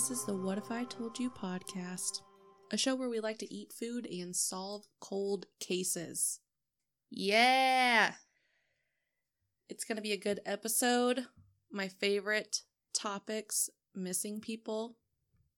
This 0.00 0.20
is 0.20 0.24
the 0.24 0.34
What 0.34 0.56
If 0.56 0.70
I 0.70 0.84
Told 0.84 1.18
You 1.18 1.28
podcast, 1.28 2.22
a 2.70 2.78
show 2.78 2.94
where 2.94 3.10
we 3.10 3.20
like 3.20 3.36
to 3.40 3.54
eat 3.54 3.70
food 3.70 4.06
and 4.06 4.34
solve 4.34 4.86
cold 4.98 5.44
cases. 5.60 6.40
Yeah. 7.10 8.14
It's 9.68 9.84
going 9.84 9.96
to 9.96 10.02
be 10.02 10.12
a 10.12 10.16
good 10.16 10.40
episode. 10.46 11.26
My 11.70 11.88
favorite 11.88 12.62
topics 12.94 13.68
missing 13.94 14.40
people. 14.40 14.96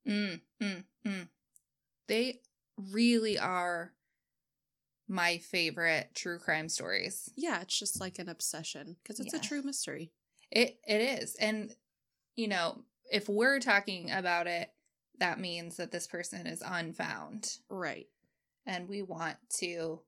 Mm, 0.09 0.41
mm, 0.61 0.85
mm. 1.07 1.29
They 2.09 2.41
really 2.77 3.39
are 3.39 3.93
my 5.07 5.39
favorite 5.39 6.17
true 6.17 6.41
crime 6.41 6.69
stories. 6.69 7.31
Yeah, 7.37 7.61
it's 7.61 7.79
just 7.79 8.01
like 8.01 8.19
an 8.19 8.29
obsession 8.29 8.97
because 9.05 9.21
it's 9.21 9.35
Yeah. 9.35 9.39
a 9.39 9.43
true 9.43 9.63
mystery. 9.63 10.11
It 10.51 10.81
it 10.85 11.01
is. 11.01 11.37
And 11.37 11.77
you 12.35 12.49
know, 12.49 12.83
if 13.13 13.29
we're 13.29 13.61
talking 13.61 14.11
about 14.11 14.47
it, 14.47 14.71
that 15.19 15.39
means 15.39 15.77
that 15.77 15.93
this 15.93 16.07
person 16.07 16.47
is 16.47 16.63
unfound. 16.67 17.59
Right. 17.69 18.07
And 18.67 18.89
we 18.89 19.03
want 19.03 19.37
to 19.59 20.01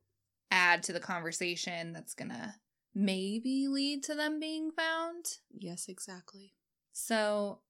add 0.50 0.82
to 0.84 0.92
the 0.92 1.00
conversation 1.00 1.92
that's 1.92 2.14
going 2.14 2.30
to 2.30 2.54
maybe 2.94 3.68
lead 3.68 4.02
to 4.04 4.14
them 4.14 4.40
being 4.40 4.70
found. 4.70 5.26
Yes, 5.52 5.86
exactly. 5.88 6.54
So 6.92 7.60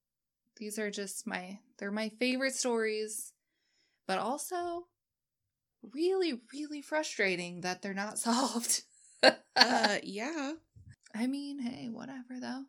these 0.57 0.79
are 0.79 0.89
just 0.89 1.27
my 1.27 1.59
they're 1.77 1.91
my 1.91 2.09
favorite 2.19 2.55
stories, 2.55 3.33
but 4.07 4.19
also 4.19 4.87
really 5.93 6.39
really 6.53 6.81
frustrating 6.81 7.61
that 7.61 7.81
they're 7.81 7.93
not 7.93 8.17
solved. 8.19 8.83
Uh, 9.21 9.97
yeah. 10.03 10.53
I 11.13 11.27
mean, 11.27 11.59
hey, 11.59 11.89
whatever 11.89 12.39
though. 12.39 12.63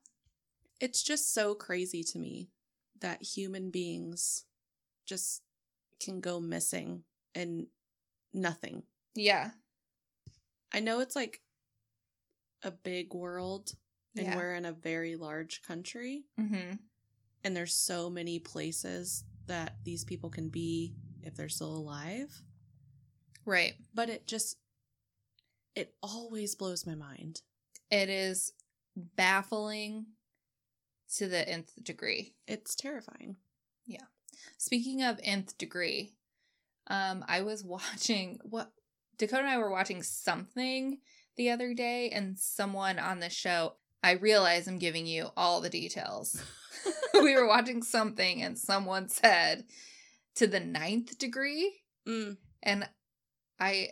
It's 0.80 1.02
just 1.02 1.32
so 1.32 1.54
crazy 1.54 2.02
to 2.04 2.18
me 2.18 2.50
that 3.00 3.22
human 3.22 3.70
beings 3.70 4.44
just 5.04 5.42
can 6.00 6.20
go 6.20 6.40
missing 6.40 7.04
and 7.34 7.66
nothing. 8.32 8.82
Yeah. 9.14 9.50
I 10.72 10.80
know 10.80 11.00
it's 11.00 11.16
like 11.16 11.40
a 12.62 12.70
big 12.70 13.14
world 13.14 13.72
and 14.16 14.26
Yeah. 14.26 14.36
we're 14.36 14.54
in 14.54 14.64
a 14.64 14.72
very 14.72 15.16
large 15.16 15.62
country 15.62 16.24
Mhm. 16.38 16.78
and 17.44 17.56
there's 17.56 17.74
so 17.74 18.10
many 18.10 18.38
places 18.40 19.24
that 19.46 19.82
these 19.84 20.04
people 20.04 20.30
can 20.30 20.48
be 20.48 20.96
if 21.22 21.34
they're 21.36 21.48
still 21.48 21.76
alive, 21.76 22.42
Right. 23.44 23.76
but 23.94 24.08
it 24.10 24.26
just 24.26 24.58
it 25.74 25.94
always 26.02 26.54
blows 26.54 26.86
my 26.86 26.94
mind. 26.94 27.42
It 27.90 28.08
is 28.08 28.54
baffling 28.96 30.15
to 31.16 31.28
the 31.28 31.48
nth 31.48 31.72
degree. 31.82 32.34
It's 32.46 32.74
terrifying. 32.74 33.36
Yeah. 33.84 34.04
Speaking 34.58 35.02
of 35.02 35.20
nth 35.22 35.56
degree, 35.58 36.14
um, 36.88 37.24
I 37.28 37.42
was 37.42 37.64
watching 37.64 38.40
what 38.42 38.72
Dakota 39.18 39.42
and 39.42 39.50
I 39.50 39.58
were 39.58 39.70
watching 39.70 40.02
something 40.02 40.98
the 41.36 41.50
other 41.50 41.74
day, 41.74 42.10
and 42.10 42.38
someone 42.38 42.98
on 42.98 43.20
the 43.20 43.30
show. 43.30 43.74
I 44.02 44.12
realize 44.12 44.68
I'm 44.68 44.78
giving 44.78 45.06
you 45.06 45.30
all 45.36 45.60
the 45.60 45.68
details. 45.68 46.42
we 47.14 47.34
were 47.34 47.46
watching 47.46 47.82
something, 47.82 48.42
and 48.42 48.58
someone 48.58 49.08
said 49.08 49.64
to 50.36 50.46
the 50.46 50.60
ninth 50.60 51.18
degree, 51.18 51.80
Mm, 52.06 52.36
and 52.62 52.88
I 53.58 53.90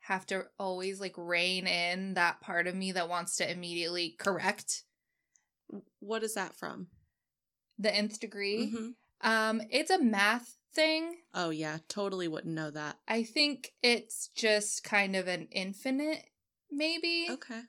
have 0.00 0.26
to 0.26 0.44
always 0.58 1.00
like 1.00 1.14
rein 1.16 1.66
in 1.66 2.14
that 2.14 2.40
part 2.40 2.66
of 2.66 2.74
me 2.74 2.92
that 2.92 3.08
wants 3.08 3.36
to 3.36 3.50
immediately 3.50 4.14
correct 4.18 4.84
what 6.04 6.22
is 6.22 6.34
that 6.34 6.54
from? 6.54 6.88
the 7.76 7.92
nth 7.92 8.20
degree. 8.20 8.70
Mhm. 8.72 8.94
Um, 9.22 9.60
it's 9.68 9.90
a 9.90 9.98
math 9.98 10.58
thing. 10.74 11.22
Oh 11.34 11.50
yeah, 11.50 11.78
totally 11.88 12.28
wouldn't 12.28 12.54
know 12.54 12.70
that. 12.70 13.00
I 13.08 13.24
think 13.24 13.72
it's 13.82 14.28
just 14.28 14.84
kind 14.84 15.16
of 15.16 15.26
an 15.26 15.48
infinite, 15.50 16.24
maybe, 16.70 17.26
Okay. 17.30 17.62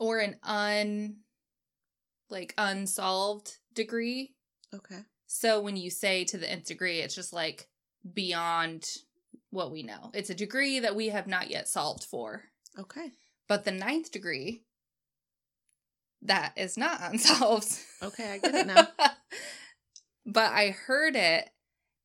or 0.00 0.18
an 0.18 0.40
un, 0.42 1.18
like 2.28 2.52
unsolved 2.58 3.58
degree. 3.72 4.34
Okay. 4.74 5.04
So 5.28 5.60
when 5.60 5.76
you 5.76 5.88
say 5.90 6.24
to 6.24 6.36
the 6.38 6.50
nth 6.50 6.66
degree, 6.66 6.98
it's 6.98 7.14
just 7.14 7.32
like 7.32 7.68
beyond 8.12 8.88
what 9.50 9.70
we 9.70 9.82
know. 9.84 10.10
It's 10.14 10.30
a 10.30 10.34
degree 10.34 10.80
that 10.80 10.96
we 10.96 11.10
have 11.10 11.26
not 11.28 11.48
yet 11.50 11.68
solved 11.68 12.04
for. 12.04 12.42
Okay. 12.78 13.12
But 13.48 13.64
the 13.64 13.70
ninth 13.70 14.10
degree, 14.10 14.64
that 16.22 16.52
is 16.56 16.76
not 16.76 17.00
unsolved. 17.12 17.78
Okay, 18.02 18.32
I 18.32 18.38
get 18.38 18.54
it 18.54 18.66
now. 18.66 18.88
but 20.26 20.52
I 20.52 20.70
heard 20.70 21.16
it 21.16 21.48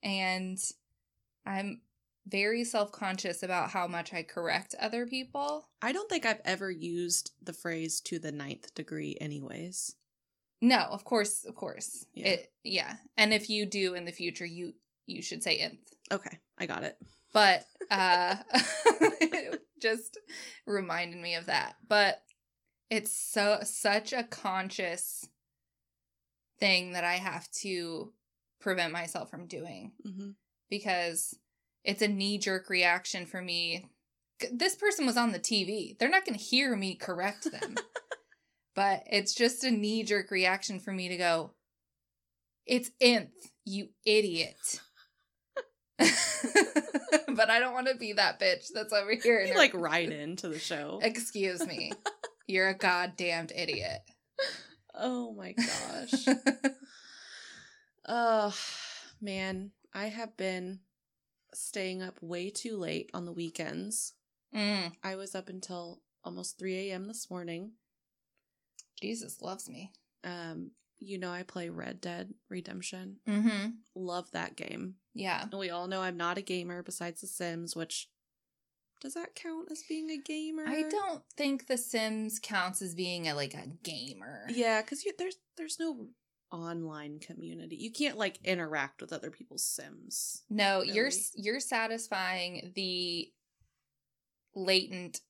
and 0.03 0.59
I'm 1.45 1.81
very 2.27 2.63
self 2.63 2.91
conscious 2.91 3.43
about 3.43 3.69
how 3.69 3.87
much 3.87 4.13
I 4.13 4.23
correct 4.23 4.75
other 4.79 5.05
people. 5.05 5.67
I 5.81 5.91
don't 5.91 6.09
think 6.09 6.25
I've 6.25 6.41
ever 6.45 6.69
used 6.69 7.31
the 7.41 7.53
phrase 7.53 8.01
to 8.01 8.19
the 8.19 8.31
ninth 8.31 8.73
degree, 8.73 9.17
anyways. 9.21 9.95
No, 10.61 10.79
of 10.79 11.03
course, 11.03 11.45
of 11.45 11.55
course. 11.55 12.05
Yeah. 12.13 12.27
It 12.27 12.51
yeah. 12.63 12.95
And 13.15 13.33
if 13.33 13.49
you 13.49 13.65
do 13.65 13.93
in 13.93 14.05
the 14.05 14.11
future, 14.11 14.45
you 14.45 14.73
you 15.05 15.21
should 15.21 15.43
say 15.43 15.57
nth. 15.57 15.93
Okay, 16.11 16.37
I 16.57 16.65
got 16.65 16.83
it. 16.83 16.97
But 17.33 17.65
uh 17.91 18.35
it 19.21 19.61
just 19.81 20.17
reminded 20.65 21.19
me 21.19 21.35
of 21.35 21.45
that. 21.45 21.75
But 21.87 22.21
it's 22.89 23.15
so 23.15 23.59
such 23.63 24.13
a 24.13 24.23
conscious 24.23 25.27
thing 26.59 26.93
that 26.93 27.03
I 27.03 27.15
have 27.15 27.49
to 27.61 28.13
prevent 28.59 28.91
myself 28.91 29.29
from 29.29 29.47
doing 29.47 29.91
hmm 30.03 30.29
because 30.69 31.37
it's 31.83 32.01
a 32.01 32.07
knee 32.07 32.37
jerk 32.37 32.69
reaction 32.69 33.25
for 33.25 33.41
me. 33.41 33.89
This 34.51 34.75
person 34.75 35.05
was 35.05 35.15
on 35.15 35.31
the 35.31 35.39
TV. 35.39 35.97
They're 35.97 36.09
not 36.09 36.25
going 36.25 36.37
to 36.37 36.43
hear 36.43 36.75
me 36.75 36.95
correct 36.95 37.49
them. 37.49 37.75
but 38.75 39.03
it's 39.09 39.33
just 39.33 39.63
a 39.63 39.71
knee 39.71 40.03
jerk 40.03 40.29
reaction 40.29 40.81
for 40.81 40.91
me 40.91 41.07
to 41.07 41.15
go, 41.17 41.53
it's 42.65 42.91
nth, 42.99 43.51
you 43.63 43.87
idiot. 44.05 44.81
but 45.97 47.49
I 47.49 47.59
don't 47.59 47.73
want 47.73 47.87
to 47.87 47.95
be 47.95 48.13
that 48.13 48.39
bitch 48.39 48.67
that's 48.73 48.93
over 48.93 49.13
here. 49.13 49.41
You 49.41 49.55
like 49.55 49.73
write 49.73 50.11
into 50.11 50.49
the 50.49 50.59
show. 50.59 50.99
Excuse 51.01 51.65
me. 51.65 51.93
You're 52.47 52.69
a 52.69 52.77
goddamned 52.77 53.51
idiot. 53.55 54.01
Oh 54.95 55.33
my 55.33 55.53
gosh. 55.53 56.25
Oh 58.07 58.55
man, 59.19 59.71
I 59.93 60.05
have 60.05 60.37
been 60.37 60.79
staying 61.53 62.01
up 62.01 62.17
way 62.21 62.49
too 62.49 62.77
late 62.77 63.09
on 63.13 63.25
the 63.25 63.33
weekends. 63.33 64.13
Mm, 64.55 64.93
I 65.03 65.15
was 65.15 65.35
up 65.35 65.49
until 65.49 65.99
almost 66.23 66.57
3 66.57 66.89
a.m. 66.89 67.07
this 67.07 67.29
morning. 67.29 67.73
Jesus 69.01 69.41
loves 69.41 69.69
me. 69.69 69.91
Um, 70.23 70.71
you 70.99 71.19
know 71.19 71.31
I 71.31 71.43
play 71.43 71.69
Red 71.69 72.01
Dead 72.01 72.33
Redemption. 72.49 73.17
Mm-hmm. 73.27 73.69
Love 73.93 74.31
that 74.31 74.55
game. 74.55 74.95
Yeah. 75.13 75.43
And 75.43 75.53
we 75.59 75.69
all 75.69 75.87
know 75.87 76.01
I'm 76.01 76.17
not 76.17 76.37
a 76.37 76.41
gamer 76.41 76.81
besides 76.81 77.21
The 77.21 77.27
Sims, 77.27 77.75
which 77.75 78.09
does 78.99 79.13
that 79.13 79.35
count 79.35 79.71
as 79.71 79.83
being 79.83 80.09
a 80.09 80.17
gamer? 80.17 80.65
I 80.67 80.83
don't 80.83 81.21
think 81.35 81.67
The 81.67 81.77
Sims 81.77 82.39
counts 82.41 82.81
as 82.81 82.95
being 82.95 83.27
a 83.27 83.33
like 83.33 83.53
a 83.53 83.67
gamer. 83.83 84.45
Yeah, 84.49 84.81
because 84.81 85.05
there's 85.17 85.37
there's 85.57 85.79
no 85.79 86.07
online 86.51 87.19
community. 87.19 87.75
You 87.75 87.91
can't 87.91 88.17
like 88.17 88.39
interact 88.43 89.01
with 89.01 89.13
other 89.13 89.31
people's 89.31 89.63
Sims. 89.63 90.43
No, 90.49 90.81
you're 90.81 91.11
you're 91.35 91.59
satisfying 91.59 92.71
the 92.75 93.31
latent 94.55 95.21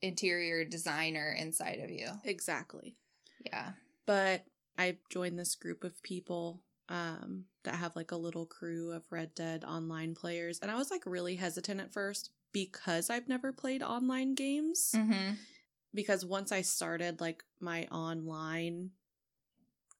interior 0.00 0.64
designer 0.64 1.34
inside 1.38 1.80
of 1.82 1.90
you. 1.90 2.08
Exactly. 2.24 2.96
Yeah. 3.44 3.72
But 4.06 4.44
I 4.78 4.98
joined 5.10 5.38
this 5.38 5.54
group 5.54 5.84
of 5.84 6.02
people 6.02 6.62
um 6.88 7.44
that 7.64 7.76
have 7.76 7.94
like 7.94 8.10
a 8.10 8.16
little 8.16 8.46
crew 8.46 8.92
of 8.92 9.04
Red 9.10 9.34
Dead 9.34 9.64
online 9.64 10.14
players, 10.14 10.58
and 10.60 10.70
I 10.70 10.76
was 10.76 10.90
like 10.90 11.02
really 11.06 11.36
hesitant 11.36 11.80
at 11.80 11.92
first 11.92 12.30
because 12.52 13.10
I've 13.10 13.28
never 13.28 13.52
played 13.52 13.82
online 13.82 14.34
games. 14.34 14.92
Mm-hmm. 14.94 15.34
because 15.94 16.24
once 16.24 16.52
I 16.52 16.62
started 16.62 17.20
like 17.20 17.42
my 17.60 17.86
online 17.86 18.90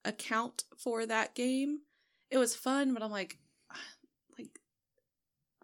account 0.04 0.64
for 0.78 1.06
that 1.06 1.34
game, 1.34 1.80
it 2.30 2.38
was 2.38 2.54
fun, 2.54 2.94
but 2.94 3.02
I'm 3.02 3.10
like 3.10 3.38
like 4.38 4.58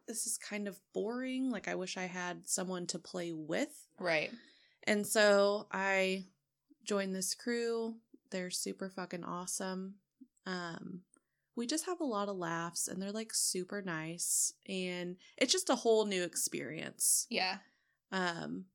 this 0.06 0.26
is 0.26 0.38
kind 0.38 0.68
of 0.68 0.78
boring. 0.94 1.50
Like 1.50 1.68
I 1.68 1.74
wish 1.74 1.96
I 1.96 2.06
had 2.06 2.48
someone 2.48 2.86
to 2.88 2.98
play 2.98 3.32
with. 3.32 3.86
Right. 3.98 4.30
And 4.84 5.06
so 5.06 5.66
I 5.72 6.24
joined 6.84 7.14
this 7.14 7.34
crew. 7.34 7.96
They're 8.30 8.50
super 8.50 8.88
fucking 8.90 9.24
awesome. 9.24 9.94
Um 10.46 11.02
we 11.58 11.66
just 11.66 11.86
have 11.86 12.00
a 12.00 12.04
lot 12.04 12.28
of 12.28 12.36
laughs 12.36 12.86
and 12.86 13.02
they're 13.02 13.10
like 13.10 13.34
super 13.34 13.82
nice 13.82 14.52
and 14.68 15.16
it's 15.36 15.52
just 15.52 15.68
a 15.70 15.74
whole 15.74 16.06
new 16.06 16.22
experience. 16.22 17.26
Yeah. 17.28 17.56
Um, 18.12 18.66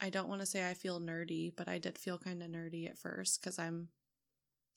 I 0.00 0.08
don't 0.08 0.28
want 0.28 0.40
to 0.40 0.46
say 0.46 0.68
I 0.68 0.72
feel 0.72 1.00
nerdy, 1.00 1.52
but 1.54 1.68
I 1.68 1.76
did 1.76 1.98
feel 1.98 2.16
kind 2.16 2.42
of 2.42 2.48
nerdy 2.50 2.88
at 2.88 2.98
first 2.98 3.40
because 3.40 3.58
I'm 3.58 3.88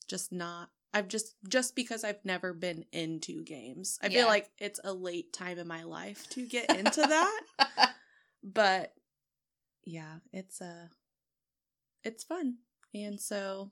just 0.07 0.33
not 0.33 0.71
I've 0.93 1.07
just 1.07 1.35
just 1.47 1.73
because 1.73 2.03
I've 2.03 2.23
never 2.25 2.53
been 2.53 2.83
into 2.91 3.43
games. 3.45 3.97
I 4.03 4.07
Yeah. 4.07 4.19
feel 4.19 4.27
like 4.27 4.49
it's 4.57 4.81
a 4.83 4.91
late 4.91 5.31
time 5.31 5.57
in 5.57 5.67
my 5.69 5.83
life 5.83 6.27
to 6.31 6.45
get 6.45 6.69
into 6.75 6.99
that. 7.01 7.41
but 8.43 8.93
yeah, 9.85 10.15
it's 10.33 10.61
uh 10.61 10.87
it's 12.03 12.25
fun. 12.25 12.57
And 12.93 13.21
so 13.21 13.71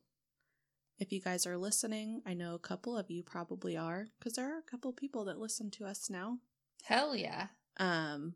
if 0.99 1.11
you 1.11 1.21
guys 1.21 1.47
are 1.47 1.57
listening, 1.57 2.21
I 2.25 2.33
know 2.33 2.55
a 2.55 2.59
couple 2.59 2.97
of 2.97 3.09
you 3.09 3.23
probably 3.23 3.77
are 3.77 4.07
cuz 4.19 4.33
there 4.33 4.53
are 4.53 4.59
a 4.59 4.63
couple 4.63 4.91
people 4.93 5.25
that 5.25 5.39
listen 5.39 5.71
to 5.71 5.85
us 5.85 6.09
now. 6.09 6.39
Hell 6.83 7.15
yeah. 7.15 7.47
Um 7.77 8.35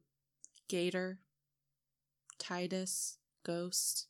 Gator, 0.67 1.19
Titus, 2.39 3.17
Ghost, 3.43 4.07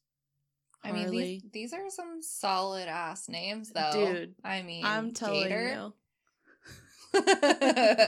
I 0.86 0.92
mean, 0.92 1.10
these, 1.12 1.44
these 1.52 1.74
are 1.74 1.90
some 1.90 2.22
solid 2.22 2.90
ass 2.90 3.30
names, 3.30 3.70
though. 3.70 3.92
Dude, 3.94 4.36
I 4.44 4.62
mean, 4.62 4.84
I'm 4.86 5.14
telling 5.14 5.48
Gator. 5.48 5.94
you. 7.14 8.08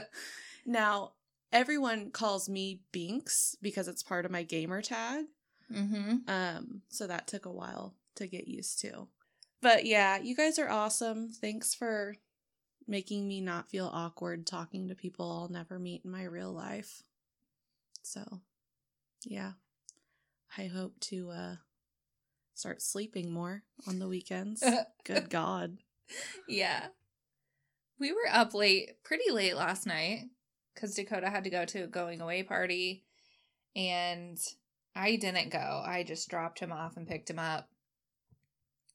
Now, 0.66 1.12
everyone 1.52 2.10
calls 2.10 2.48
me 2.48 2.80
Binks 2.90 3.56
because 3.62 3.86
it's 3.86 4.02
part 4.02 4.24
of 4.24 4.32
my 4.32 4.42
gamer 4.42 4.82
tag. 4.82 5.26
mm-hmm. 5.72 6.28
Um, 6.28 6.82
so 6.88 7.06
that 7.06 7.28
took 7.28 7.46
a 7.46 7.52
while 7.52 7.94
to 8.16 8.26
get 8.26 8.48
used 8.48 8.80
to. 8.80 9.06
But 9.62 9.86
yeah, 9.86 10.18
you 10.18 10.36
guys 10.36 10.58
are 10.58 10.70
awesome. 10.70 11.30
Thanks 11.30 11.74
for 11.74 12.16
making 12.86 13.26
me 13.26 13.40
not 13.40 13.68
feel 13.68 13.90
awkward 13.92 14.46
talking 14.46 14.88
to 14.88 14.94
people 14.94 15.30
I'll 15.30 15.48
never 15.48 15.78
meet 15.78 16.02
in 16.04 16.10
my 16.10 16.24
real 16.24 16.52
life. 16.52 17.02
So, 18.02 18.40
yeah. 19.24 19.52
I 20.56 20.66
hope 20.66 20.98
to 21.00 21.30
uh 21.30 21.56
start 22.54 22.80
sleeping 22.80 23.30
more 23.30 23.62
on 23.86 23.98
the 23.98 24.08
weekends. 24.08 24.64
Good 25.04 25.28
god. 25.30 25.78
Yeah. 26.48 26.86
We 27.98 28.12
were 28.12 28.28
up 28.30 28.54
late, 28.54 29.02
pretty 29.04 29.30
late 29.30 29.56
last 29.56 29.86
night 29.86 30.24
because 30.74 30.94
Dakota 30.94 31.30
had 31.30 31.44
to 31.44 31.50
go 31.50 31.64
to 31.64 31.84
a 31.84 31.86
going 31.86 32.20
away 32.20 32.42
party 32.42 33.04
and 33.74 34.38
I 34.94 35.16
didn't 35.16 35.50
go. 35.50 35.82
I 35.84 36.04
just 36.06 36.28
dropped 36.28 36.58
him 36.58 36.72
off 36.72 36.96
and 36.96 37.06
picked 37.08 37.30
him 37.30 37.38
up 37.38 37.68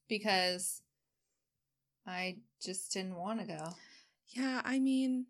because 0.08 0.82
I 2.06 2.36
just 2.62 2.92
didn't 2.92 3.16
want 3.16 3.40
to 3.40 3.46
go. 3.46 3.74
Yeah, 4.28 4.62
I 4.64 4.78
mean, 4.78 5.26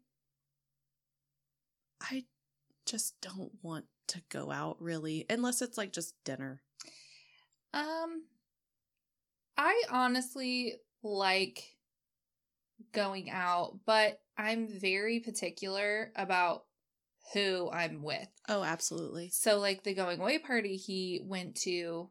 I 2.00 2.24
just 2.86 3.20
don't 3.20 3.52
want 3.62 3.86
to 4.08 4.22
go 4.30 4.50
out 4.50 4.76
really, 4.80 5.26
unless 5.28 5.62
it's 5.62 5.78
like 5.78 5.92
just 5.92 6.14
dinner. 6.24 6.62
Um, 7.74 8.24
I 9.56 9.82
honestly 9.90 10.74
like 11.02 11.76
going 12.92 13.30
out, 13.30 13.78
but 13.86 14.20
I'm 14.36 14.68
very 14.68 15.20
particular 15.20 16.12
about 16.16 16.64
who 17.32 17.70
I'm 17.70 18.02
with. 18.02 18.28
Oh, 18.48 18.62
absolutely. 18.62 19.30
So, 19.30 19.58
like 19.58 19.82
the 19.82 19.94
going 19.94 20.20
away 20.20 20.38
party 20.38 20.76
he 20.76 21.20
went 21.24 21.56
to 21.62 22.10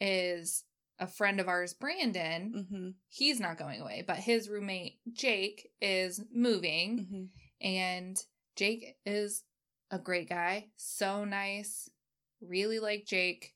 is 0.00 0.64
a 1.02 1.06
friend 1.08 1.40
of 1.40 1.48
ours, 1.48 1.74
Brandon. 1.74 2.52
Mm-hmm. 2.56 2.88
He's 3.08 3.40
not 3.40 3.58
going 3.58 3.80
away, 3.80 4.04
but 4.06 4.16
his 4.18 4.48
roommate, 4.48 4.98
Jake, 5.12 5.68
is 5.80 6.22
moving. 6.32 6.98
Mm-hmm. 6.98 7.66
And 7.66 8.16
Jake 8.56 8.96
is 9.04 9.42
a 9.90 9.98
great 9.98 10.28
guy, 10.28 10.68
so 10.76 11.24
nice. 11.24 11.90
Really 12.40 12.78
like 12.78 13.04
Jake. 13.04 13.52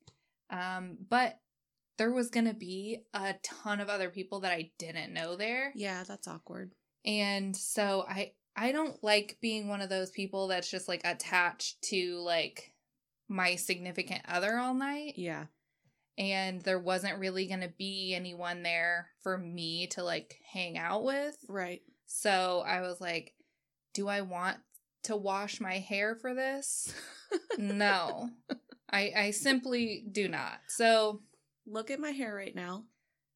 Um, 0.50 0.98
but 1.08 1.38
there 1.98 2.12
was 2.12 2.30
gonna 2.30 2.54
be 2.54 3.02
a 3.14 3.36
ton 3.42 3.80
of 3.80 3.88
other 3.88 4.10
people 4.10 4.40
that 4.40 4.52
I 4.52 4.72
didn't 4.78 5.14
know 5.14 5.36
there. 5.36 5.72
Yeah, 5.76 6.02
that's 6.06 6.28
awkward. 6.28 6.72
And 7.04 7.56
so 7.56 8.04
I 8.08 8.32
I 8.56 8.72
don't 8.72 9.02
like 9.04 9.38
being 9.40 9.68
one 9.68 9.80
of 9.80 9.88
those 9.88 10.10
people 10.10 10.48
that's 10.48 10.70
just 10.70 10.88
like 10.88 11.02
attached 11.04 11.80
to 11.90 12.18
like 12.18 12.72
my 13.28 13.54
significant 13.54 14.22
other 14.28 14.58
all 14.58 14.74
night. 14.74 15.14
Yeah. 15.16 15.46
And 16.18 16.62
there 16.62 16.78
wasn't 16.78 17.18
really 17.18 17.46
gonna 17.46 17.72
be 17.76 18.14
anyone 18.14 18.62
there 18.62 19.08
for 19.22 19.36
me 19.36 19.86
to 19.88 20.02
like 20.02 20.36
hang 20.52 20.78
out 20.78 21.04
with. 21.04 21.36
Right. 21.48 21.82
So 22.06 22.62
I 22.66 22.80
was 22.80 23.00
like, 23.00 23.32
do 23.94 24.08
I 24.08 24.20
want 24.22 24.58
to 25.04 25.16
wash 25.16 25.60
my 25.60 25.78
hair 25.78 26.14
for 26.16 26.34
this? 26.34 26.94
no. 27.58 28.30
I 28.90 29.12
I 29.16 29.30
simply 29.32 30.04
do 30.10 30.28
not. 30.28 30.58
So 30.68 31.22
Look 31.68 31.90
at 31.90 31.98
my 31.98 32.10
hair 32.12 32.32
right 32.32 32.54
now. 32.54 32.84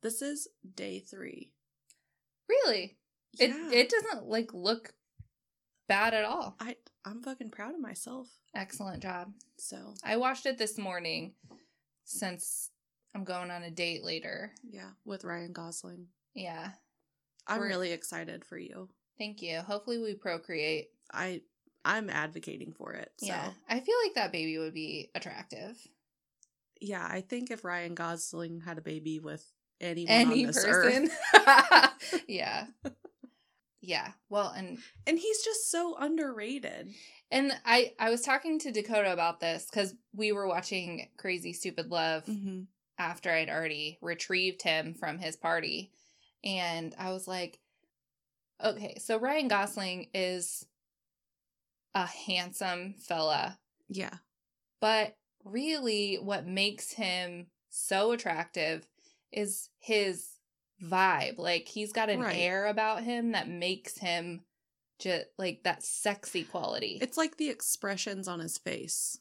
This 0.02 0.22
is 0.22 0.46
day 0.76 1.00
three. 1.00 1.50
really, 2.48 2.96
it 3.38 3.50
Yeah. 3.50 3.70
it 3.72 3.90
doesn't 3.90 4.26
like 4.26 4.54
look 4.54 4.94
bad 5.88 6.14
at 6.14 6.24
all. 6.24 6.56
I 6.60 6.76
I'm 7.04 7.22
fucking 7.22 7.50
proud 7.50 7.74
of 7.74 7.80
myself. 7.80 8.28
Excellent 8.54 9.02
job. 9.02 9.32
So 9.58 9.94
I 10.04 10.16
washed 10.16 10.46
it 10.46 10.58
this 10.58 10.78
morning 10.78 11.34
since 12.10 12.70
I'm 13.14 13.24
going 13.24 13.50
on 13.50 13.62
a 13.62 13.70
date 13.70 14.02
later. 14.04 14.52
yeah, 14.68 14.90
with 15.04 15.24
Ryan 15.24 15.52
Gosling. 15.52 16.06
Yeah. 16.34 16.70
I'm 17.46 17.58
We're- 17.60 17.68
really 17.70 17.92
excited 17.92 18.44
for 18.44 18.58
you. 18.58 18.88
Thank 19.18 19.42
you. 19.42 19.58
Hopefully 19.60 19.98
we 19.98 20.14
procreate. 20.14 20.88
I 21.12 21.42
I'm 21.84 22.10
advocating 22.10 22.72
for 22.72 22.92
it. 22.92 23.10
So 23.18 23.26
Yeah. 23.26 23.50
I 23.68 23.80
feel 23.80 23.96
like 24.04 24.14
that 24.14 24.32
baby 24.32 24.58
would 24.58 24.74
be 24.74 25.10
attractive. 25.14 25.76
yeah, 26.80 27.06
I 27.10 27.20
think 27.22 27.50
if 27.50 27.64
Ryan 27.64 27.94
Gosling 27.94 28.60
had 28.60 28.78
a 28.78 28.82
baby 28.82 29.18
with 29.18 29.44
anyone 29.80 30.10
Any 30.12 30.40
on 30.44 30.46
this 30.48 30.64
person. 30.64 31.10
earth, 31.34 32.24
yeah. 32.28 32.66
Yeah. 33.82 34.12
Well, 34.28 34.50
and 34.50 34.78
and 35.06 35.18
he's 35.18 35.42
just 35.42 35.70
so 35.70 35.96
underrated. 35.98 36.90
And 37.30 37.52
I 37.64 37.92
I 37.98 38.10
was 38.10 38.22
talking 38.22 38.58
to 38.60 38.72
Dakota 38.72 39.12
about 39.12 39.40
this 39.40 39.68
cuz 39.70 39.94
we 40.14 40.32
were 40.32 40.46
watching 40.46 41.08
Crazy 41.16 41.52
Stupid 41.52 41.90
Love 41.90 42.24
Mm-hmm. 42.26 42.62
after 42.98 43.30
I'd 43.30 43.48
already 43.50 43.98
retrieved 44.00 44.62
him 44.62 44.94
from 44.94 45.18
his 45.18 45.36
party. 45.36 45.92
And 46.44 46.94
I 46.98 47.10
was 47.12 47.28
like, 47.28 47.60
okay, 48.62 48.96
so 48.98 49.18
Ryan 49.18 49.48
Gosling 49.48 50.08
is 50.14 50.66
a 51.94 52.06
handsome 52.06 52.94
fella, 52.94 53.58
Yeah. 53.88 54.18
but 54.80 55.16
really 55.44 56.16
what 56.16 56.46
makes 56.46 56.92
him 56.92 57.46
so 57.68 58.12
attractive 58.12 58.86
is 59.32 59.70
his 59.78 60.28
vibe. 60.82 61.38
Like 61.38 61.68
he's 61.68 61.92
got 61.92 62.10
an 62.10 62.20
Right. 62.20 62.36
air 62.38 62.66
about 62.66 63.02
him 63.02 63.32
that 63.32 63.48
makes 63.48 63.98
him 63.98 64.44
just 65.00 65.26
like 65.38 65.62
that 65.64 65.82
sexy 65.82 66.44
quality. 66.44 66.98
It's 67.00 67.16
like 67.16 67.36
the 67.36 67.48
expressions 67.48 68.28
on 68.28 68.38
his 68.40 68.58
face. 68.58 69.18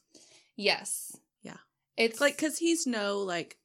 yes. 0.56 1.16
Yeah. 1.42 1.56
It's 1.96 2.20
like 2.20 2.38
cuz 2.38 2.58
he's 2.58 2.86
no 2.86 3.18
like 3.18 3.56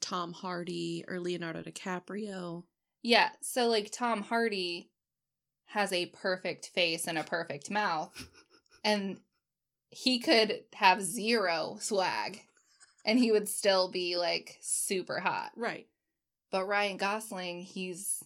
Tom 0.00 0.32
Hardy 0.32 1.04
or 1.06 1.20
Leonardo 1.20 1.62
DiCaprio. 1.62 2.64
Yeah, 3.02 3.30
so 3.40 3.66
like 3.66 3.90
Tom 3.90 4.22
Hardy 4.22 4.90
has 5.66 5.92
a 5.92 6.06
perfect 6.06 6.66
face 6.68 7.06
and 7.08 7.18
a 7.18 7.24
perfect 7.24 7.70
mouth, 7.70 8.12
and 8.84 9.18
he 9.90 10.18
could 10.20 10.64
have 10.74 11.02
zero 11.02 11.78
swag, 11.80 12.42
and 13.04 13.18
he 13.18 13.32
would 13.32 13.48
still 13.48 13.90
be 13.90 14.16
like 14.16 14.56
super 14.60 15.18
hot. 15.20 15.50
Right. 15.56 15.86
But 16.50 16.66
Ryan 16.66 16.96
Gosling, 16.96 17.62
he's 17.62 18.22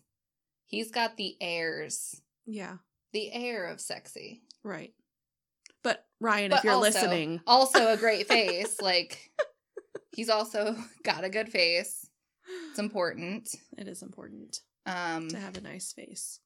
he's 0.66 0.90
got 0.90 1.16
the 1.16 1.36
airs, 1.40 2.20
Yeah. 2.46 2.78
The 3.16 3.32
air 3.32 3.64
of 3.68 3.80
sexy. 3.80 4.42
Right. 4.62 4.92
But 5.82 6.04
Ryan, 6.20 6.50
But 6.50 6.58
if 6.58 6.64
you're 6.64 6.74
also- 6.74 6.86
listening, 6.86 7.40
Also 7.46 7.90
a 7.92 7.96
great 7.96 8.28
face, 8.28 8.78
like 8.82 9.30
he's 10.14 10.28
also 10.28 10.76
got 11.02 11.24
a 11.24 11.30
good 11.30 11.48
face. 11.48 12.06
It's 12.70 12.78
important. 12.78 13.48
it 13.78 13.88
is 13.88 14.02
important 14.02 14.60
Um 14.84 15.28
to 15.30 15.38
have 15.38 15.56
a 15.56 15.62
nice 15.62 15.92
face. 15.94 16.40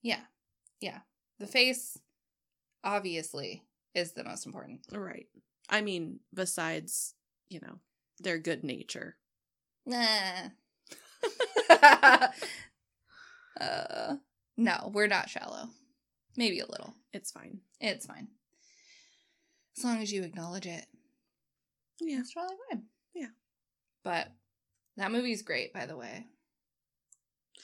Yeah. 0.00 0.20
Yeah. 0.80 1.00
The 1.40 1.48
face 1.48 1.98
obviously 2.84 3.64
is 3.94 4.12
the 4.12 4.22
most 4.22 4.46
important. 4.46 4.82
Right. 4.92 5.26
I 5.68 5.80
mean, 5.80 6.20
besides, 6.32 7.14
you 7.48 7.58
know, 7.60 7.80
their 8.20 8.38
good 8.38 8.62
nature. 8.62 9.16
Nah. 9.84 10.50
uh, 13.60 14.16
no, 14.56 14.90
we're 14.94 15.08
not 15.08 15.28
shallow. 15.28 15.68
Maybe 16.36 16.60
a 16.60 16.66
little. 16.66 16.94
It's 17.12 17.30
fine. 17.30 17.60
It's 17.80 18.06
fine. 18.06 18.28
As 19.78 19.84
long 19.84 20.00
as 20.02 20.12
you 20.12 20.22
acknowledge 20.22 20.66
it, 20.66 20.86
Yeah. 22.00 22.20
it's 22.20 22.32
totally 22.34 22.56
fine. 22.70 22.84
Yeah. 23.14 23.28
But 24.04 24.28
that 24.96 25.12
movie's 25.12 25.42
great, 25.42 25.72
by 25.72 25.86
the 25.86 25.96
way. 25.96 26.26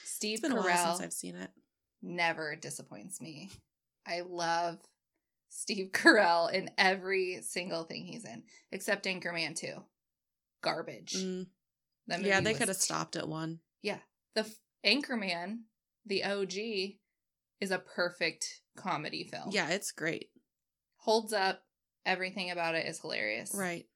Steve 0.05 0.38
It's 0.38 0.43
been 0.43 0.52
a 0.52 0.57
while 0.57 0.64
Carell 0.67 0.87
since 0.97 1.00
I've 1.00 1.12
seen 1.12 1.37
it. 1.37 1.50
never 2.02 2.57
disappoints 2.57 3.21
me. 3.21 3.50
I 4.07 4.21
love 4.21 4.79
Steve 5.49 5.91
Carell 5.93 6.52
in 6.52 6.71
every 6.79 7.41
single 7.43 7.85
thing 7.85 8.05
he's 8.05 8.25
in, 8.25 8.43
except 8.71 9.05
Anchorman 9.07 9.57
2. 9.57 9.75
Garbage. 10.62 11.14
Mm. 11.17 11.47
Yeah, 12.09 12.41
they 12.41 12.50
was- 12.52 12.59
could 12.59 12.69
have 12.69 12.76
stopped 12.76 13.17
at 13.17 13.29
one. 13.29 13.61
Yeah. 13.83 13.99
The 14.35 14.43
f- 14.43 14.59
Anchorman, 14.85 15.62
the 16.07 16.25
OG, 16.25 16.99
is 17.62 17.71
a 17.71 17.78
perfect 17.78 18.61
comedy 18.76 19.23
film. 19.23 19.50
Yeah, 19.52 19.71
it's 19.71 19.92
great. 19.92 20.31
Holds 20.97 21.33
up. 21.33 21.62
Everything 22.04 22.50
about 22.50 22.75
it 22.75 22.87
is 22.88 22.99
hilarious. 22.99 23.54
Right. 23.54 23.87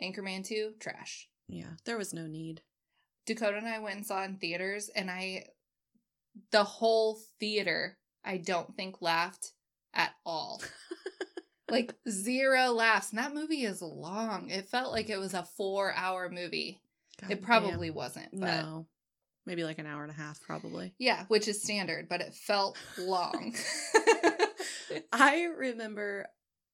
Anchorman 0.00 0.46
2, 0.46 0.74
trash. 0.78 1.28
Yeah, 1.48 1.72
there 1.84 1.98
was 1.98 2.14
no 2.14 2.28
need. 2.28 2.62
Dakota 3.26 3.56
and 3.56 3.66
I 3.66 3.80
went 3.80 3.96
and 3.96 4.06
saw 4.06 4.22
in 4.22 4.36
theaters, 4.36 4.88
and 4.94 5.10
I, 5.10 5.46
the 6.52 6.62
whole 6.62 7.18
theater, 7.40 7.98
I 8.24 8.36
don't 8.36 8.76
think 8.76 9.02
laughed 9.02 9.54
at 9.92 10.12
all. 10.24 10.62
like 11.68 11.96
zero 12.08 12.70
laughs. 12.70 13.10
And 13.10 13.18
that 13.18 13.34
movie 13.34 13.64
is 13.64 13.82
long. 13.82 14.50
It 14.50 14.68
felt 14.68 14.92
like 14.92 15.10
it 15.10 15.18
was 15.18 15.34
a 15.34 15.48
four 15.56 15.92
hour 15.96 16.30
movie. 16.30 16.80
God 17.20 17.32
it 17.32 17.42
probably 17.42 17.90
wasn't, 17.90 18.30
but 18.32 18.62
no. 18.62 18.86
Maybe 19.46 19.64
like 19.64 19.78
an 19.78 19.86
hour 19.86 20.02
and 20.02 20.12
a 20.12 20.14
half, 20.14 20.40
probably. 20.40 20.94
yeah, 20.98 21.24
which 21.28 21.48
is 21.48 21.62
standard, 21.62 22.08
but 22.08 22.20
it 22.20 22.34
felt 22.34 22.76
long. 22.98 23.54
I 25.12 25.44
remember 25.44 26.26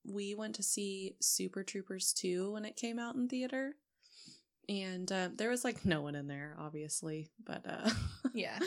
we 0.04 0.34
went 0.34 0.54
to 0.56 0.62
see 0.62 1.16
Super 1.20 1.62
Troopers 1.62 2.12
2 2.12 2.52
when 2.52 2.64
it 2.64 2.76
came 2.76 2.98
out 2.98 3.14
in 3.14 3.28
theater. 3.28 3.76
And 4.68 5.10
uh, 5.10 5.28
there 5.34 5.50
was 5.50 5.64
like 5.64 5.84
no 5.84 6.02
one 6.02 6.14
in 6.14 6.26
there, 6.26 6.56
obviously, 6.58 7.30
but 7.44 7.64
uh, 7.68 7.90
yeah. 8.34 8.58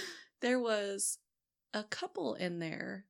there 0.41 0.59
was 0.59 1.17
a 1.73 1.83
couple 1.83 2.35
in 2.35 2.59
there 2.59 3.05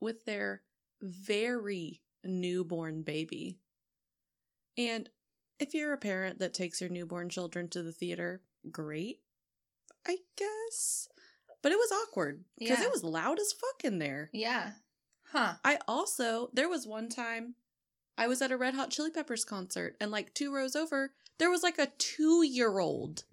with 0.00 0.24
their 0.24 0.62
very 1.00 2.02
newborn 2.24 3.02
baby. 3.02 3.58
And 4.76 5.08
if 5.60 5.74
you're 5.74 5.92
a 5.92 5.98
parent 5.98 6.40
that 6.40 6.54
takes 6.54 6.80
your 6.80 6.90
newborn 6.90 7.28
children 7.28 7.68
to 7.68 7.82
the 7.82 7.92
theater, 7.92 8.42
great, 8.70 9.20
I 10.06 10.18
guess. 10.36 11.08
But 11.62 11.72
it 11.72 11.78
was 11.78 11.92
awkward 11.92 12.44
because 12.58 12.80
Yeah. 12.80 12.86
it 12.86 12.90
was 12.92 13.04
loud 13.04 13.38
as 13.38 13.52
fuck 13.52 13.84
in 13.84 13.98
there. 13.98 14.30
Yeah. 14.32 14.72
Huh. 15.30 15.54
I 15.64 15.78
also, 15.88 16.50
there 16.52 16.68
was 16.68 16.86
one 16.86 17.08
time 17.08 17.54
I 18.18 18.26
was 18.26 18.42
at 18.42 18.52
a 18.52 18.56
Red 18.56 18.74
Hot 18.74 18.90
Chili 18.90 19.10
Peppers 19.10 19.44
concert 19.44 19.96
and 20.00 20.10
like 20.10 20.34
two 20.34 20.52
rows 20.52 20.74
over, 20.76 21.14
there 21.38 21.50
was 21.50 21.62
like 21.62 21.78
a 21.78 21.92
two 21.98 22.42
year 22.42 22.78
old. 22.78 23.24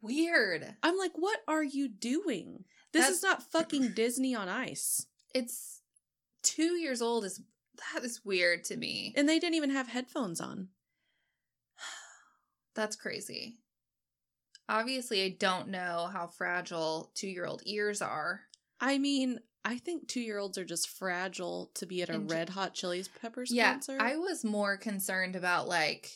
Weird. 0.00 0.76
I'm 0.82 0.98
like, 0.98 1.12
what 1.14 1.40
are 1.46 1.62
you 1.62 1.88
doing? 1.88 2.64
This 2.92 3.02
That's- 3.02 3.16
is 3.18 3.22
not 3.22 3.50
fucking 3.50 3.92
Disney 3.94 4.34
on 4.34 4.48
ice. 4.48 5.06
It's 5.34 5.80
two 6.42 6.74
years 6.74 7.00
old 7.00 7.24
is 7.24 7.40
that 7.94 8.04
is 8.04 8.24
weird 8.24 8.64
to 8.64 8.76
me. 8.76 9.14
And 9.16 9.28
they 9.28 9.38
didn't 9.38 9.54
even 9.54 9.70
have 9.70 9.88
headphones 9.88 10.40
on. 10.40 10.68
That's 12.74 12.96
crazy. 12.96 13.58
Obviously, 14.68 15.22
I 15.24 15.36
don't 15.38 15.68
know 15.68 16.08
how 16.12 16.26
fragile 16.28 17.10
two 17.14 17.28
year 17.28 17.44
old 17.46 17.62
ears 17.66 18.00
are. 18.00 18.42
I 18.80 18.98
mean, 18.98 19.40
I 19.64 19.78
think 19.78 20.08
two 20.08 20.20
year 20.20 20.38
olds 20.38 20.58
are 20.58 20.64
just 20.64 20.88
fragile 20.88 21.70
to 21.74 21.86
be 21.86 22.02
at 22.02 22.08
a 22.08 22.14
And 22.14 22.30
Red 22.30 22.50
Hot 22.50 22.74
Chili 22.74 23.04
Peppers 23.20 23.52
Yeah, 23.52 23.72
concert. 23.72 24.00
I 24.00 24.16
was 24.16 24.44
more 24.44 24.76
concerned 24.76 25.36
about 25.36 25.68
like 25.68 26.10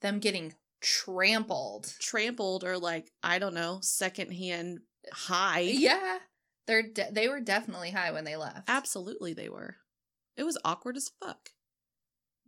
them 0.00 0.18
getting 0.20 0.54
trampled. 0.80 1.92
trampled 1.98 2.64
or 2.64 2.78
like, 2.78 3.10
I 3.22 3.38
don't 3.38 3.54
know, 3.54 3.78
secondhand 3.82 4.80
high. 5.12 5.60
Yeah, 5.60 6.18
they're 6.66 6.82
de- 6.82 7.10
they 7.12 7.28
were 7.28 7.40
definitely 7.40 7.90
high 7.90 8.12
when 8.12 8.24
they 8.24 8.36
left. 8.36 8.68
Absolutely, 8.68 9.32
they 9.34 9.48
were. 9.48 9.76
It 10.36 10.44
was 10.44 10.58
awkward 10.64 10.96
as 10.96 11.10
fuck. 11.20 11.50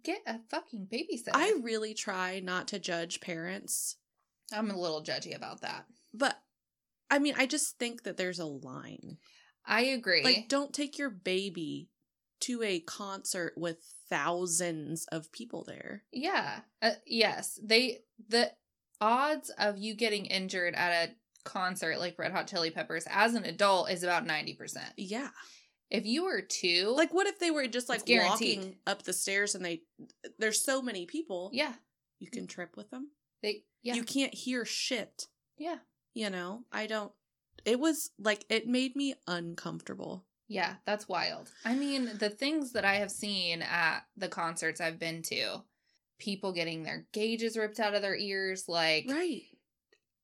Get 0.05 0.21
a 0.27 0.39
fucking 0.49 0.87
babysitter. 0.93 1.31
I 1.35 1.55
really 1.63 1.93
try 1.93 2.41
not 2.41 2.69
to 2.69 2.79
judge 2.79 3.21
parents, 3.21 3.97
I'm 4.53 4.71
a 4.71 4.79
little 4.79 5.03
judgy 5.03 5.35
about 5.37 5.61
that. 5.63 5.87
but 6.15 6.37
I 7.11 7.19
mean, 7.19 7.35
I 7.37 7.47
just 7.47 7.79
think 7.79 8.05
that 8.05 8.17
there's 8.17 8.39
a 8.39 8.45
line. 8.47 9.19
I 9.67 9.81
agree. 9.83 10.23
Like, 10.23 10.49
don't 10.49 10.73
take 10.73 10.97
your 10.99 11.11
baby 11.11 11.89
to 12.43 12.63
a 12.63 12.81
concert 12.81 13.55
with 13.57 13.79
thousands 14.09 15.07
of 15.13 15.31
people 15.33 15.65
there. 15.65 16.05
Yeah. 16.13 16.61
Uh, 16.81 16.93
yes. 17.07 17.59
They 17.63 17.99
the 18.29 18.53
odds 19.01 19.51
of 19.59 19.77
you 19.79 19.95
getting 19.95 20.27
injured 20.27 20.75
at 20.75 21.09
a 21.09 21.13
concert 21.45 21.99
like 21.99 22.19
Red 22.19 22.33
Hot 22.33 22.47
Chili 22.47 22.71
Peppers 22.71 23.07
as 23.11 23.35
an 23.35 23.45
adult 23.45 23.91
is 23.91 24.03
about 24.03 24.27
90%. 24.27 24.79
Yeah. 24.97 25.29
If 25.91 26.07
you 26.07 26.25
were 26.25 26.43
2, 26.43 26.95
Like, 26.97 27.13
what 27.13 27.27
if 27.27 27.39
they 27.41 27.51
were 27.51 27.67
just 27.67 27.89
like 27.89 28.03
walking 28.07 28.77
up 28.87 29.03
the 29.03 29.13
stairs 29.13 29.55
and 29.55 29.65
they, 29.65 29.83
there's 30.39 30.63
so 30.63 30.81
many 30.81 31.07
people. 31.07 31.51
yeah. 31.53 31.73
You 32.21 32.31
can 32.31 32.47
trip 32.47 32.77
with 32.77 32.91
them. 32.91 33.09
They 33.43 33.65
yeah. 33.83 33.95
You 33.95 34.05
can't 34.05 34.35
hear 34.35 34.65
shit. 34.65 35.27
yeah. 35.59 35.79
You 36.13 36.29
know, 36.29 36.65
I 36.73 36.87
don't, 36.89 37.13
it 37.65 37.79
was 37.79 38.11
like, 38.19 38.45
it 38.49 38.67
made 38.67 38.97
me 38.97 39.15
uncomfortable. 39.29 40.25
Yeah, 40.49 40.75
that's 40.85 41.09
wild. 41.09 41.51
I 41.65 41.75
mean, 41.77 42.11
the 42.19 42.29
things 42.31 42.73
that 42.73 42.85
I 42.85 42.97
have 42.97 43.13
seen 43.13 43.63
at 43.63 44.01
the 44.17 44.29
concerts 44.29 44.81
I've 44.81 44.99
been 44.99 45.23
to, 45.23 45.63
people 46.19 46.53
getting 46.53 46.83
their 46.83 47.07
gauges 47.13 47.57
ripped 47.57 47.79
out 47.79 47.95
of 47.95 48.03
their 48.03 48.17
ears 48.17 48.65
like 48.69 49.07
Right. 49.09 49.43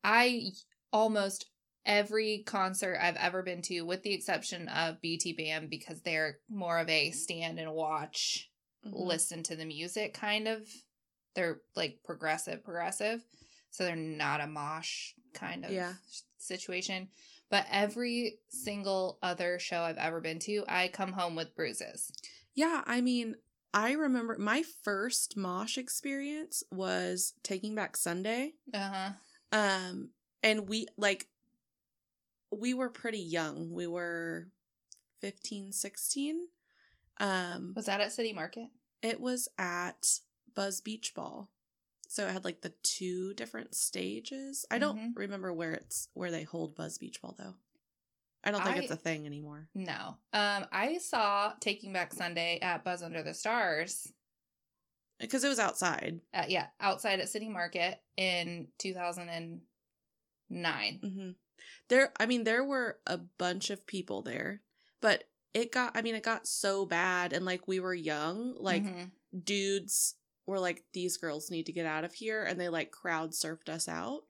I 0.03 0.49
almost 0.93 1.47
every 1.85 2.43
concert 2.45 2.99
I've 3.01 3.17
ever 3.17 3.43
been 3.45 3.63
to, 3.63 3.83
with 3.83 4.03
the 4.03 4.13
exception 4.13 4.69
of 4.69 5.01
BTBAM, 5.01 5.71
because 5.71 6.03
they're 6.03 6.39
more 6.49 6.79
of 6.81 6.89
a 6.89 7.13
stand 7.13 7.61
and 7.61 7.73
watch, 7.73 8.51
Mhm. 8.85 8.91
listen 8.93 9.43
to 9.45 9.55
the 9.57 9.65
music 9.65 10.15
kind 10.15 10.49
of. 10.49 10.69
They're 11.37 11.61
like 11.77 12.01
progressive, 12.03 12.65
progressive. 12.65 13.25
So 13.71 13.85
they're 13.85 13.95
not 13.95 14.41
a 14.41 14.47
mosh 14.49 15.13
kind 15.35 15.65
of 15.65 15.71
Yeah. 15.71 15.93
situation. 16.39 17.09
But 17.51 17.67
every 17.71 18.39
single 18.49 19.19
other 19.23 19.61
show 19.61 19.83
I've 19.83 19.99
ever 19.99 20.21
been 20.21 20.41
to, 20.41 20.65
I 20.67 20.89
come 20.89 21.13
home 21.13 21.37
with 21.37 21.55
bruises. 21.55 22.11
Yeah, 22.55 22.83
I 22.87 23.01
mean, 23.03 23.37
I 23.73 23.93
remember 23.93 24.37
my 24.39 24.65
first 24.83 25.37
mosh 25.37 25.77
experience 25.79 26.65
was 26.73 27.35
Taking 27.45 27.75
Back 27.77 27.97
Sunday. 27.97 28.55
Uh 28.75 28.91
huh. 28.91 29.11
Um 29.53 30.11
and 30.43 30.69
we 30.69 30.87
like 30.97 31.29
we 32.51 32.73
were 32.75 32.89
pretty 32.91 33.19
young. 33.21 33.71
We 33.73 33.87
were 33.87 34.49
15, 35.21 35.73
16. 35.73 36.49
Um 37.19 37.73
Was 37.77 37.87
that 37.87 38.01
at 38.01 38.13
City 38.13 38.33
Market? 38.33 38.69
it 39.03 39.21
was 39.21 39.49
at 39.59 40.19
Buzz 40.57 40.81
Beach 40.81 41.15
Ball. 41.15 41.49
So 42.09 42.27
it 42.27 42.33
had 42.33 42.45
like 42.45 42.63
the 42.63 42.75
two 42.83 43.33
different 43.35 43.77
stages. 43.77 44.65
I 44.71 44.79
don't 44.79 44.99
Mhm. 44.99 45.13
remember 45.17 45.53
where 45.53 45.73
it's 45.73 46.09
where 46.15 46.31
they 46.33 46.43
hold 46.43 46.75
Buzz 46.75 46.99
Beach 46.99 47.23
Ball 47.23 47.35
though. 47.39 47.55
I 48.43 48.51
don't 48.51 48.63
think 48.65 48.77
I- 48.77 48.81
it's 48.81 48.91
a 48.93 48.97
thing 48.97 49.27
anymore. 49.27 49.69
No. 49.75 50.19
Um, 50.33 50.67
I 50.73 50.99
saw 50.99 51.55
Taking 51.61 51.93
Back 51.93 52.13
Sunday 52.13 52.59
at 52.61 52.83
Buzz 52.85 53.03
Under 53.03 53.23
the 53.23 53.35
Stars. 53.35 54.13
Because 55.19 55.45
it 55.45 55.49
was 55.49 55.59
outside. 55.59 56.21
Uh, 56.35 56.45
yeah, 56.47 56.69
outside 56.79 57.21
at 57.21 57.29
City 57.29 57.49
Market 57.49 58.03
in 58.17 58.71
2009. 58.79 60.99
hmm 61.01 61.31
There, 61.89 62.13
I 62.19 62.27
mean, 62.27 62.45
there 62.45 62.65
were 62.65 63.01
a 63.07 63.19
bunch 63.19 63.71
of 63.71 63.87
people 63.87 64.23
there, 64.23 64.63
but 65.01 65.29
it 65.55 65.73
got, 65.73 65.97
I 65.97 66.03
mean, 66.03 66.15
it 66.15 66.23
got 66.23 66.47
so 66.47 66.85
bad, 66.87 67.33
and 67.33 67.45
like 67.45 67.67
we 67.67 67.81
were 67.81 67.95
young, 67.95 68.55
like 68.57 68.85
Mhm. 68.85 69.11
dudes 69.43 70.17
were 70.47 70.61
like, 70.61 70.85
these 70.93 71.17
girls 71.17 71.51
need 71.51 71.67
to 71.67 71.73
get 71.73 71.87
out 71.87 72.05
of 72.05 72.15
here, 72.15 72.45
and 72.45 72.61
they 72.61 72.69
like 72.69 72.91
crowd 72.91 73.33
surfed 73.33 73.69
us 73.69 73.89
out. 73.89 74.23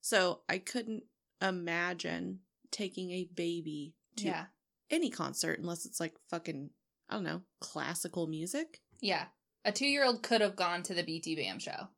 So 0.00 0.40
I 0.48 0.58
couldn't 0.58 1.04
imagine 1.40 2.40
taking 2.70 3.10
a 3.10 3.28
baby 3.34 3.94
to 4.16 4.26
yeah, 4.26 4.44
any 4.90 5.10
concert 5.10 5.58
unless 5.58 5.86
it's 5.86 6.00
like 6.00 6.14
fucking, 6.30 6.70
I 7.08 7.14
don't 7.14 7.24
know, 7.24 7.42
classical 7.60 8.26
music. 8.26 8.80
yeah. 9.00 9.26
A 9.62 9.72
two 9.72 9.86
year 9.86 10.06
old 10.06 10.22
could 10.22 10.40
have 10.40 10.56
gone 10.56 10.82
to 10.84 10.94
the 10.94 11.02
BTBAM 11.02 11.60
show 11.60 11.88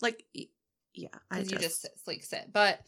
Like, 0.00 0.24
yeah, 0.94 1.08
I 1.32 1.40
just, 1.40 1.50
you 1.50 1.58
just 1.58 1.88
like 2.06 2.22
sit, 2.22 2.50
but 2.52 2.78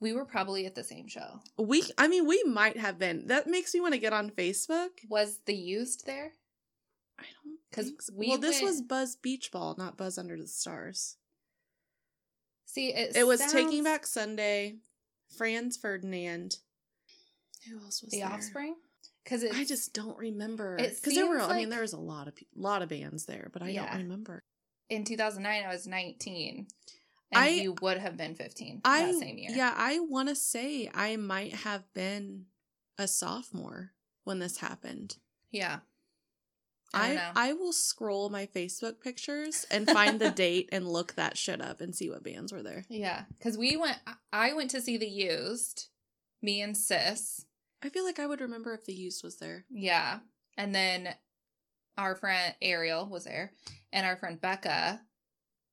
we 0.00 0.12
were 0.12 0.26
probably 0.26 0.66
at 0.66 0.74
the 0.74 0.84
same 0.84 1.08
show. 1.08 1.40
we, 1.56 1.82
I 1.96 2.08
mean, 2.08 2.26
we 2.26 2.42
might 2.44 2.76
have 2.76 2.98
been. 2.98 3.28
That 3.28 3.46
makes 3.46 3.72
me 3.72 3.80
want 3.80 3.94
to 3.94 4.00
get 4.00 4.12
on 4.12 4.28
Facebook. 4.28 4.90
Was 5.08 5.38
the 5.46 5.54
used 5.54 6.04
there? 6.04 6.32
I 7.18 7.24
don't 7.42 7.53
'Cause 7.74 8.10
we 8.12 8.28
well, 8.28 8.38
this 8.38 8.62
was 8.62 8.80
Buzz 8.82 9.16
Beach 9.16 9.50
Ball, 9.50 9.74
not 9.76 9.96
Buzz 9.96 10.16
Under 10.18 10.36
the 10.36 10.46
Stars. 10.46 11.16
See, 12.66 12.92
it, 12.92 13.16
It 13.16 13.26
was 13.26 13.40
sounds- 13.40 13.52
Taking 13.52 13.84
Back 13.84 14.06
Sunday, 14.06 14.78
Franz 15.36 15.76
Ferdinand. 15.76 16.58
Who 17.68 17.78
else 17.80 18.02
was 18.02 18.10
the 18.10 18.18
there? 18.20 18.28
Offspring 18.28 18.76
because 19.22 19.42
I 19.44 19.64
just 19.64 19.94
don't 19.94 20.18
remember 20.18 20.76
it 20.76 20.96
because 20.96 21.14
there 21.14 21.26
were. 21.26 21.40
seems 21.40 21.52
I 21.52 21.56
mean, 21.56 21.68
there 21.70 21.80
was 21.80 21.92
a 21.94 21.98
lot 21.98 22.28
of 22.28 22.36
pe- 22.36 22.46
lot 22.54 22.82
of 22.82 22.88
bands 22.90 23.24
there, 23.26 23.48
but 23.52 23.62
I 23.62 23.70
Yeah. 23.70 23.86
don't 23.90 24.02
remember. 24.02 24.44
in 24.90 25.02
2009 25.04 25.64
I 25.64 25.68
was 25.72 25.86
19, 25.86 26.68
and 27.32 27.42
I- 27.42 27.48
you 27.48 27.74
would 27.80 27.96
have 27.96 28.18
been 28.18 28.34
15 28.34 28.82
I 28.84 29.06
that 29.06 29.18
same 29.18 29.38
year. 29.38 29.50
yeah, 29.52 29.72
I 29.74 29.98
want 29.98 30.28
to 30.28 30.34
say 30.34 30.90
I 30.92 31.16
might 31.16 31.54
have 31.54 31.90
been 31.94 32.46
a 32.98 33.08
sophomore 33.08 33.94
when 34.24 34.40
this 34.40 34.58
happened. 34.58 35.16
yeah. 35.50 35.80
I 36.94 37.16
I. 37.34 37.48
I 37.50 37.52
will 37.52 37.72
scroll 37.72 38.28
my 38.30 38.46
Facebook 38.46 39.00
pictures 39.00 39.66
and 39.70 39.88
find 39.88 40.20
the 40.20 40.30
date 40.44 40.68
and 40.72 40.88
look 40.88 41.14
that 41.14 41.36
shit 41.38 41.60
up 41.60 41.80
and 41.80 41.94
see 41.94 42.10
what 42.10 42.22
bands 42.24 42.52
were 42.52 42.62
there. 42.62 42.84
Yeah, 42.88 43.24
because 43.38 43.56
we 43.58 43.76
went. 43.76 43.98
I 44.32 44.52
went 44.52 44.70
to 44.70 44.80
see 44.80 44.96
the 44.96 45.08
used. 45.08 45.88
Me 46.42 46.60
and 46.60 46.76
sis. 46.76 47.46
I 47.82 47.88
feel 47.88 48.04
like 48.04 48.18
I 48.18 48.26
would 48.26 48.40
remember 48.40 48.74
if 48.74 48.84
the 48.84 48.94
used 48.94 49.22
was 49.24 49.36
there. 49.38 49.64
Yeah, 49.70 50.20
and 50.56 50.74
then 50.74 51.14
our 51.96 52.14
friend 52.14 52.54
Ariel 52.60 53.06
was 53.06 53.24
there, 53.24 53.52
and 53.92 54.04
our 54.06 54.16
friend 54.16 54.40
Becca 54.40 55.00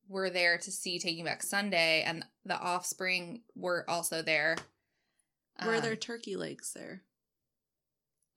were 0.08 0.30
there 0.30 0.58
to 0.58 0.72
see 0.72 1.00
Taking 1.00 1.26
Back 1.26 1.42
Sunday, 1.44 2.04
and 2.04 2.26
the 2.46 2.58
Offspring 2.60 3.42
were 3.56 3.90
also 3.90 4.22
there. 4.22 4.58
Were 5.66 5.76
Um, 5.76 5.82
there 5.82 5.96
turkey 5.96 6.36
legs 6.36 6.74
there? 6.74 7.04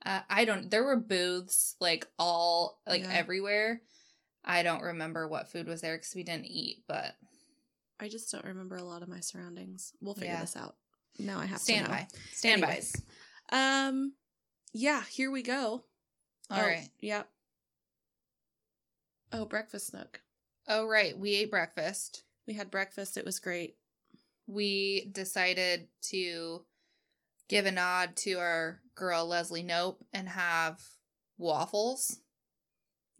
Uh, 0.04 0.20
I 0.28 0.44
don't. 0.44 0.70
There 0.70 0.84
were 0.84 0.96
booths 0.96 1.76
like 1.80 2.06
all 2.18 2.80
like 2.86 3.02
Yeah. 3.02 3.12
everywhere. 3.12 3.82
I 4.44 4.62
don't 4.62 4.82
remember 4.82 5.26
what 5.26 5.48
food 5.50 5.66
was 5.66 5.80
there 5.80 5.96
because 5.96 6.14
we 6.14 6.22
didn't 6.22 6.46
eat, 6.46 6.84
but 6.86 7.16
I 7.98 8.08
just 8.08 8.30
don't 8.30 8.44
remember 8.44 8.76
a 8.76 8.82
lot 8.82 9.02
of 9.02 9.08
my 9.08 9.20
surroundings. 9.20 9.92
We'll 10.00 10.14
figure 10.14 10.34
Yeah. 10.34 10.40
this 10.42 10.56
out. 10.56 10.76
Now 11.18 11.38
I 11.38 11.46
have 11.46 11.60
stand 11.60 11.86
to 11.86 11.90
by. 11.90 12.08
Stand 12.32 12.62
Anyways. 12.62 12.92
by. 13.50 13.86
Um, 13.86 14.14
yeah, 14.72 15.02
here 15.04 15.30
we 15.30 15.42
go. 15.42 15.84
All 16.50 16.60
oh, 16.60 16.66
right. 16.66 16.88
Yep. 17.00 17.30
Oh, 19.32 19.44
breakfast 19.46 19.94
nook. 19.94 20.20
Oh 20.68 20.86
right, 20.86 21.16
we 21.18 21.34
ate 21.34 21.50
breakfast. 21.50 22.24
We 22.46 22.54
had 22.54 22.70
breakfast. 22.70 23.16
It 23.16 23.24
was 23.24 23.38
great. 23.38 23.76
We 24.46 25.06
decided 25.12 25.88
to 26.10 26.64
give 27.48 27.66
a 27.66 27.72
nod 27.72 28.16
to 28.16 28.34
our 28.34 28.80
girl 28.94 29.26
Leslie 29.26 29.64
Knope 29.64 29.98
and 30.12 30.28
have 30.28 30.80
waffles. 31.38 32.20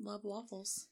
Love 0.01 0.25
waffles. 0.25 0.89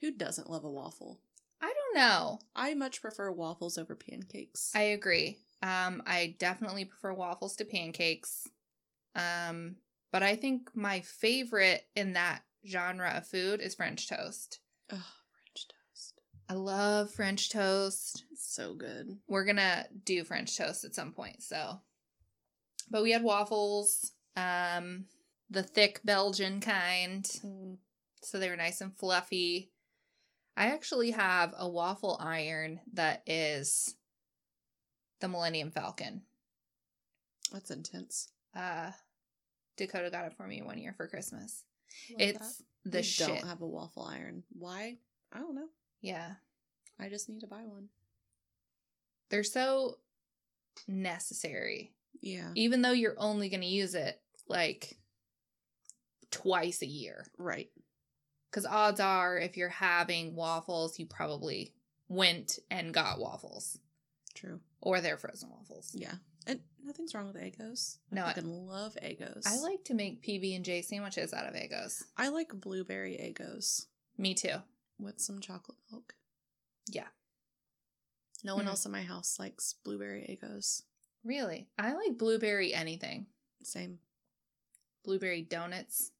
Who 0.00 0.12
doesn't 0.12 0.50
love 0.50 0.64
a 0.64 0.70
waffle? 0.70 1.20
I 1.60 1.72
don't 1.72 2.00
know. 2.00 2.38
I 2.54 2.74
much 2.74 3.02
prefer 3.02 3.32
waffles 3.32 3.78
over 3.78 3.96
pancakes. 3.96 4.70
I 4.74 4.82
agree. 4.82 5.38
Um, 5.62 6.02
I 6.06 6.36
definitely 6.38 6.84
prefer 6.84 7.12
waffles 7.12 7.56
to 7.56 7.64
pancakes. 7.64 8.46
Um, 9.16 9.76
but 10.12 10.22
I 10.22 10.36
think 10.36 10.70
my 10.74 11.00
favorite 11.00 11.82
in 11.96 12.12
that 12.12 12.42
genre 12.66 13.10
of 13.16 13.26
food 13.26 13.60
is 13.60 13.74
French 13.74 14.08
toast. 14.08 14.60
oh, 14.90 14.94
French 14.94 15.66
toast. 15.68 16.20
I 16.48 16.54
love 16.54 17.10
French 17.10 17.50
toast. 17.50 18.24
It's 18.30 18.54
so 18.54 18.74
good. 18.74 19.18
We're 19.26 19.44
gonna 19.44 19.86
do 20.04 20.22
French 20.22 20.56
toast 20.56 20.84
at 20.84 20.94
some 20.94 21.12
point, 21.12 21.42
so. 21.42 21.80
But 22.90 23.02
we 23.02 23.10
had 23.12 23.22
waffles, 23.22 24.12
um, 24.36 25.06
the 25.50 25.62
thick 25.62 26.00
Belgian 26.04 26.60
kind, 26.60 27.24
Mm. 27.24 27.78
so 28.22 28.38
they 28.38 28.48
were 28.48 28.56
nice 28.56 28.80
and 28.80 28.96
fluffy. 28.96 29.72
I 30.56 30.66
actually 30.68 31.12
have 31.12 31.54
a 31.56 31.68
waffle 31.68 32.16
iron 32.20 32.80
that 32.94 33.22
is 33.26 33.94
the 35.20 35.28
Millennium 35.28 35.70
Falcon. 35.70 36.22
That's 37.52 37.70
intense. 37.70 38.28
Uh, 38.54 38.92
Dakota 39.76 40.10
got 40.10 40.24
it 40.26 40.34
for 40.36 40.46
me 40.46 40.60
one 40.62 40.78
year 40.78 40.92
for 40.96 41.06
Christmas. 41.08 41.64
Love 42.10 42.20
it's 42.20 42.56
that. 42.58 42.64
the 42.90 42.98
we 42.98 43.02
shit. 43.02 43.28
don't 43.28 43.46
have 43.46 43.60
a 43.62 43.66
waffle 43.66 44.02
iron. 44.04 44.42
Why? 44.50 44.98
I 45.32 45.38
don't 45.38 45.54
know. 45.54 45.68
yeah, 46.00 46.34
I 46.98 47.08
just 47.08 47.28
need 47.28 47.40
to 47.40 47.46
buy 47.46 47.62
one. 47.64 47.88
they're 49.30 49.44
so 49.44 49.98
necessary. 50.86 51.92
Yeah. 52.20 52.50
even 52.54 52.82
though 52.82 52.92
you're 52.92 53.14
only 53.18 53.48
going 53.48 53.60
to 53.60 53.66
use 53.66 53.94
it 53.94 54.20
like 54.48 54.96
twice 56.30 56.82
a 56.82 56.86
year. 56.86 57.26
Right. 57.38 57.70
Because 58.50 58.66
odds 58.66 59.00
are, 59.00 59.38
if 59.38 59.56
you're 59.56 59.68
having 59.68 60.34
waffles, 60.34 60.98
you 60.98 61.06
probably 61.06 61.74
went 62.08 62.58
and 62.70 62.94
got 62.94 63.18
waffles 63.18 63.78
True. 64.34 64.60
or 64.80 65.00
they're 65.00 65.18
frozen 65.18 65.50
waffles. 65.50 65.90
Yeah. 65.94 66.14
And 66.46 66.60
nothing's 66.82 67.14
wrong 67.14 67.26
with 67.26 67.36
Eggos. 67.36 67.98
No, 68.10 68.24
I 68.24 68.28
fucking 68.32 68.48
love 68.66 68.96
Eggos. 69.02 69.46
I 69.46 69.58
like 69.60 69.84
to 69.84 69.94
make 69.94 70.22
PB 70.22 70.56
and 70.56 70.64
J 70.64 70.80
sandwiches 70.82 71.34
out 71.34 71.46
of 71.46 71.54
Eggos. 71.54 72.02
I 72.16 72.28
like 72.28 72.48
blueberry 72.58 73.12
Eggos 73.16 73.84
Me 74.16 74.32
too. 74.34 74.56
with 74.98 75.20
some 75.20 75.40
chocolate 75.40 75.76
milk. 75.92 76.14
Yeah. 76.90 77.08
No 78.42 78.54
one 78.54 78.64
Hmm. 78.64 78.70
else 78.70 78.86
in 78.86 78.92
my 78.92 79.02
house 79.02 79.38
likes 79.38 79.74
blueberry 79.84 80.22
Eggos. 80.42 80.82
Really, 81.24 81.68
I 81.78 81.92
like 81.92 82.18
blueberry 82.18 82.72
anything. 82.72 83.26
Same. 83.62 83.98
Blueberry 85.04 85.42
donuts, 85.42 86.12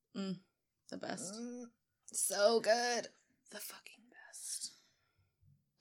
The 0.91 0.97
best. 0.97 1.35
Mm, 1.35 1.65
so 2.07 2.61
good. 2.61 3.09
The 3.51 3.59
fucking 3.59 4.03
best. 4.11 4.73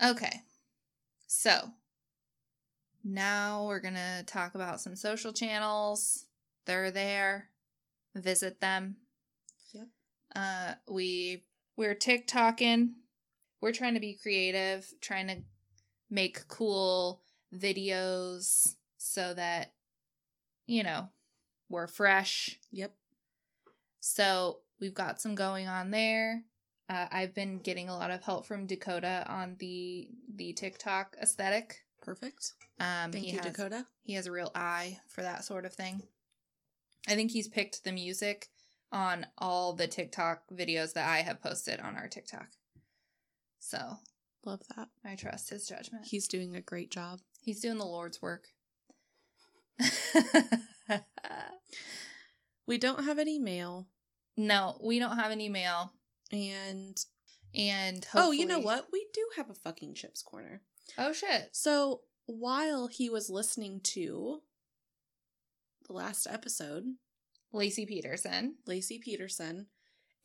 Okay. 0.03 0.41
So 1.27 1.71
now 3.03 3.65
we're 3.65 3.79
going 3.79 3.95
to 3.95 4.23
talk 4.25 4.55
about 4.55 4.81
some 4.81 4.95
social 4.95 5.33
channels. 5.33 6.25
They're 6.65 6.91
there. 6.91 7.49
Visit 8.15 8.59
them. 8.59 8.97
Yep. 9.73 9.87
Uh 10.35 10.73
we 10.89 11.43
we're 11.75 11.95
TikToking. 11.95 12.93
We're 13.61 13.71
trying 13.73 13.93
to 13.93 13.99
be 13.99 14.17
creative, 14.21 14.91
trying 15.01 15.27
to 15.27 15.37
make 16.09 16.47
cool 16.47 17.21
videos 17.55 18.75
so 19.07 19.33
that 19.33 19.73
you 20.65 20.83
know, 20.83 21.09
we're 21.69 21.87
fresh. 21.87 22.59
Yep. 22.71 22.93
So 23.99 24.59
we've 24.79 24.93
got 24.93 25.21
some 25.21 25.35
going 25.35 25.67
on 25.67 25.91
there. 25.91 26.43
Uh, 26.89 27.07
I've 27.11 27.33
been 27.33 27.59
getting 27.59 27.89
a 27.89 27.97
lot 27.97 28.11
of 28.11 28.23
help 28.23 28.45
from 28.45 28.65
Dakota 28.65 29.25
on 29.27 29.55
the 29.59 30.09
the 30.33 30.53
TikTok 30.53 31.15
aesthetic. 31.21 31.83
Perfect. 32.01 32.53
Um, 32.79 33.11
Thank 33.11 33.27
you, 33.27 33.33
has, 33.33 33.45
Dakota. 33.45 33.85
He 34.03 34.13
has 34.13 34.27
a 34.27 34.31
real 34.31 34.51
eye 34.55 34.99
for 35.07 35.21
that 35.21 35.43
sort 35.43 35.65
of 35.65 35.73
thing. 35.73 36.03
I 37.07 37.15
think 37.15 37.31
he's 37.31 37.47
picked 37.47 37.83
the 37.83 37.91
music 37.91 38.47
on 38.91 39.25
all 39.37 39.73
the 39.73 39.87
TikTok 39.87 40.43
videos 40.53 40.93
that 40.93 41.09
I 41.09 41.17
have 41.19 41.41
posted 41.41 41.79
on 41.79 41.95
our 41.97 42.07
TikTok. 42.07 42.47
So 43.59 43.97
Love 44.47 44.61
that. 44.77 44.87
I 45.03 45.15
trust 45.15 45.49
his 45.49 45.67
judgment. 45.67 46.05
He's 46.05 46.25
doing 46.25 46.55
a 46.55 46.61
great 46.61 46.89
job. 46.89 47.19
He's 47.41 47.59
doing 47.59 47.77
the 47.77 47.85
Lord's 47.85 48.21
work. 48.21 48.47
We 52.67 52.77
don't 52.77 53.05
have 53.05 53.17
any 53.17 53.39
mail. 53.39 53.87
no, 54.35 54.77
we 54.83 54.99
don't 54.99 55.17
have 55.17 55.31
any 55.31 55.47
mail. 55.49 55.93
And 56.31 56.97
And 57.55 58.05
oh, 58.13 58.31
you 58.31 58.45
know 58.45 58.59
what? 58.59 58.87
We 58.91 59.07
do 59.13 59.25
have 59.37 59.49
a 59.49 59.53
fucking 59.55 59.93
chips 59.93 60.21
corner. 60.21 60.61
Oh 60.97 61.13
shit. 61.13 61.49
So 61.53 62.01
while 62.25 62.87
he 62.87 63.09
was 63.09 63.29
listening 63.29 63.79
to 63.81 64.41
the 65.87 65.93
last 65.93 66.27
episode, 66.29 66.83
Laci 67.53 67.87
Peterson. 67.87 68.55
Laci 68.67 68.99
Peterson, 68.99 69.67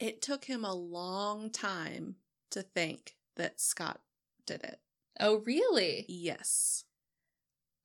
it 0.01 0.21
took 0.21 0.45
him 0.47 0.65
a 0.65 0.75
long 0.75 1.51
time 1.51 2.17
to 2.51 2.63
think 2.63 3.15
that 3.37 3.61
Scott 3.61 4.01
did 4.47 4.65
it. 4.65 4.81
Oh 5.21 5.37
really? 5.47 6.05
Yes. 6.09 6.85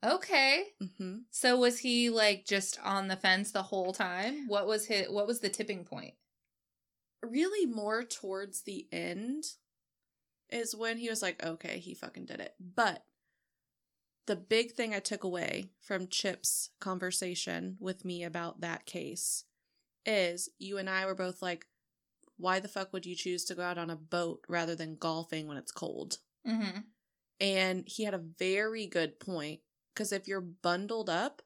Okay. 0.06 0.64
hmm 0.98 1.18
So 1.32 1.58
was 1.58 1.80
he 1.80 2.10
like 2.10 2.46
just 2.46 2.80
on 2.84 3.08
the 3.08 3.16
fence 3.16 3.52
the 3.52 3.64
whole 3.64 3.94
time? 3.94 4.48
What 4.48 4.68
was 4.68 4.86
his 4.86 5.10
what 5.10 5.28
was 5.28 5.40
the 5.40 5.50
tipping 5.50 5.84
point? 5.84 6.14
Really, 7.24 7.66
more 7.66 8.04
towards 8.04 8.62
the 8.62 8.88
end 8.92 9.44
is 10.50 10.76
when 10.76 10.98
he 10.98 11.10
was 11.10 11.22
like, 11.22 11.44
okay, 11.44 11.80
he 11.80 11.94
fucking 11.94 12.26
did 12.26 12.40
it. 12.40 12.54
But 12.60 13.04
the 14.28 14.36
big 14.36 14.74
thing 14.74 14.94
I 14.94 15.00
took 15.00 15.24
away 15.24 15.72
from 15.82 16.08
Chip's 16.08 16.70
conversation 16.80 17.78
with 17.80 18.06
me 18.06 18.24
about 18.24 18.62
that 18.62 18.86
case 18.86 19.46
is 20.06 20.50
you 20.60 20.78
and 20.78 20.90
I 20.90 21.06
were 21.06 21.16
both 21.16 21.42
like, 21.42 21.66
why 22.38 22.60
the 22.60 22.68
fuck 22.68 22.94
would 22.94 23.06
you 23.06 23.16
choose 23.16 23.46
to 23.46 23.56
go 23.56 23.64
out 23.64 23.78
on 23.78 23.90
a 23.90 23.96
boat 23.96 24.42
rather 24.48 24.76
than 24.76 24.96
golfing 24.96 25.48
when 25.48 25.58
it's 25.58 25.72
cold? 25.72 26.20
Mm-hmm. 26.48 26.82
And 27.40 27.84
he 27.88 28.04
had 28.04 28.14
a 28.14 28.24
very 28.40 28.86
good 28.86 29.20
point 29.20 29.62
because 29.98 30.12
if 30.12 30.28
you're 30.28 30.42
bundled 30.42 31.10
up, 31.10 31.42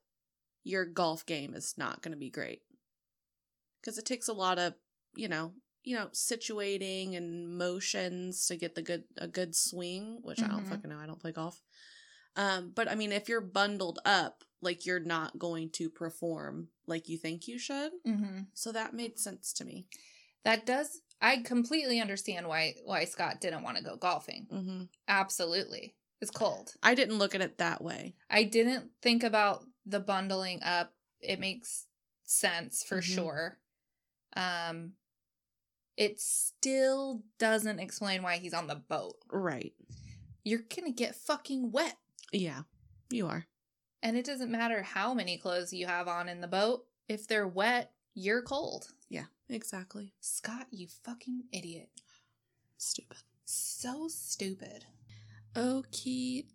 your 0.65 0.83
golf 0.83 1.25
game 1.25 1.55
is 1.55 1.75
not 1.77 2.01
going 2.01 2.11
to 2.11 2.17
be 2.17 2.29
great. 2.29 2.63
Because 3.79 3.97
it 3.97 4.05
takes 4.05 4.27
a 4.27 4.33
lot 4.33 4.59
of, 4.59 4.73
you 5.15 5.29
know, 5.29 5.53
you 5.83 5.95
know, 5.95 6.07
situating 6.07 7.15
and 7.15 7.57
motions 7.57 8.45
to 8.47 8.57
get 8.57 8.75
the 8.75 8.81
good 8.81 9.05
a 9.17 9.27
good 9.27 9.55
swing, 9.55 10.19
which 10.21 10.43
I 10.43 10.47
don't 10.47 10.65
Mhm. 10.65 10.69
fucking 10.69 10.89
know. 10.89 10.99
I 10.99 11.07
don't 11.07 11.19
play 11.19 11.31
golf. 11.31 11.61
Um, 12.35 12.71
but 12.71 12.89
I 12.91 12.95
mean, 12.95 13.13
if 13.13 13.29
you're 13.29 13.41
bundled 13.41 13.99
up, 14.03 14.43
like 14.61 14.85
you're 14.85 14.99
not 14.99 15.39
going 15.39 15.69
to 15.71 15.89
perform 15.89 16.69
like 16.85 17.07
you 17.07 17.17
think 17.17 17.47
you 17.47 17.57
should. 17.57 17.93
Mm-hmm. 18.05 18.41
So 18.53 18.73
that 18.73 18.93
made 18.93 19.17
sense 19.17 19.53
to 19.53 19.65
me. 19.65 19.87
That 20.43 20.65
does 20.65 21.01
I 21.21 21.37
completely 21.37 22.01
understand 22.01 22.47
why 22.47 22.75
why 22.83 23.05
Scott 23.05 23.39
didn't 23.39 23.63
want 23.63 23.77
to 23.77 23.83
go 23.83 23.95
golfing. 23.95 24.47
hmm 24.49 24.83
Absolutely. 25.07 25.95
It's 26.21 26.31
cold. 26.31 26.73
I 26.83 26.93
didn't 26.95 27.17
look 27.17 27.33
at 27.35 27.41
it 27.41 27.57
that 27.57 27.83
way. 27.83 28.15
I 28.29 28.43
didn't 28.43 28.91
think 29.01 29.23
about 29.23 29.65
the 29.85 29.99
bundling 29.99 30.61
up. 30.63 30.93
It 31.19 31.39
makes 31.39 31.87
sense 32.23 32.83
for 32.83 32.99
Mhm. 33.01 33.15
sure. 33.15 33.59
Um 34.33 34.95
it 35.97 36.19
still 36.21 37.23
doesn't 37.37 37.79
explain 37.79 38.23
why 38.23 38.37
he's 38.37 38.53
on 38.53 38.67
the 38.67 38.75
boat. 38.75 39.17
Right. 39.27 39.73
You're 40.43 40.63
gonna 40.75 40.91
get 40.91 41.15
fucking 41.15 41.71
wet. 41.71 41.97
Yeah, 42.31 42.63
you 43.09 43.27
are. 43.27 43.47
And 44.01 44.17
it 44.17 44.25
doesn't 44.25 44.49
matter 44.51 44.81
how 44.83 45.13
many 45.13 45.37
clothes 45.37 45.73
you 45.73 45.85
have 45.87 46.07
on 46.07 46.29
in 46.29 46.41
the 46.41 46.47
boat. 46.47 46.87
If 47.07 47.27
they're 47.27 47.47
wet, 47.47 47.93
you're 48.13 48.41
cold. 48.41 48.93
Yeah, 49.09 49.25
exactly. 49.49 50.13
Scott, 50.21 50.67
you 50.71 50.87
fucking 50.87 51.43
idiot. 51.51 51.89
Stupid. 52.77 53.17
So 53.45 54.07
stupid. 54.07 54.85
Okie 55.55 56.45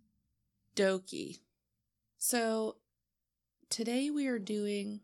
dokie. 0.75 1.41
So 2.17 2.77
today 3.69 4.09
we 4.11 4.27
are 4.27 4.39
doing 4.39 5.01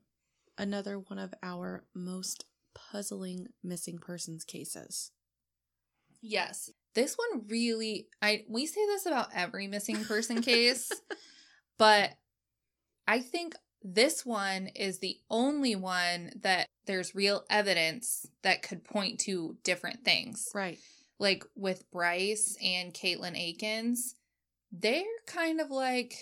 another 0.56 0.98
one 0.98 1.18
of 1.18 1.34
our 1.42 1.84
most 1.94 2.46
puzzling 2.74 3.48
missing 3.62 3.98
persons 3.98 4.44
cases. 4.44 5.10
Yes. 6.22 6.70
This 6.94 7.16
one 7.16 7.46
really 7.48 8.08
I 8.22 8.44
we 8.48 8.66
say 8.66 8.86
this 8.86 9.04
about 9.04 9.28
every 9.34 9.66
missing 9.66 10.04
person 10.04 10.40
case, 10.42 10.90
but 11.78 12.12
I 13.06 13.20
think 13.20 13.54
this 13.82 14.24
one 14.24 14.68
is 14.68 15.00
the 15.00 15.18
only 15.28 15.74
one 15.76 16.30
that 16.40 16.66
there's 16.86 17.14
real 17.14 17.44
evidence 17.50 18.26
that 18.42 18.62
could 18.62 18.84
point 18.84 19.20
to 19.20 19.56
different 19.64 20.04
things. 20.04 20.48
Right. 20.54 20.78
Like 21.22 21.44
with 21.54 21.90
Bryce 21.90 22.56
and 22.62 22.92
Caitlin 22.92 23.38
Akins, 23.38 24.16
they're 24.72 25.04
kind 25.26 25.60
of 25.60 25.70
like 25.70 26.14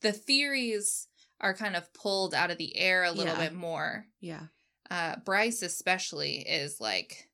the 0.00 0.12
theories 0.12 1.06
are 1.40 1.54
kind 1.54 1.76
of 1.76 1.92
pulled 1.94 2.34
out 2.34 2.50
of 2.50 2.58
the 2.58 2.76
air 2.76 3.04
a 3.04 3.12
little 3.12 3.34
Yeah. 3.34 3.48
bit 3.48 3.54
more. 3.54 4.06
Yeah. 4.20 4.46
Uh 4.90 5.16
Bryce 5.24 5.62
especially 5.62 6.38
is 6.38 6.80
like 6.80 7.30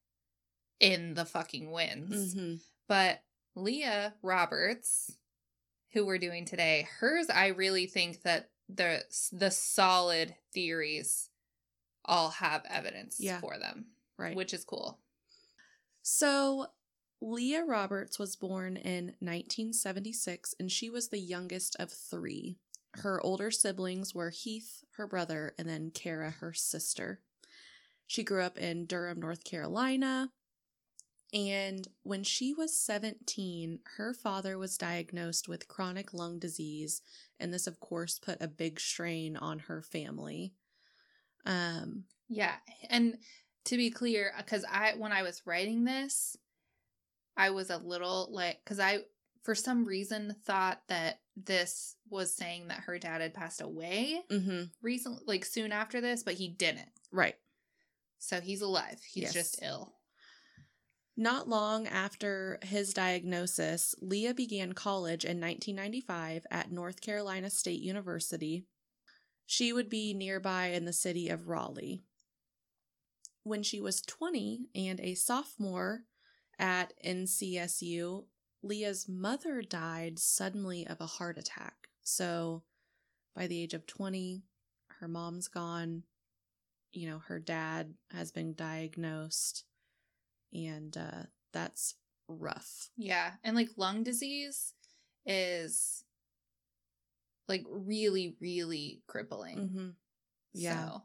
in 0.80 1.14
the 1.14 1.24
fucking 1.24 1.70
winds. 1.70 2.35
hmm 2.35 2.57
But 2.88 3.22
Leah 3.54 4.14
Roberts, 4.22 5.16
who 5.92 6.04
we're 6.04 6.18
doing 6.18 6.44
today, 6.44 6.87
hers 6.98 7.30
I 7.30 7.48
really 7.48 7.87
think 7.87 8.22
that 8.22 8.50
the 8.68 9.02
the 9.33 9.50
solid 9.50 10.35
theories 10.52 11.30
all 12.04 12.30
have 12.30 12.64
evidence 12.68 13.16
Yeah. 13.18 13.40
for 13.40 13.59
them, 13.59 13.87
Right. 14.18 14.37
which 14.37 14.52
is 14.52 14.64
cool. 14.64 15.00
So, 16.07 16.67
Leah 17.23 17.64
Roberts 17.64 18.19
was 18.19 18.37
born 18.37 18.77
in 18.77 19.14
1976 19.21 20.55
and 20.61 20.71
she 20.71 20.90
was 20.90 21.09
the 21.09 21.19
youngest 21.19 21.77
of 21.79 21.90
three. 21.90 22.59
Her 22.97 23.25
older 23.25 23.51
siblings 23.51 24.14
were 24.14 24.29
Heath, 24.29 24.85
her 24.97 25.07
brother, 25.07 25.55
and 25.59 25.67
then 25.67 25.90
Kara, 25.93 26.31
her 26.31 26.53
sister. 26.53 27.21
She 28.07 28.23
grew 28.23 28.43
up 28.43 28.59
in 28.59 28.85
Durham, 28.85 29.19
North 29.19 29.45
Carolina. 29.45 30.29
And 31.33 31.88
when 32.03 32.23
she 32.23 32.53
was 32.53 32.77
17, 32.77 33.79
her 33.97 34.12
father 34.12 34.59
was 34.59 34.77
diagnosed 34.77 35.49
with 35.49 35.69
chronic 35.69 36.12
lung 36.12 36.38
disease. 36.38 37.01
And 37.40 37.53
this, 37.53 37.67
of 37.67 37.81
course, 37.81 38.19
put 38.19 38.43
a 38.43 38.47
big 38.47 38.79
strain 38.79 39.38
on 39.38 39.61
her 39.61 39.81
family. 39.81 40.53
Um, 41.47 42.05
Yeah, 42.29 42.57
and 42.90 43.17
to 43.66 43.77
be 43.77 43.90
clear, 43.90 44.33
because 44.37 44.64
I 44.70 44.94
when 44.96 45.12
I 45.12 45.22
was 45.22 45.42
writing 45.46 45.85
this, 45.85 46.37
I 47.37 47.50
was 47.50 47.70
a 47.70 47.79
little 47.79 48.29
like 48.31 48.61
because 48.64 48.79
I 48.81 49.00
for 49.42 49.55
some 49.55 49.85
reason 49.85 50.35
thought 50.44 50.81
that 50.88 51.20
this 51.37 51.96
was 52.09 52.35
saying 52.35 52.68
that 52.68 52.81
her 52.85 52.98
dad 52.98 53.20
had 53.20 53.35
passed 53.35 53.61
away 53.61 54.20
mhm, 54.31 54.70
recently, 54.83 55.22
like 55.27 55.44
soon 55.44 55.72
after 55.72 56.00
this, 56.00 56.22
but 56.22 56.35
he 56.35 56.48
didn't. 56.48 56.88
right. 57.12 57.35
So 58.18 58.40
he's 58.40 58.62
alive. 58.62 58.98
He's 59.12 59.24
Yes. 59.24 59.33
just 59.35 59.62
ill. 59.62 59.92
Not 61.16 61.48
long 61.48 61.87
after 61.87 62.59
his 62.62 62.92
diagnosis, 62.94 63.94
Leah 64.00 64.33
began 64.35 64.72
college 64.72 65.24
in 65.24 65.38
1995 65.40 66.46
at 66.50 66.72
North 66.72 67.00
Carolina 67.03 67.50
State 67.50 67.81
University. 67.83 68.64
She 69.46 69.72
would 69.72 69.88
be 69.90 70.14
nearby 70.14 70.68
in 70.68 70.87
the 70.87 70.92
city 70.92 71.29
of 71.29 71.48
Raleigh. 71.48 72.03
When 73.44 73.62
she 73.62 73.80
was 73.80 74.00
20 74.00 74.68
and 74.74 75.00
a 75.00 75.14
sophomore 75.14 76.04
at 76.59 76.92
NCSU, 77.04 78.24
Leah's 78.62 79.07
mother 79.09 79.62
died 79.62 80.18
suddenly 80.18 80.87
of 80.87 81.00
a 81.00 81.07
heart 81.07 81.38
attack. 81.38 81.88
So 82.02 82.62
by 83.37 83.46
the 83.46 83.62
age 83.62 83.74
of 83.74 83.87
20, 83.87 84.42
her 85.00 85.09
mom's 85.09 85.48
gone. 85.48 86.04
You 86.92 87.11
know, 87.11 87.18
her 87.26 87.38
dad 87.38 87.94
has 88.11 88.33
been 88.33 88.54
diagnosed 88.54 89.64
and 90.52 90.96
uh, 90.96 91.26
that's 91.52 91.96
rough. 92.28 92.90
Yeah, 92.96 93.33
and 93.42 93.57
like 93.57 93.70
lung 93.76 94.04
disease 94.04 94.72
is 95.26 96.04
like 97.48 97.64
really, 97.68 98.37
really 98.40 99.02
crippling. 99.07 99.59
Mm-hmm. 99.59 99.88
Yeah. 100.54 100.88
So, 100.88 101.02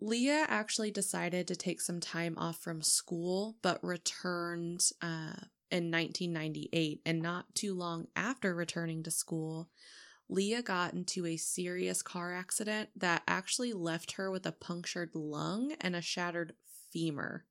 Leah 0.00 0.46
actually 0.48 0.90
decided 0.90 1.48
to 1.48 1.56
take 1.56 1.80
some 1.80 2.00
time 2.00 2.34
off 2.38 2.58
from 2.58 2.82
school, 2.82 3.56
but 3.62 3.82
returned 3.82 4.90
uh, 5.02 5.34
in 5.70 5.90
1998. 5.90 7.02
And 7.04 7.20
not 7.20 7.54
too 7.54 7.74
long 7.74 8.06
after 8.14 8.54
returning 8.54 9.02
to 9.02 9.10
school, 9.10 9.68
Leah 10.28 10.62
got 10.62 10.94
into 10.94 11.26
a 11.26 11.36
serious 11.36 12.02
car 12.02 12.34
accident 12.34 12.90
that 12.96 13.22
actually 13.26 13.72
left 13.72 14.12
her 14.12 14.30
with 14.30 14.46
a 14.46 14.52
punctured 14.52 15.10
lung 15.14 15.74
and 15.80 15.96
a 15.96 16.02
shattered 16.02 16.54
femur. 16.92 17.44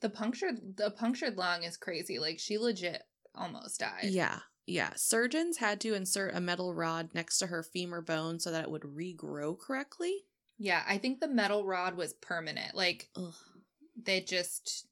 the 0.00 0.10
punctured 0.10 0.76
the 0.76 0.90
punctured 0.90 1.36
lung 1.36 1.62
is 1.62 1.76
crazy. 1.76 2.18
Like 2.18 2.38
she 2.38 2.58
legit 2.58 3.02
almost 3.34 3.80
died. 3.80 4.04
Yeah, 4.04 4.40
yeah. 4.66 4.90
Surgeons 4.96 5.58
had 5.58 5.80
to 5.80 5.94
insert 5.94 6.34
a 6.34 6.40
metal 6.40 6.74
rod 6.74 7.10
next 7.14 7.38
to 7.38 7.46
her 7.48 7.62
femur 7.62 8.00
bone 8.00 8.38
so 8.38 8.50
that 8.50 8.64
it 8.64 8.70
would 8.70 8.82
regrow 8.82 9.58
correctly. 9.58 10.25
Yeah, 10.58 10.82
I 10.86 10.98
think 10.98 11.20
the 11.20 11.28
metal 11.28 11.64
rod 11.66 11.96
was 11.96 12.14
permanent. 12.14 12.74
Like 12.74 13.08
Ugh. 13.16 13.34
they 14.02 14.20
just 14.20 14.86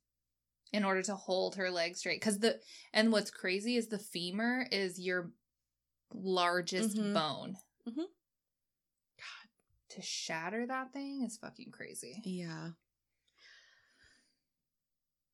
in 0.72 0.85
order 0.85 1.03
to 1.03 1.14
hold 1.14 1.55
her 1.55 1.70
leg 1.70 1.96
straight 1.96 2.20
cuz 2.20 2.38
the 2.38 2.61
and 2.92 3.12
what's 3.12 3.31
crazy 3.31 3.77
is 3.77 3.88
the 3.88 3.98
femur 3.98 4.66
is 4.70 4.98
your 4.98 5.33
largest 6.12 6.96
Mhm. 6.96 7.14
bone. 7.14 7.57
Mhm. 7.88 7.96
God, 9.16 9.48
to 9.90 10.03
shatter 10.03 10.66
that 10.66 10.92
thing 10.92 11.22
is 11.22 11.38
fucking 11.38 11.70
crazy. 11.70 12.20
Yeah. 12.24 12.72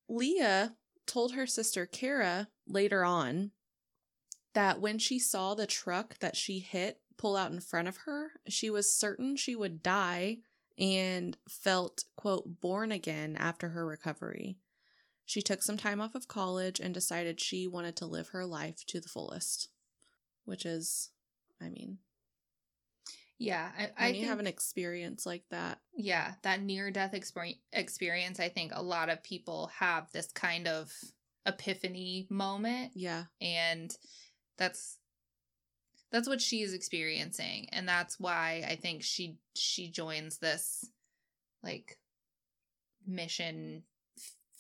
Leah 0.08 0.76
told 1.06 1.32
her 1.34 1.46
sister 1.46 1.86
Kara 1.86 2.48
later 2.66 3.04
on 3.04 3.52
that 4.52 4.80
when 4.80 4.98
she 4.98 5.18
saw 5.18 5.54
the 5.54 5.66
truck 5.66 6.18
that 6.18 6.36
she 6.36 6.58
hit 6.58 7.00
pull 7.20 7.36
out 7.36 7.52
in 7.52 7.60
front 7.60 7.86
of 7.86 7.98
her, 7.98 8.30
she 8.48 8.70
was 8.70 8.94
certain 8.94 9.36
she 9.36 9.54
would 9.54 9.82
die 9.82 10.38
and 10.78 11.36
felt, 11.46 12.04
quote, 12.16 12.62
born 12.62 12.90
again 12.90 13.36
after 13.38 13.68
her 13.68 13.84
recovery. 13.84 14.56
She 15.26 15.42
took 15.42 15.62
some 15.62 15.76
time 15.76 16.00
off 16.00 16.14
of 16.14 16.28
college 16.28 16.80
and 16.80 16.94
decided 16.94 17.38
she 17.38 17.68
wanted 17.68 17.94
to 17.96 18.06
live 18.06 18.28
her 18.28 18.46
life 18.46 18.86
to 18.86 19.00
the 19.00 19.08
fullest, 19.10 19.68
which 20.46 20.64
is, 20.64 21.10
I 21.60 21.68
mean, 21.68 21.98
Yeah, 23.38 23.68
I, 23.78 23.90
when 24.02 24.14
you 24.14 24.20
think, 24.20 24.30
have 24.30 24.40
an 24.40 24.46
experience 24.46 25.26
like 25.26 25.44
that, 25.50 25.78
yeah, 25.94 26.32
that 26.40 26.62
near 26.62 26.90
death 26.90 27.12
exper- 27.12 27.58
experience, 27.74 28.40
I 28.40 28.48
think 28.48 28.72
a 28.74 28.82
lot 28.82 29.10
of 29.10 29.22
people 29.22 29.70
have 29.78 30.10
this 30.12 30.32
kind 30.32 30.66
of 30.66 30.90
epiphany 31.44 32.26
moment. 32.30 32.92
Yeah, 32.94 33.24
and 33.42 33.94
that's 34.56 34.99
that's 36.12 36.28
what 36.28 36.40
she's 36.40 36.72
experiencing 36.72 37.68
and 37.72 37.88
that's 37.88 38.18
why 38.18 38.64
I 38.68 38.76
think 38.76 39.02
she 39.02 39.36
she 39.54 39.90
joins 39.90 40.38
this 40.38 40.90
like 41.62 41.98
mission 43.06 43.82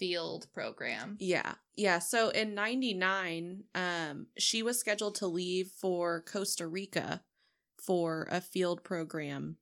field 0.00 0.46
program. 0.54 1.16
Yeah. 1.20 1.54
Yeah. 1.76 1.98
So 1.98 2.30
in 2.30 2.54
99, 2.54 3.64
um, 3.74 4.26
she 4.38 4.62
was 4.62 4.80
scheduled 4.80 5.16
to 5.16 5.26
leave 5.26 5.68
for 5.78 6.22
Costa 6.22 6.66
Rica 6.66 7.22
for 7.80 8.26
a 8.30 8.40
field 8.40 8.82
program. 8.82 9.56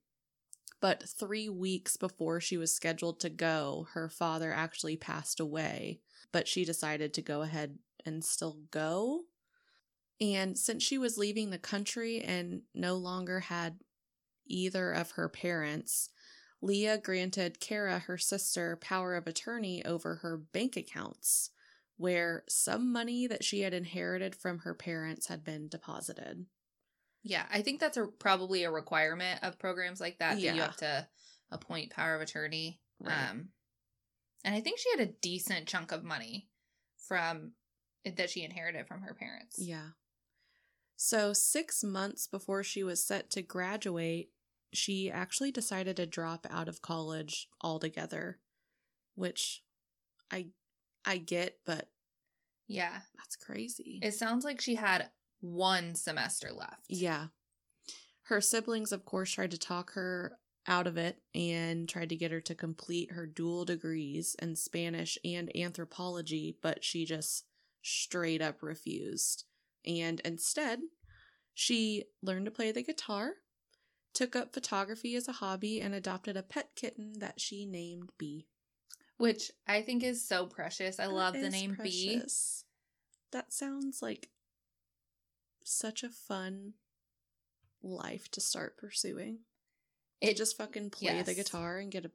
But 0.81 1.03
three 1.19 1.49
weeks 1.49 1.97
before 1.97 2.39
she 2.39 2.55
was 2.55 2.73
scheduled 2.73 3.19
to 3.19 3.29
go, 3.29 3.87
her 3.93 4.07
father 4.07 4.53
actually 4.53 4.95
passed 4.95 5.41
away. 5.41 5.99
But 6.31 6.47
she 6.47 6.63
decided 6.63 7.13
to 7.15 7.21
go 7.21 7.41
ahead 7.41 7.77
and 8.05 8.23
still 8.23 8.59
go. 8.71 9.23
And 10.21 10.57
since 10.57 10.83
she 10.83 10.97
was 10.97 11.17
leaving 11.17 11.49
the 11.49 11.57
country 11.57 12.21
and 12.21 12.63
no 12.73 12.95
longer 12.95 13.39
had 13.39 13.79
either 14.45 14.91
of 14.91 15.11
her 15.11 15.29
parents, 15.29 16.09
Leah 16.61 16.97
granted 16.97 17.59
Kara, 17.59 17.99
her 17.99 18.17
sister, 18.17 18.77
power 18.81 19.15
of 19.15 19.27
attorney 19.27 19.83
over 19.85 20.15
her 20.15 20.37
bank 20.37 20.75
accounts, 20.75 21.51
where 21.95 22.43
some 22.49 22.91
money 22.91 23.27
that 23.27 23.43
she 23.43 23.61
had 23.61 23.73
inherited 23.73 24.35
from 24.35 24.59
her 24.59 24.73
parents 24.73 25.27
had 25.27 25.43
been 25.43 25.69
deposited. 25.69 26.45
Yeah, 27.23 27.45
I 27.51 27.61
think 27.61 27.79
that's 27.79 27.97
a 27.97 28.07
probably 28.07 28.63
a 28.63 28.71
requirement 28.71 29.43
of 29.43 29.59
programs 29.59 30.01
like 30.01 30.19
that 30.19 30.35
that 30.35 30.55
you 30.55 30.61
have 30.61 30.77
to 30.77 31.07
appoint 31.51 31.91
power 31.91 32.15
of 32.15 32.21
attorney. 32.21 32.79
Right. 32.99 33.29
Um 33.29 33.49
And 34.43 34.55
I 34.55 34.61
think 34.61 34.79
she 34.79 34.89
had 34.91 35.07
a 35.07 35.13
decent 35.21 35.67
chunk 35.67 35.91
of 35.91 36.03
money 36.03 36.49
from 37.07 37.53
that 38.05 38.29
she 38.29 38.43
inherited 38.43 38.87
from 38.87 39.01
her 39.01 39.13
parents. 39.13 39.57
Yeah. 39.59 39.89
So, 41.01 41.31
six 41.31 41.81
months 41.81 42.27
before 42.27 42.61
she 42.61 42.83
was 42.83 43.01
set 43.01 43.29
to 43.31 43.41
graduate, 43.41 44.31
she 44.73 45.09
actually 45.09 45.49
decided 45.49 45.95
to 45.95 46.05
drop 46.05 46.45
out 46.49 46.67
of 46.67 46.81
college 46.81 47.47
altogether, 47.61 48.39
which 49.15 49.63
I 50.29 50.47
I 51.05 51.17
get, 51.19 51.59
but 51.65 51.89
Yeah. 52.67 52.99
that's 53.15 53.37
crazy. 53.37 54.01
It 54.03 54.11
sounds 54.11 54.43
like 54.43 54.59
she 54.59 54.75
had 54.75 55.09
one 55.39 55.95
semester 55.95 56.51
left. 56.51 56.83
yeah. 56.89 57.27
Her 58.23 58.41
siblings, 58.41 58.91
of 58.91 59.05
course, 59.05 59.31
tried 59.31 59.51
to 59.51 59.57
talk 59.57 59.91
her 59.93 60.37
out 60.67 60.85
of 60.85 60.97
it 60.97 61.21
and 61.33 61.87
tried 61.87 62.09
to 62.09 62.17
get 62.17 62.31
her 62.31 62.41
to 62.41 62.53
complete 62.53 63.11
her 63.13 63.25
dual 63.25 63.63
degrees 63.63 64.35
in 64.39 64.57
Spanish 64.57 65.17
and 65.23 65.49
anthropology, 65.55 66.57
but 66.61 66.83
she 66.83 67.05
just 67.05 67.45
straight 67.81 68.41
up 68.41 68.61
refused. 68.61 69.45
And 69.89 70.19
instead, 70.21 70.79
she 71.55 72.05
learned 72.21 72.45
to 72.45 72.51
play 72.51 72.71
the 72.71 72.83
guitar, 72.83 73.31
took 74.13 74.35
up 74.35 74.53
photography 74.53 75.15
as 75.15 75.27
a 75.27 75.31
hobby, 75.33 75.81
and 75.81 75.95
adopted 75.95 76.37
a 76.37 76.43
pet 76.43 76.69
kitten 76.75 77.13
that 77.19 77.41
she 77.41 77.65
named 77.65 78.11
Bee. 78.19 78.47
Which 79.17 79.51
I 79.67 79.81
think 79.81 80.03
is 80.03 80.25
so 80.25 80.45
precious. 80.45 80.99
I 80.99 81.07
That 81.07 81.13
love 81.13 81.33
the 81.33 81.49
name 81.49 81.75
Bee. 81.81 82.21
That 83.31 83.51
sounds 83.51 84.01
like 84.01 84.29
such 85.63 86.03
a 86.03 86.09
fun 86.09 86.73
life 87.81 88.29
to 88.31 88.41
start 88.41 88.77
pursuing. 88.77 89.39
to 90.21 90.27
It 90.29 90.37
just 90.37 90.57
fucking 90.57 90.91
play 90.91 91.21
the 91.21 91.33
guitar 91.33 91.77
and 91.79 91.91
get 91.91 92.05
a 92.05 92.11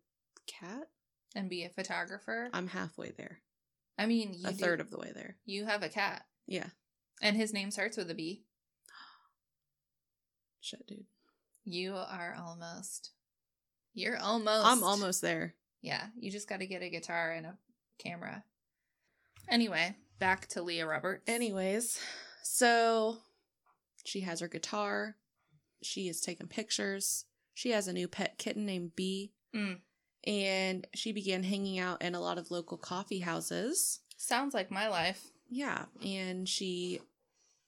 cat. 0.47 0.89
and 1.37 1.51
be 1.51 1.65
a 1.65 1.69
photographer. 1.69 2.49
I'm 2.53 2.69
halfway 2.69 3.11
there. 3.11 3.41
I 3.99 4.07
mean, 4.07 4.33
you 4.35 4.47
a 4.49 4.53
do- 4.53 4.59
third 4.59 4.81
of 4.81 4.91
the 4.91 4.99
way 4.99 5.11
there. 5.15 5.37
you 5.45 5.65
have 5.67 5.83
a 5.83 5.89
cat, 5.89 6.27
Yeah. 6.47 6.69
And 7.25 7.37
his 7.37 7.53
name 7.53 7.73
starts 7.73 7.97
with 7.97 8.11
a 8.11 8.15
B. 8.15 8.45
Shit, 10.61 10.87
dude. 10.87 11.07
You 11.65 11.95
are 11.95 12.37
almost. 12.39 13.11
You're 13.95 14.19
almost. 14.19 14.67
I'm 14.67 14.85
almost 14.85 15.23
there. 15.23 15.55
Yeah, 15.81 16.05
you 16.19 16.31
just 16.31 16.49
got 16.49 16.61
to 16.61 16.67
get 16.67 16.83
a 16.83 16.91
guitar 16.91 17.33
and 17.33 17.47
a 17.47 17.59
camera. 17.99 18.45
Anyway, 19.49 19.97
back 20.19 20.47
to 20.49 20.63
Leah 20.63 20.87
Roberts. 20.87 21.23
Anyways, 21.27 21.99
so 22.43 23.19
she 24.05 24.21
has 24.21 24.41
her 24.41 24.49
guitar. 24.49 25.17
She 25.83 26.09
is 26.09 26.21
taking 26.21 26.47
pictures. 26.47 27.25
She 27.55 27.71
has 27.71 27.89
a 27.89 27.93
new 27.93 28.09
pet 28.09 28.39
kitten 28.39 28.67
named 28.67 28.97
Bee. 28.97 29.33
Mm. 29.55 29.79
And 30.27 30.87
she 30.95 31.13
began 31.13 31.43
hanging 31.43 31.79
out 31.79 32.03
in 32.03 32.15
a 32.15 32.21
lot 32.21 32.39
of 32.39 32.51
local 32.51 32.79
coffee 32.79 33.21
houses. 33.21 34.01
Sounds 34.17 34.55
like 34.55 34.71
my 34.71 34.89
life. 34.89 35.31
Yeah. 35.51 35.85
And 36.03 36.49
she 36.49 37.01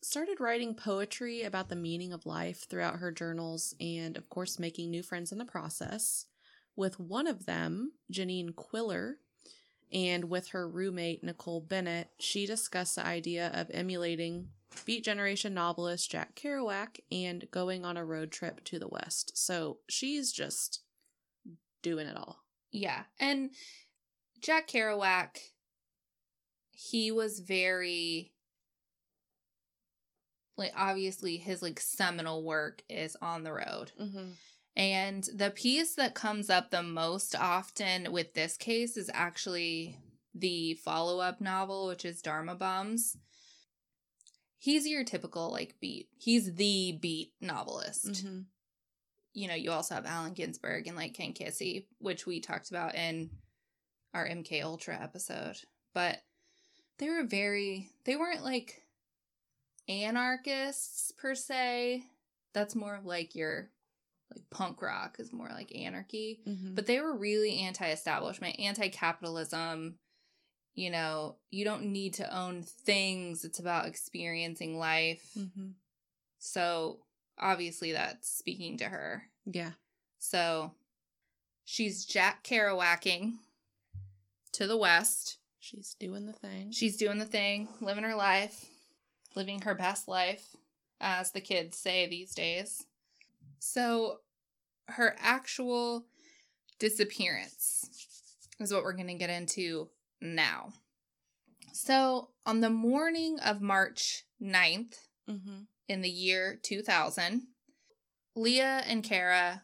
started 0.06 0.38
writing 0.38 0.72
poetry 0.72 1.42
about 1.42 1.68
the 1.68 1.74
meaning 1.74 2.12
of 2.12 2.26
life 2.26 2.66
throughout 2.68 3.00
her 3.00 3.10
journals 3.10 3.74
and, 3.80 4.16
of 4.16 4.30
course, 4.30 4.56
making 4.58 4.88
new 4.88 5.02
friends 5.02 5.32
in 5.32 5.38
the 5.38 5.44
process. 5.44 6.26
With 6.76 7.00
one 7.00 7.26
of 7.26 7.46
them, 7.46 7.92
Janine 8.12 8.54
Quiller, 8.54 9.16
and 9.92 10.26
with 10.26 10.48
her 10.48 10.68
roommate, 10.68 11.24
Nicole 11.24 11.60
Bennett, 11.60 12.10
she 12.20 12.46
discussed 12.46 12.94
the 12.94 13.04
idea 13.04 13.50
of 13.52 13.68
emulating 13.72 14.50
Beat 14.84 15.04
Generation 15.04 15.54
novelist 15.54 16.08
Jack 16.08 16.36
Kerouac 16.36 17.00
and 17.10 17.50
going 17.50 17.84
on 17.84 17.96
a 17.96 18.04
road 18.04 18.30
trip 18.30 18.62
to 18.64 18.78
the 18.78 18.88
West. 18.88 19.36
So 19.36 19.78
she's 19.88 20.32
just 20.32 20.82
doing 21.82 22.06
it 22.06 22.16
all. 22.16 22.44
Yeah. 22.70 23.02
And 23.18 23.50
Jack 24.40 24.68
Kerouac, 24.68 25.38
he 26.70 27.10
was 27.10 27.40
very 27.40 28.32
like 30.56 30.72
obviously 30.76 31.36
his 31.36 31.62
like 31.62 31.80
seminal 31.80 32.42
work 32.44 32.82
is 32.88 33.16
on 33.20 33.44
the 33.44 33.52
road. 33.52 33.92
Mm-hmm. 34.00 34.30
And 34.76 35.28
the 35.34 35.50
piece 35.50 35.94
that 35.94 36.14
comes 36.14 36.50
up 36.50 36.70
the 36.70 36.82
most 36.82 37.34
often 37.34 38.12
with 38.12 38.34
this 38.34 38.56
case 38.56 38.96
is 38.96 39.10
actually 39.14 39.98
the 40.34 40.74
follow-up 40.74 41.40
novel, 41.40 41.86
which 41.86 42.04
is 42.04 42.20
Dharma 42.20 42.54
Bums. 42.54 43.16
He's 44.58 44.86
your 44.86 45.04
typical 45.04 45.50
like 45.50 45.76
beat. 45.80 46.08
He's 46.18 46.54
the 46.54 46.98
beat 47.00 47.32
novelist 47.40 48.06
Mm-hmm. 48.06 48.40
you 49.32 49.48
know, 49.48 49.54
you 49.54 49.70
also 49.70 49.94
have 49.94 50.06
Allen 50.06 50.32
Ginsberg 50.32 50.86
and 50.86 50.96
like 50.96 51.14
Ken 51.14 51.32
Kesey, 51.32 51.86
which 51.98 52.26
we 52.26 52.40
talked 52.40 52.70
about 52.70 52.94
in 52.94 53.30
our 54.14 54.26
MK 54.26 54.62
Ultra 54.62 54.98
episode. 55.00 55.56
But 55.94 56.18
they 56.98 57.08
were 57.10 57.24
very 57.24 57.90
they 58.04 58.16
weren't 58.16 58.44
like 58.44 58.82
anarchists 59.88 61.12
per 61.12 61.34
se. 61.34 62.04
That's 62.54 62.74
more 62.74 62.94
of 62.94 63.04
like 63.04 63.34
your 63.34 63.70
like 64.34 64.42
punk 64.50 64.82
rock 64.82 65.16
is 65.18 65.32
more 65.32 65.48
like 65.48 65.74
anarchy. 65.76 66.40
Mm-hmm. 66.46 66.74
But 66.74 66.86
they 66.86 67.00
were 67.00 67.16
really 67.16 67.60
anti-establishment, 67.60 68.58
anti-capitalism. 68.58 69.96
You 70.74 70.90
know, 70.90 71.36
you 71.50 71.64
don't 71.64 71.86
need 71.86 72.14
to 72.14 72.36
own 72.36 72.62
things. 72.62 73.44
It's 73.44 73.58
about 73.58 73.86
experiencing 73.86 74.78
life. 74.78 75.30
mm-hmm. 75.38 75.68
So 76.38 76.98
obviously 77.38 77.92
that's 77.92 78.28
speaking 78.28 78.78
to 78.78 78.84
her. 78.84 79.22
Yeah. 79.46 79.72
So 80.18 80.72
she's 81.64 82.04
Jack 82.04 82.44
Kerouacking 82.44 83.34
to 84.52 84.66
the 84.66 84.76
west. 84.76 85.38
She's 85.60 85.96
doing 85.98 86.26
the 86.26 86.32
thing. 86.32 86.72
She's 86.72 86.96
doing 86.96 87.18
the 87.18 87.24
thing, 87.24 87.68
living 87.80 88.04
her 88.04 88.14
life, 88.14 88.66
living 89.36 89.60
her 89.62 89.74
best 89.74 90.08
life, 90.08 90.56
as 91.00 91.30
the 91.30 91.40
kids 91.40 91.78
say 91.78 92.08
these 92.08 92.34
days. 92.34 92.84
So 93.58 94.18
her 94.88 95.14
actual 95.20 96.06
disappearance 96.78 97.88
is 98.58 98.72
what 98.72 98.82
we're 98.82 98.94
going 98.94 99.06
to 99.08 99.14
get 99.14 99.30
into 99.30 99.88
now. 100.20 100.72
So 101.72 102.30
on 102.44 102.60
the 102.60 102.70
morning 102.70 103.38
of 103.44 103.60
March 103.60 104.24
9th, 104.42 104.94
mm-hmm. 105.28 105.62
in 105.88 106.00
the 106.00 106.10
year 106.10 106.58
2000. 106.62 107.42
Leah 108.34 108.82
and 108.86 109.02
Kara, 109.02 109.62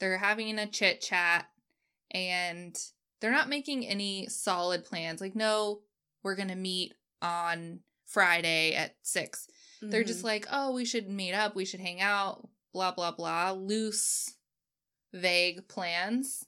they're 0.00 0.18
having 0.18 0.58
a 0.58 0.66
chit 0.66 1.00
chat 1.00 1.46
and 2.10 2.76
they're 3.20 3.32
not 3.32 3.48
making 3.48 3.86
any 3.86 4.26
solid 4.28 4.84
plans. 4.84 5.20
Like, 5.20 5.34
no, 5.34 5.80
we're 6.22 6.36
going 6.36 6.48
to 6.48 6.54
meet 6.54 6.94
on 7.22 7.80
Friday 8.06 8.74
at 8.74 8.94
6. 9.02 9.48
They're 9.82 10.00
Mm-hmm. 10.00 10.08
just 10.08 10.24
like, 10.24 10.46
oh, 10.50 10.72
we 10.72 10.84
should 10.84 11.08
meet 11.08 11.34
up, 11.34 11.54
we 11.54 11.64
should 11.66 11.80
hang 11.80 12.00
out, 12.00 12.48
blah, 12.72 12.92
blah, 12.92 13.10
blah. 13.10 13.50
Loose, 13.52 14.34
vague 15.12 15.68
plans. 15.68 16.46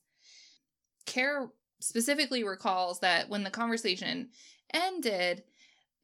Kara 1.07 1.49
specifically 1.81 2.43
recalls 2.45 3.01
that 3.01 3.29
when 3.29 3.45
the 3.45 3.51
conversation 3.51 4.31
ended, 4.73 5.43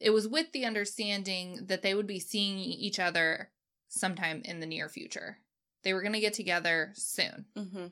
it 0.00 0.10
was 0.10 0.28
with 0.28 0.52
the 0.52 0.64
understanding 0.64 1.60
that 1.66 1.82
they 1.82 1.94
would 1.94 2.06
be 2.06 2.20
seeing 2.20 2.58
each 2.58 2.98
other 2.98 3.50
sometime 3.88 4.42
in 4.44 4.60
the 4.60 4.66
near 4.66 4.88
future. 4.88 5.38
They 5.82 5.94
were 5.94 6.02
going 6.02 6.14
to 6.14 6.20
get 6.20 6.34
together 6.34 6.92
soon. 6.94 7.46
Mm-hmm. 7.56 7.86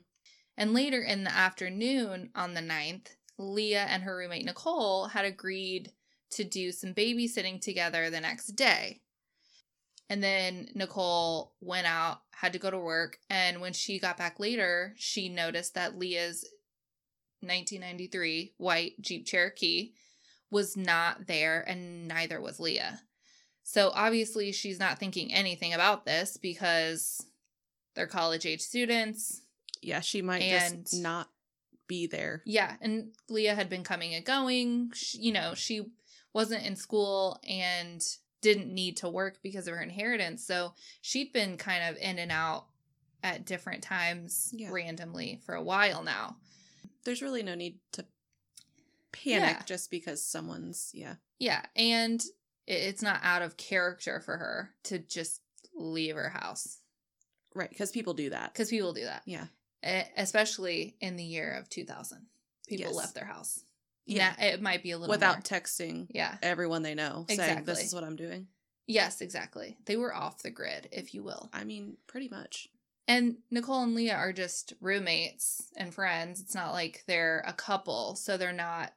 And 0.57 0.73
later 0.73 1.01
in 1.01 1.23
the 1.23 1.33
afternoon 1.33 2.29
on 2.35 2.53
the 2.53 2.61
9th, 2.61 3.07
Leah 3.37 3.85
and 3.89 4.03
her 4.03 4.15
roommate 4.15 4.45
Nicole 4.45 5.07
had 5.07 5.25
agreed 5.25 5.91
to 6.33 6.43
do 6.43 6.71
some 6.71 6.93
babysitting 6.93 7.61
together 7.61 8.09
the 8.09 8.21
next 8.21 8.47
day. 8.55 9.01
And 10.09 10.21
then 10.23 10.69
Nicole 10.75 11.53
went 11.61 11.87
out, 11.87 12.21
had 12.31 12.53
to 12.53 12.59
go 12.59 12.69
to 12.69 12.77
work, 12.77 13.17
and 13.29 13.61
when 13.61 13.73
she 13.73 13.99
got 13.99 14.17
back 14.17 14.39
later, 14.39 14.93
she 14.97 15.29
noticed 15.29 15.75
that 15.75 15.97
Leah's 15.97 16.43
1993 17.41 18.53
white 18.57 18.93
Jeep 19.01 19.25
Cherokee 19.25 19.91
was 20.49 20.77
not 20.77 21.27
there 21.27 21.61
and 21.67 22.07
neither 22.07 22.39
was 22.39 22.59
Leah. 22.59 23.01
So 23.63 23.91
obviously 23.93 24.51
she's 24.51 24.79
not 24.79 24.99
thinking 24.99 25.33
anything 25.33 25.73
about 25.73 26.05
this 26.05 26.37
because 26.37 27.25
they're 27.95 28.07
college 28.07 28.45
age 28.45 28.61
students. 28.61 29.41
Yeah, 29.81 29.99
she 30.01 30.21
might 30.21 30.41
And- 30.41 30.85
just 30.85 31.01
not 31.01 31.29
be 31.87 32.07
there. 32.07 32.41
Yeah, 32.45 32.75
and 32.81 33.13
Leah 33.29 33.55
had 33.55 33.69
been 33.69 33.83
coming 33.83 34.13
and 34.13 34.25
going. 34.25 34.91
She, 34.93 35.17
you 35.19 35.31
know, 35.33 35.53
she 35.53 35.85
wasn't 36.33 36.65
in 36.65 36.75
school 36.75 37.39
and 37.47 38.03
didn't 38.41 38.73
need 38.73 38.97
to 38.97 39.09
work 39.09 39.39
because 39.41 39.67
of 39.67 39.73
her 39.75 39.81
inheritance. 39.81 40.45
So 40.45 40.73
she'd 41.01 41.31
been 41.31 41.55
kind 41.57 41.83
of 41.95 42.01
in 42.01 42.19
and 42.19 42.31
out 42.31 42.65
at 43.23 43.45
different 43.45 43.83
times 43.83 44.49
Yeah. 44.51 44.69
randomly 44.71 45.39
for 45.45 45.55
a 45.55 45.63
while 45.63 46.03
now. 46.03 46.37
There's 47.05 47.21
really 47.21 47.43
no 47.43 47.55
need 47.55 47.79
to 47.93 48.05
panic 49.11 49.57
Yeah. 49.59 49.63
just 49.65 49.89
because 49.91 50.25
someone's 50.25 50.91
yeah. 50.93 51.15
Yeah, 51.39 51.65
and 51.75 52.23
it's 52.67 53.01
not 53.01 53.19
out 53.23 53.41
of 53.41 53.57
character 53.57 54.19
for 54.21 54.37
her 54.37 54.73
to 54.83 54.99
just 54.99 55.41
leave 55.75 56.15
her 56.15 56.29
house 56.29 56.79
Right, 57.53 57.69
because 57.69 57.91
people 57.91 58.13
do 58.13 58.29
that. 58.31 58.53
because 58.53 58.69
people 58.69 58.93
do 58.93 59.03
that, 59.05 59.23
Yeah. 59.25 59.47
especially 60.17 60.97
in 60.99 61.15
the 61.17 61.23
year 61.23 61.53
of 61.53 61.69
2000. 61.69 62.27
people 62.67 62.87
Yes. 62.87 62.95
left 62.95 63.13
their 63.15 63.25
house. 63.25 63.65
Yeah. 64.05 64.33
Yeah, 64.37 64.45
it 64.47 64.61
might 64.61 64.83
be 64.83 64.91
a 64.91 64.97
little 64.97 65.11
Without 65.11 65.37
more. 65.37 65.59
texting 65.59 66.07
yeah. 66.09 66.37
everyone 66.41 66.81
they 66.83 66.95
know 66.95 67.25
saying, 67.29 67.63
this 67.63 67.83
is 67.83 67.93
what 67.95 68.03
I'm 68.03 68.15
doing. 68.15 68.47
Yes, 68.85 69.21
exactly. 69.21 69.77
They 69.85 69.95
were 69.95 70.13
off 70.13 70.43
the 70.43 70.49
grid, 70.51 70.89
if 70.91 71.13
you 71.13 71.23
will. 71.23 71.49
I 71.53 71.63
mean, 71.63 71.95
pretty 72.07 72.27
much. 72.27 72.67
And 73.07 73.37
Nicole 73.49 73.83
and 73.83 73.95
Leah 73.95 74.15
are 74.15 74.33
just 74.33 74.73
roommates 74.81 75.69
and 75.77 75.93
friends. 75.93 76.41
It's 76.41 76.55
not 76.55 76.73
like 76.73 77.03
they're 77.07 77.43
a 77.47 77.53
couple, 77.53 78.15
so 78.15 78.35
they're 78.37 78.51
not 78.53 78.93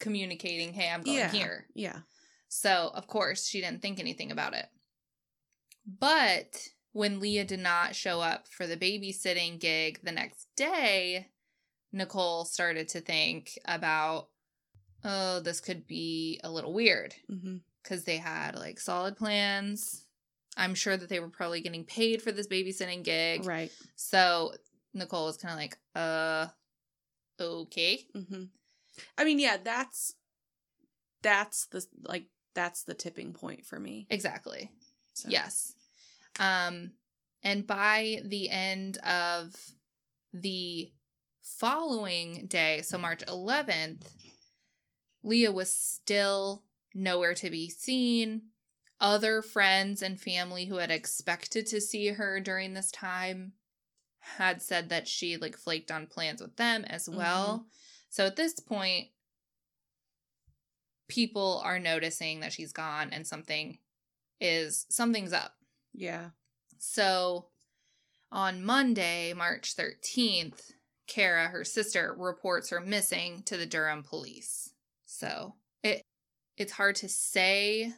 communicating, 0.00 0.72
hey, 0.72 0.88
I'm 0.90 1.02
going 1.02 1.16
Yeah. 1.18 1.30
here. 1.30 1.66
Yeah. 1.74 1.98
So, 2.48 2.90
of 2.94 3.06
course, 3.06 3.46
she 3.46 3.60
didn't 3.60 3.80
think 3.82 4.00
anything 4.00 4.30
about 4.30 4.54
it. 4.54 4.66
But 5.86 6.68
when 6.92 7.20
Leah 7.20 7.44
did 7.44 7.60
not 7.60 7.94
show 7.96 8.20
up 8.20 8.46
for 8.48 8.66
the 8.66 8.76
babysitting 8.76 9.58
gig 9.58 10.00
the 10.02 10.12
next 10.12 10.48
day, 10.56 11.28
Nicole 11.92 12.44
started 12.44 12.88
to 12.88 13.00
think 13.00 13.58
about, 13.64 14.28
oh, 15.04 15.40
this 15.40 15.60
could 15.60 15.86
be 15.86 16.40
a 16.42 16.50
little 16.50 16.72
weird 16.72 17.14
because 17.82 18.04
they 18.04 18.16
had 18.16 18.56
like 18.56 18.80
solid 18.80 19.16
plans. 19.16 20.06
I'm 20.56 20.74
sure 20.74 20.96
that 20.96 21.08
they 21.08 21.20
were 21.20 21.28
probably 21.28 21.60
getting 21.60 21.84
paid 21.84 22.22
for 22.22 22.32
this 22.32 22.46
babysitting 22.46 23.02
gig. 23.02 23.44
Right. 23.46 23.70
So 23.96 24.52
Nicole 24.94 25.26
was 25.26 25.36
kind 25.36 25.52
of 25.52 25.58
like, 25.58 25.78
uh, 25.94 26.46
okay. 27.40 28.00
hmm 28.14 28.44
I 29.16 29.24
mean, 29.24 29.38
yeah, 29.38 29.56
that's 29.62 30.14
that's 31.22 31.66
the 31.66 31.86
like 32.04 32.26
that's 32.54 32.84
the 32.84 32.94
tipping 32.94 33.32
point 33.32 33.64
for 33.64 33.80
me. 33.80 34.06
Exactly. 34.10 34.70
So. 35.14 35.28
Yes. 35.30 35.74
Um, 36.38 36.92
and 37.42 37.66
by 37.66 38.20
the 38.24 38.50
end 38.50 38.98
of 38.98 39.54
the 40.32 40.90
following 41.42 42.46
day, 42.46 42.82
so 42.82 42.98
March 42.98 43.24
11th, 43.26 44.06
Leah 45.22 45.52
was 45.52 45.74
still 45.74 46.64
nowhere 46.94 47.34
to 47.34 47.50
be 47.50 47.68
seen. 47.68 48.42
Other 49.00 49.42
friends 49.42 50.02
and 50.02 50.20
family 50.20 50.66
who 50.66 50.76
had 50.76 50.90
expected 50.90 51.66
to 51.66 51.80
see 51.80 52.08
her 52.08 52.40
during 52.40 52.74
this 52.74 52.90
time 52.90 53.52
had 54.20 54.62
said 54.62 54.88
that 54.88 55.08
she 55.08 55.36
like 55.36 55.56
flaked 55.56 55.90
on 55.90 56.06
plans 56.06 56.40
with 56.40 56.56
them 56.56 56.84
as 56.84 57.08
mm-hmm. 57.08 57.18
well. 57.18 57.66
So 58.10 58.26
at 58.26 58.36
this 58.36 58.60
point, 58.60 59.08
people 61.08 61.60
are 61.64 61.78
noticing 61.78 62.40
that 62.40 62.52
she's 62.52 62.72
gone 62.72 63.10
and 63.12 63.26
something 63.26 63.78
is 64.40 64.86
something's 64.88 65.32
up. 65.32 65.54
Yeah. 65.92 66.30
So 66.78 67.46
on 68.30 68.64
Monday, 68.64 69.34
March 69.34 69.76
13th, 69.76 70.72
Kara, 71.12 71.48
her 71.48 71.62
sister, 71.62 72.14
reports 72.16 72.70
her 72.70 72.80
missing 72.80 73.42
to 73.44 73.58
the 73.58 73.66
Durham 73.66 74.02
police. 74.02 74.70
So 75.04 75.54
it 75.82 76.06
it's 76.56 76.72
hard 76.72 76.96
to 76.96 77.08
say 77.08 77.92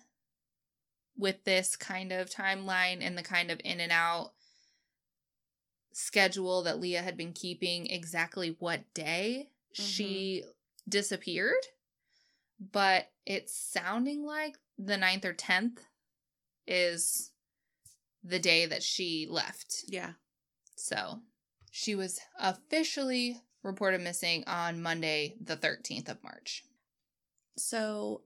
with 1.17 1.45
this 1.45 1.77
kind 1.77 2.11
of 2.13 2.29
timeline 2.29 2.99
and 3.01 3.17
the 3.17 3.23
kind 3.23 3.53
of 3.53 3.61
in 3.65 3.79
and 3.79 3.93
out 3.93 4.33
schedule 5.93 6.65
that 6.65 6.81
Leah 6.81 7.03
had 7.03 7.17
been 7.17 7.33
keeping 7.33 7.87
exactly 7.87 8.57
what 8.59 8.93
day 8.95 9.49
she 9.73 10.43
mm-hmm. 10.43 10.51
disappeared. 10.89 11.65
But 12.73 13.11
it's 13.27 13.57
sounding 13.57 14.25
like 14.25 14.57
the 14.77 14.97
9th 14.97 15.25
or 15.25 15.35
10th 15.35 15.79
is 16.67 17.31
the 18.25 18.41
day 18.41 18.67
that 18.67 18.83
she 18.83 19.29
left. 19.31 19.85
Yeah. 19.87 20.13
So 20.75 21.21
she 21.77 21.97
was 21.97 22.21
officially 22.39 23.43
reported 23.65 24.01
missing 24.01 24.45
on 24.47 24.81
Monday, 24.81 25.35
the 25.41 25.57
13th 25.57 26.09
of 26.09 26.23
March. 26.23 26.63
So 27.57 28.21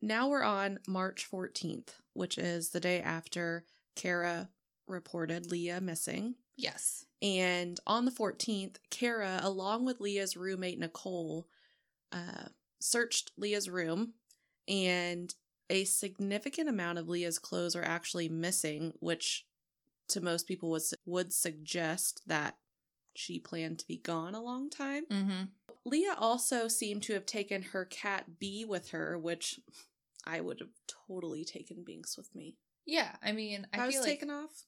now 0.00 0.28
we're 0.28 0.44
on 0.44 0.78
March 0.86 1.28
14th, 1.28 1.88
which 2.12 2.38
is 2.38 2.68
the 2.68 2.78
day 2.78 3.00
after 3.00 3.64
Kara 3.96 4.50
reported 4.86 5.50
Leah 5.50 5.80
missing. 5.80 6.36
Yes. 6.56 7.06
And 7.20 7.80
on 7.88 8.04
the 8.04 8.12
14th, 8.12 8.76
Kara, 8.88 9.40
along 9.42 9.84
with 9.84 10.00
Leah's 10.00 10.36
roommate 10.36 10.78
Nicole, 10.78 11.48
uh, 12.12 12.50
searched 12.78 13.32
Leah's 13.36 13.68
room, 13.68 14.12
and 14.68 15.34
a 15.68 15.82
significant 15.86 16.68
amount 16.68 17.00
of 17.00 17.08
Leah's 17.08 17.40
clothes 17.40 17.74
are 17.74 17.82
actually 17.82 18.28
missing, 18.28 18.92
which 19.00 19.44
to 20.06 20.20
most 20.20 20.46
people 20.46 20.70
was, 20.70 20.94
would 21.04 21.32
suggest 21.32 22.22
that 22.28 22.54
she 23.16 23.38
planned 23.38 23.78
to 23.80 23.86
be 23.86 23.96
gone 23.96 24.34
a 24.34 24.42
long 24.42 24.70
time. 24.70 25.04
Mm-hmm. 25.10 25.44
Leah 25.84 26.16
also 26.18 26.68
seemed 26.68 27.02
to 27.04 27.12
have 27.14 27.26
taken 27.26 27.62
her 27.62 27.84
cat 27.84 28.38
B 28.38 28.64
with 28.64 28.90
her, 28.90 29.18
which 29.18 29.60
I 30.26 30.40
would 30.40 30.60
have 30.60 30.70
totally 31.08 31.44
taken 31.44 31.84
Binks 31.84 32.16
with 32.16 32.34
me. 32.34 32.56
Yeah, 32.84 33.12
I 33.22 33.32
mean, 33.32 33.66
I, 33.72 33.82
I, 33.82 33.86
was 33.86 33.96
like 33.96 34.04
taken 34.04 34.30
off. 34.30 34.64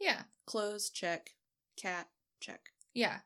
yeah, 0.00 0.22
Clothes, 0.44 0.90
check. 0.90 1.30
Cat, 1.76 2.08
check. 2.40 2.60
yeah. 2.94 3.18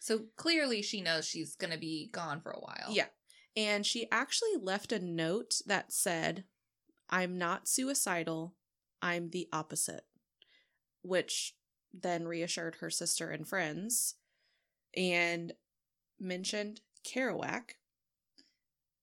So 0.00 0.26
clearly, 0.36 0.82
she 0.82 1.00
knows 1.00 1.26
she's 1.26 1.56
gonna 1.56 1.78
be 1.78 2.10
gone 2.12 2.40
for 2.40 2.52
a 2.52 2.60
while. 2.60 2.90
Yeah. 2.90 3.06
And 3.56 3.86
she 3.86 4.06
actually 4.10 4.56
left 4.60 4.92
a 4.92 4.98
note 4.98 5.60
that 5.66 5.92
said, 5.92 6.44
I'm 7.08 7.38
not 7.38 7.68
suicidal. 7.68 8.54
I'm 9.00 9.30
the 9.30 9.48
opposite. 9.52 10.04
Which 11.02 11.54
then 12.02 12.26
reassured 12.26 12.76
her 12.76 12.90
sister 12.90 13.30
and 13.30 13.46
friends 13.46 14.16
and 14.96 15.52
mentioned 16.18 16.80
Kerouac. 17.06 17.70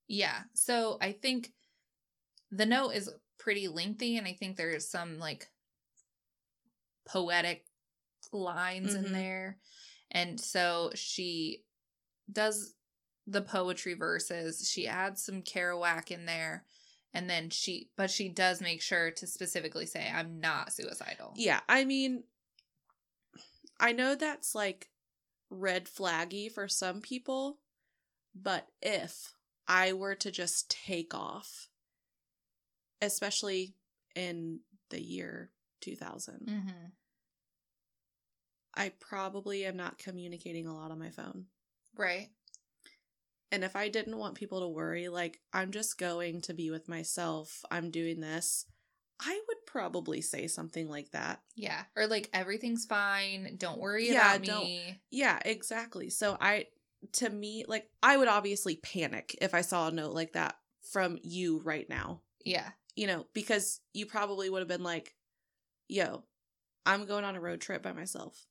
Yeah. 0.07 0.43
So 0.53 0.97
I 1.01 1.13
think 1.13 1.53
the 2.51 2.65
note 2.65 2.91
is 2.91 3.09
pretty 3.37 3.67
lengthy, 3.67 4.17
and 4.17 4.27
I 4.27 4.33
think 4.33 4.57
there's 4.57 4.89
some 4.89 5.19
like 5.19 5.47
poetic 7.07 7.65
lines 8.31 8.93
Mhm. 8.93 9.05
in 9.05 9.13
there. 9.13 9.59
And 10.11 10.39
so 10.39 10.91
she 10.95 11.63
does 12.31 12.75
the 13.27 13.41
poetry 13.41 13.93
verses, 13.93 14.69
she 14.69 14.87
adds 14.87 15.23
some 15.23 15.41
Kerouac 15.43 16.11
in 16.11 16.25
there. 16.25 16.65
And 17.13 17.29
then 17.29 17.49
she, 17.49 17.89
but 17.97 18.09
she 18.09 18.29
does 18.29 18.61
make 18.61 18.81
sure 18.81 19.11
to 19.11 19.27
specifically 19.27 19.85
say, 19.85 20.09
I'm 20.09 20.39
not 20.39 20.71
suicidal. 20.71 21.33
Yeah, 21.35 21.59
I 21.67 21.83
mean, 21.83 22.23
I 23.81 23.91
know 23.91 24.15
that's 24.15 24.53
like 24.53 24.89
red 25.49 25.85
flaggy 25.85 26.49
for 26.51 26.67
some 26.67 27.01
people, 27.01 27.57
but 28.35 28.67
if 28.81 29.33
I 29.67 29.93
were 29.93 30.15
to 30.15 30.31
just 30.31 30.69
take 30.69 31.13
off, 31.13 31.67
especially 33.01 33.75
in 34.15 34.59
the 34.91 35.01
year 35.01 35.49
2000, 35.81 36.47
Mm-hmm. 36.47 36.69
I 38.73 38.93
probably 39.01 39.65
am 39.65 39.75
not 39.75 39.97
communicating 39.97 40.65
a 40.65 40.73
lot 40.73 40.91
on 40.91 40.99
my 40.99 41.09
phone. 41.09 41.47
Right. 41.97 42.29
And 43.51 43.65
if 43.65 43.75
I 43.75 43.89
didn't 43.89 44.17
want 44.17 44.35
people 44.35 44.61
to 44.61 44.67
worry, 44.69 45.09
like, 45.09 45.41
I'm 45.51 45.71
just 45.71 45.97
going 45.97 46.39
to 46.43 46.53
be 46.53 46.71
with 46.71 46.87
myself, 46.87 47.65
I'm 47.69 47.91
doing 47.91 48.21
this, 48.21 48.65
I 49.19 49.41
would 49.49 49.50
probably 49.71 50.21
say 50.21 50.47
something 50.47 50.89
like 50.89 51.11
that. 51.11 51.41
Yeah. 51.55 51.83
Or 51.95 52.07
like, 52.07 52.29
everything's 52.33 52.85
fine. 52.85 53.55
Don't 53.57 53.79
worry 53.79 54.09
Yeah, 54.09 54.35
about 54.35 54.45
don't- 54.45 54.63
me. 54.65 55.01
Yeah, 55.09 55.39
exactly. 55.45 56.09
So 56.09 56.37
I, 56.39 56.67
to 57.13 57.29
me, 57.29 57.65
like, 57.67 57.89
I 58.03 58.17
would 58.17 58.27
obviously 58.27 58.75
panic 58.75 59.37
if 59.41 59.53
I 59.53 59.61
saw 59.61 59.87
a 59.87 59.91
note 59.91 60.13
like 60.13 60.33
that 60.33 60.55
from 60.91 61.17
you 61.23 61.59
right 61.59 61.87
now, 61.89 62.21
Yeah. 62.43 62.69
you 62.95 63.07
know, 63.07 63.25
because 63.33 63.79
you 63.93 64.05
probably 64.05 64.49
would 64.49 64.59
have 64.59 64.67
been 64.67 64.83
like, 64.83 65.15
yo, 65.87 66.23
I'm 66.85 67.05
going 67.05 67.23
on 67.23 67.35
a 67.35 67.41
road 67.41 67.61
trip 67.61 67.81
by 67.81 67.93
myself. 67.93 68.45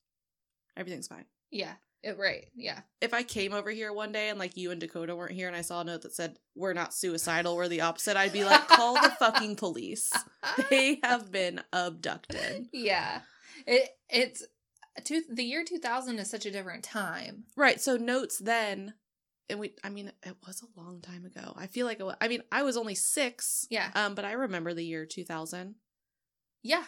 Everything's 0.77 1.09
fine. 1.09 1.27
Yeah. 1.51 1.75
It, 2.03 2.17
right. 2.19 2.47
Yeah. 2.55 2.81
If 3.01 3.13
I 3.13 3.23
came 3.23 3.53
over 3.53 3.71
here 3.71 3.93
one 3.93 4.11
day 4.13 4.31
and 4.31 4.39
like 4.39 4.57
you 4.57 4.71
and 4.71 4.81
Dakota 4.81 5.15
weren't 5.15 5.35
here 5.35 5.49
and 5.49 5.57
I 5.57 5.61
saw 5.61 5.83
a 5.83 5.85
note 5.85 6.03
that 6.03 6.15
said, 6.15 6.39
we're 6.55 6.73
not 6.73 6.95
suicidal, 6.95 7.57
we're 7.57 7.69
the 7.69 7.83
opposite, 7.83 8.17
I'd 8.17 8.33
be 8.33 8.45
like, 8.45 8.67
call 8.69 8.95
the 8.95 9.13
fucking 9.19 9.57
police. 9.57 10.11
They 10.71 10.99
have 11.03 11.31
been 11.31 11.61
abducted. 11.73 12.69
yeah. 12.73 13.21
It 13.67 13.91
it's 14.09 14.43
two, 15.05 15.23
the 15.31 15.45
year 15.45 15.65
2000 15.65 16.19
is 16.19 16.31
such 16.31 16.47
a 16.47 16.51
different 16.51 16.83
time. 16.83 17.45
Right. 17.57 17.81
So 17.81 17.97
notes 17.97 18.39
then, 18.39 18.95
and 19.51 19.61
we, 19.61 19.75
I 19.85 19.91
mean, 19.91 20.13
it 20.23 20.37
was 20.47 20.63
a 20.63 20.81
long 20.81 21.03
time 21.03 21.27
ago. 21.27 21.53
I 21.57 21.67
feel 21.67 21.87
like, 21.87 22.01
it 22.01 22.05
was, 22.05 22.17
I 22.21 22.29
mean, 22.29 22.43
I 22.51 22.63
was 22.63 22.77
only 22.79 22.95
six. 22.95 23.67
Yeah. 23.69 23.91
Um, 23.95 24.15
but 24.15 24.25
I 24.25 24.33
remember 24.33 24.73
the 24.73 24.85
year 24.85 25.05
2000. 25.05 25.75
Yeah. 26.63 26.85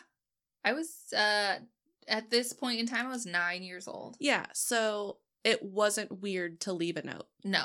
I 0.65 0.73
was 0.73 1.13
uh 1.13 1.57
at 2.09 2.31
this 2.31 2.53
point 2.53 2.81
in 2.81 2.87
time 2.87 3.07
I 3.07 3.11
was 3.11 3.27
9 3.27 3.63
years 3.63 3.87
old. 3.89 4.17
Yeah. 4.21 4.47
So 4.53 5.19
it 5.45 5.63
wasn't 5.63 6.21
weird 6.23 6.61
to 6.61 6.73
leave 6.73 6.97
a 6.97 7.05
note. 7.05 7.27
No. 7.45 7.65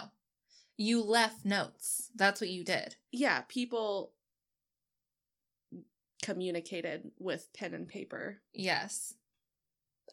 You 0.77 1.01
left 1.03 1.45
notes. 1.45 2.11
That's 2.15 2.39
what 2.41 2.49
you 2.49 2.63
did. 2.63 2.95
Yeah. 3.11 3.41
People 3.47 4.13
communicated 6.21 7.11
with 7.19 7.51
pen 7.53 7.73
and 7.73 7.87
paper. 7.87 8.39
Yes. 8.53 9.13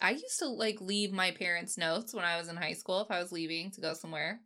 I 0.01 0.11
used 0.13 0.39
to 0.41 0.47
like 0.49 0.81
leave 0.81 1.13
my 1.13 1.31
parents' 1.31 1.79
notes 1.79 2.13
when 2.15 2.25
I 2.25 2.39
was 2.39 2.49
in 2.49 2.57
high 2.57 2.73
school 2.73 3.01
if 3.01 3.11
I 3.11 3.21
was 3.21 3.33
leaving 3.33 3.71
to 3.73 3.81
go 3.81 3.95
somewhere. 3.95 4.41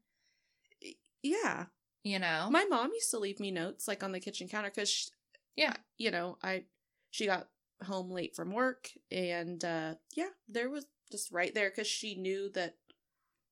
Yeah. 1.23 1.67
You 2.05 2.19
know? 2.19 2.49
My 2.51 2.65
mom 2.65 2.93
used 2.95 3.11
to 3.11 3.19
leave 3.19 3.41
me 3.41 3.51
notes 3.51 3.89
like 3.89 4.03
on 4.03 4.13
the 4.13 4.21
kitchen 4.21 4.49
counter 4.49 4.71
because, 4.75 5.11
Yeah. 5.57 5.75
you 5.97 6.11
know, 6.11 6.39
I 6.43 6.65
she 7.11 7.27
got 7.27 7.49
home 7.85 8.11
late 8.11 8.35
from 8.35 8.53
work 8.53 8.89
and 9.11 9.65
uh 9.65 9.95
yeah, 10.17 10.29
there 10.49 10.69
was 10.71 10.85
just 11.13 11.31
right 11.33 11.55
there 11.55 11.71
because 11.71 11.87
she 11.87 12.17
knew 12.17 12.51
that 12.55 12.75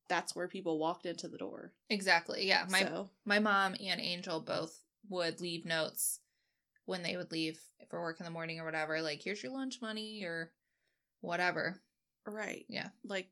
that's 0.09 0.37
where 0.37 0.47
people 0.49 0.79
walked 0.79 1.07
into 1.07 1.27
the 1.29 1.39
door. 1.39 1.73
exactly. 1.91 2.47
Yeah. 2.47 2.65
My 2.71 2.81
so 2.83 3.11
my 3.25 3.39
mom 3.39 3.75
and 3.85 4.01
Angel 4.01 4.41
both 4.41 4.79
would 5.09 5.41
leave 5.41 5.65
notes 5.65 6.21
when 6.85 7.03
they 7.03 7.17
would 7.17 7.33
leave 7.33 7.61
for 7.89 8.01
work 8.01 8.21
in 8.21 8.25
the 8.25 8.31
morning 8.31 8.61
or 8.61 8.65
whatever, 8.65 9.01
like 9.03 9.21
here's 9.23 9.43
your 9.43 9.53
lunch 9.53 9.81
money 9.83 10.23
or 10.25 10.53
whatever. 11.21 11.81
right, 12.27 12.65
Yeah. 12.69 12.89
like 13.05 13.29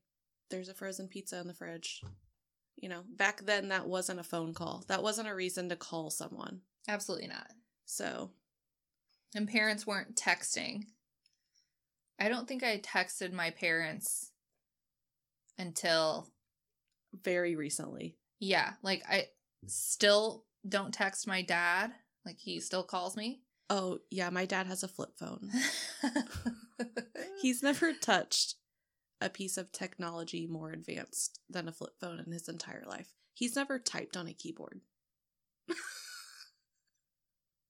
there's 0.51 0.69
a 0.69 0.75
frozen 0.75 1.09
pizza 1.09 1.39
in 1.41 1.47
the 1.49 1.55
fridge. 1.55 2.03
You 2.77 2.89
know, 2.89 3.03
back 3.09 3.43
then 3.43 3.69
that 3.69 3.87
wasn't 3.87 4.21
a 4.21 4.25
phone 4.25 4.53
call. 4.55 4.85
That 4.89 5.03
wasn't 5.03 5.29
a 5.29 5.35
reason 5.35 5.69
to 5.69 5.77
call 5.77 6.11
someone. 6.11 6.61
Absolutely 6.89 7.29
not. 7.29 7.47
So 7.87 8.31
And 9.35 9.49
parents 9.49 9.87
weren't 9.87 10.17
texting. 10.17 10.85
I 12.21 12.29
don't 12.29 12.47
think 12.47 12.63
I 12.63 12.79
texted 12.79 13.33
my 13.33 13.51
parents 13.51 14.31
until 15.59 16.29
very 17.23 17.57
recently. 17.57 18.17
yeah, 18.41 18.75
like 18.83 19.03
I 19.09 19.27
still 19.67 20.45
don't 20.69 20.95
text 20.95 21.27
my 21.27 21.43
dad. 21.43 21.93
Like 22.25 22.39
he 22.39 22.61
still 22.61 22.85
calls 22.85 23.17
me. 23.17 23.41
Oh 23.71 23.99
yeah, 24.11 24.31
my 24.31 24.47
dad 24.47 24.67
has 24.67 24.83
a 24.83 24.89
flip 24.89 25.19
phone. 25.19 25.51
He's 27.43 27.63
never 27.63 27.93
touched 27.93 28.55
a 29.21 29.29
piece 29.31 29.57
of 29.57 29.73
technology 29.73 30.47
more 30.47 30.71
advanced 30.71 31.41
than 31.49 31.69
a 31.69 31.73
flip 31.73 31.95
phone 32.01 32.21
in 32.25 32.33
his 32.33 32.49
entire 32.49 32.85
life. 32.87 33.09
He's 33.33 33.57
never 33.57 33.79
typed 33.79 34.17
on 34.17 34.29
a 34.29 34.33
keyboard. 34.33 34.81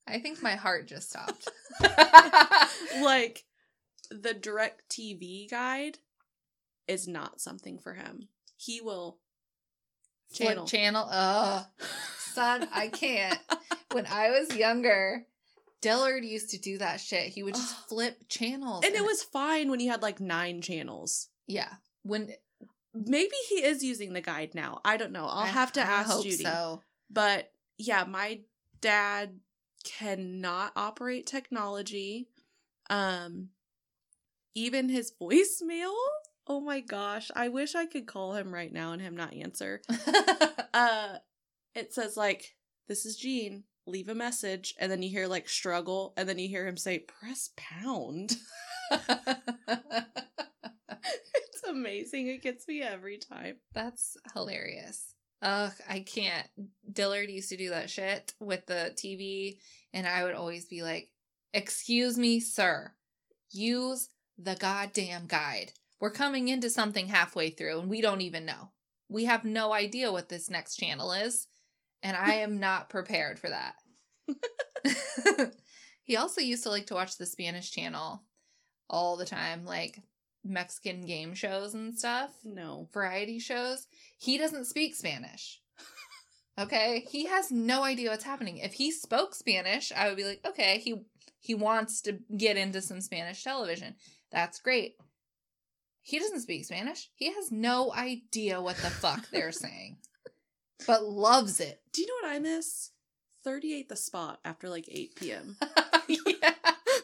I 0.06 0.18
think 0.18 0.42
my 0.42 0.52
heart 0.56 0.86
just 0.86 1.10
stopped. 1.10 1.48
like 3.02 3.44
the 4.10 4.34
DirecTV 4.34 5.50
guide 5.50 5.98
is 6.86 7.08
not 7.08 7.40
something 7.40 7.78
for 7.78 7.94
him. 7.94 8.28
He 8.56 8.80
will 8.80 9.18
channel. 10.32 10.66
Flip 10.66 10.80
channel. 10.80 11.08
Ugh. 11.10 11.64
Son, 12.32 12.68
I 12.74 12.88
can't. 12.88 13.38
When 13.92 14.06
I 14.06 14.30
was 14.30 14.54
younger, 14.56 15.26
Dillard 15.80 16.24
used 16.24 16.50
to 16.50 16.58
do 16.58 16.78
that 16.78 17.00
shit. 17.00 17.28
He 17.28 17.42
would 17.42 17.54
just 17.54 17.88
flip 17.88 18.18
channels. 18.28 18.84
and 18.84 18.94
it 18.94 19.04
was 19.04 19.22
fine 19.22 19.70
when 19.70 19.80
he 19.80 19.86
had 19.86 20.02
like 20.02 20.20
nine 20.20 20.60
channels. 20.62 21.28
yeah. 21.46 21.68
When 22.02 22.30
Maybe 22.96 23.34
he 23.48 23.56
is 23.56 23.82
using 23.82 24.12
the 24.12 24.20
guide 24.20 24.54
now. 24.54 24.80
I 24.84 24.96
don't 24.96 25.10
know. 25.10 25.24
I'll 25.24 25.44
I- 25.44 25.48
have 25.48 25.72
to 25.72 25.80
I 25.80 25.84
ask 25.84 26.10
hope 26.10 26.22
Judy. 26.24 26.44
So 26.44 26.80
But 27.10 27.50
yeah, 27.78 28.04
my 28.04 28.40
dad 28.80 29.40
cannot 29.84 30.72
operate 30.76 31.26
technology. 31.26 32.28
Um 32.90 33.50
even 34.54 34.88
his 34.88 35.12
voicemail. 35.20 35.94
Oh 36.46 36.60
my 36.60 36.80
gosh, 36.80 37.30
I 37.34 37.48
wish 37.48 37.74
I 37.74 37.86
could 37.86 38.06
call 38.06 38.34
him 38.34 38.52
right 38.52 38.72
now 38.72 38.92
and 38.92 39.00
him 39.00 39.16
not 39.16 39.34
answer. 39.34 39.80
Uh 40.74 41.18
it 41.76 41.94
says 41.94 42.16
like 42.16 42.56
this 42.88 43.06
is 43.06 43.16
Gene, 43.16 43.62
leave 43.86 44.08
a 44.08 44.14
message 44.14 44.74
and 44.80 44.90
then 44.90 45.02
you 45.02 45.08
hear 45.08 45.28
like 45.28 45.48
struggle 45.48 46.12
and 46.16 46.28
then 46.28 46.38
you 46.38 46.48
hear 46.48 46.66
him 46.66 46.76
say 46.76 46.98
press 46.98 47.50
pound. 47.56 48.36
it's 48.90 49.22
amazing. 51.68 52.28
It 52.28 52.42
gets 52.42 52.66
me 52.66 52.82
every 52.82 53.18
time. 53.18 53.56
That's 53.72 54.16
hilarious. 54.34 55.14
Ugh, 55.44 55.72
I 55.88 56.00
can't. 56.00 56.48
Dillard 56.90 57.30
used 57.30 57.50
to 57.50 57.56
do 57.58 57.68
that 57.68 57.90
shit 57.90 58.32
with 58.40 58.64
the 58.64 58.92
TV, 58.96 59.58
and 59.92 60.06
I 60.06 60.24
would 60.24 60.34
always 60.34 60.64
be 60.64 60.82
like, 60.82 61.10
Excuse 61.52 62.18
me, 62.18 62.40
sir. 62.40 62.92
Use 63.50 64.08
the 64.38 64.56
goddamn 64.56 65.26
guide. 65.26 65.72
We're 66.00 66.10
coming 66.10 66.48
into 66.48 66.70
something 66.70 67.08
halfway 67.08 67.50
through, 67.50 67.78
and 67.78 67.90
we 67.90 68.00
don't 68.00 68.22
even 68.22 68.46
know. 68.46 68.70
We 69.08 69.26
have 69.26 69.44
no 69.44 69.72
idea 69.72 70.10
what 70.10 70.30
this 70.30 70.48
next 70.50 70.76
channel 70.76 71.12
is, 71.12 71.46
and 72.02 72.16
I 72.16 72.36
am 72.36 72.58
not 72.58 72.88
prepared 72.88 73.38
for 73.38 73.50
that. 73.50 73.74
he 76.02 76.16
also 76.16 76.40
used 76.40 76.62
to 76.64 76.70
like 76.70 76.86
to 76.86 76.94
watch 76.94 77.18
the 77.18 77.26
Spanish 77.26 77.70
channel 77.70 78.22
all 78.88 79.16
the 79.16 79.26
time, 79.26 79.64
like 79.66 80.00
Mexican 80.44 81.06
game 81.06 81.34
shows 81.34 81.74
and 81.74 81.98
stuff 81.98 82.30
No. 82.44 82.88
variety 82.92 83.38
shows, 83.38 83.86
he 84.18 84.38
doesn't 84.38 84.66
speak 84.66 84.94
Spanish. 84.94 85.60
Okay? 86.56 87.04
He 87.10 87.26
has 87.26 87.50
no 87.50 87.82
idea 87.82 88.10
what's 88.10 88.22
happening. 88.22 88.58
If 88.58 88.74
he 88.74 88.92
spoke 88.92 89.34
Spanish, 89.34 89.90
I 89.90 90.06
would 90.06 90.16
be 90.16 90.22
like, 90.24 90.40
okay, 90.46 90.78
he 90.78 91.00
he 91.40 91.52
wants 91.52 92.00
to 92.02 92.20
get 92.36 92.56
into 92.56 92.80
some 92.80 93.00
Spanish 93.00 93.42
television. 93.42 93.96
That's 94.30 94.60
great. 94.60 94.94
He 96.02 96.20
doesn't 96.20 96.42
speak 96.42 96.64
Spanish. 96.64 97.10
He 97.16 97.32
has 97.32 97.50
no 97.50 97.92
idea 97.92 98.62
what 98.62 98.76
the 98.76 98.90
fuck 98.90 99.28
they're 99.32 99.50
saying. 99.50 99.96
But 100.86 101.02
loves 101.02 101.58
it. 101.58 101.80
Do 101.92 102.02
you 102.02 102.06
know 102.06 102.28
what 102.28 102.36
I 102.36 102.38
miss? 102.38 102.92
38 103.42 103.88
the 103.88 103.96
spot 103.96 104.38
after 104.44 104.68
like 104.68 104.88
8 104.88 105.16
p.m. 105.16 105.56
yeah. 106.08 106.52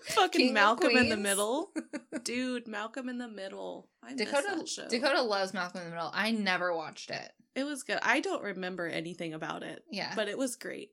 Fucking 0.04 0.40
King 0.40 0.54
Malcolm 0.54 0.96
in 0.96 1.08
the 1.08 1.16
middle. 1.16 1.72
Dude, 2.24 2.66
Malcolm 2.66 3.08
in 3.08 3.18
the 3.18 3.28
Middle. 3.28 3.88
I 4.02 4.14
Dakota. 4.14 4.64
Dakota 4.88 5.22
loves 5.22 5.52
Malcolm 5.54 5.82
in 5.82 5.88
the 5.90 5.94
Middle. 5.94 6.10
I 6.14 6.30
never 6.30 6.74
watched 6.74 7.10
it. 7.10 7.30
It 7.54 7.64
was 7.64 7.82
good. 7.82 7.98
I 8.02 8.20
don't 8.20 8.42
remember 8.42 8.86
anything 8.86 9.34
about 9.34 9.62
it, 9.62 9.84
Yeah. 9.90 10.12
but 10.16 10.28
it 10.28 10.38
was 10.38 10.56
great. 10.56 10.90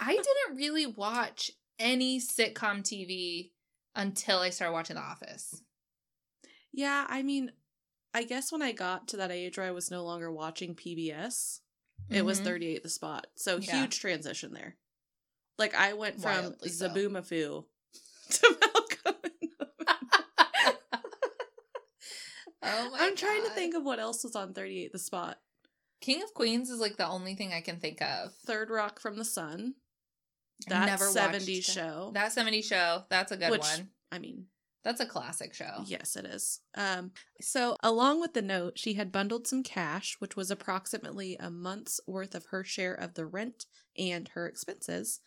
I 0.00 0.12
didn't 0.46 0.56
really 0.56 0.86
watch 0.86 1.50
any 1.78 2.20
sitcom 2.20 2.82
TV 2.82 3.50
until 3.94 4.38
I 4.38 4.50
started 4.50 4.72
watching 4.72 4.96
The 4.96 5.02
Office. 5.02 5.62
Yeah, 6.72 7.06
I 7.08 7.22
mean, 7.22 7.52
I 8.14 8.24
guess 8.24 8.50
when 8.52 8.62
I 8.62 8.72
got 8.72 9.08
to 9.08 9.16
that 9.18 9.30
age 9.30 9.58
where 9.58 9.66
I 9.66 9.72
was 9.72 9.90
no 9.90 10.04
longer 10.04 10.30
watching 10.32 10.74
PBS, 10.74 11.60
it 12.10 12.22
was 12.24 12.40
Mhm. 12.40 12.44
38 12.44 12.82
the 12.82 12.88
spot. 12.88 13.26
So 13.34 13.56
Yeah. 13.58 13.80
huge 13.80 14.00
transition 14.00 14.52
there. 14.52 14.76
Like 15.58 15.74
I 15.74 15.92
went 15.92 16.20
from 16.20 16.30
Wildly 16.32 16.68
so. 16.70 16.88
Zoboomafoo 16.88 17.66
to 18.40 18.56
Malcolm. 18.60 19.30
Oh 22.64 22.90
my 22.92 22.98
I'm 23.00 23.16
trying 23.16 23.42
to 23.42 23.50
think 23.50 23.74
of 23.74 23.82
what 23.82 23.98
else 23.98 24.22
was 24.22 24.36
on 24.36 24.54
38 24.54 24.92
the 24.92 24.98
spot. 24.98 25.38
King 26.00 26.22
of 26.22 26.32
Queens 26.32 26.70
is 26.70 26.78
like 26.80 26.96
the 26.96 27.08
only 27.08 27.34
thing 27.34 27.52
I 27.52 27.60
can 27.60 27.78
think 27.80 28.00
of. 28.00 28.32
Third 28.46 28.70
Rock 28.70 29.00
from 29.00 29.16
the 29.18 29.24
Sun. 29.24 29.74
That 30.68 30.86
never 30.86 31.06
70s 31.06 31.66
that. 31.66 31.72
show. 31.72 32.10
That 32.14 32.32
70s 32.32 32.64
show, 32.64 33.02
that's 33.10 33.32
a 33.32 33.36
good 33.36 33.50
Which- 33.50 33.60
one. 33.62 33.88
I 34.12 34.18
mean, 34.18 34.46
That's 34.84 35.00
a 35.00 35.06
classic 35.06 35.54
show. 35.54 35.82
Yes, 35.86 36.16
it 36.16 36.24
is. 36.26 36.60
Um, 36.76 37.12
so, 37.40 37.76
along 37.82 38.20
with 38.20 38.34
the 38.34 38.42
note, 38.42 38.78
she 38.78 38.94
had 38.94 39.10
bundled 39.10 39.46
some 39.46 39.62
cash, 39.62 40.16
which 40.18 40.36
was 40.36 40.50
approximately 40.50 41.36
a 41.40 41.50
month's 41.50 42.00
worth 42.06 42.34
of 42.34 42.46
her 42.46 42.62
share 42.62 42.94
of 42.94 43.14
the 43.14 43.24
rent 43.26 43.64
and 43.96 44.28
her 44.34 44.46
expenses, 44.46 45.20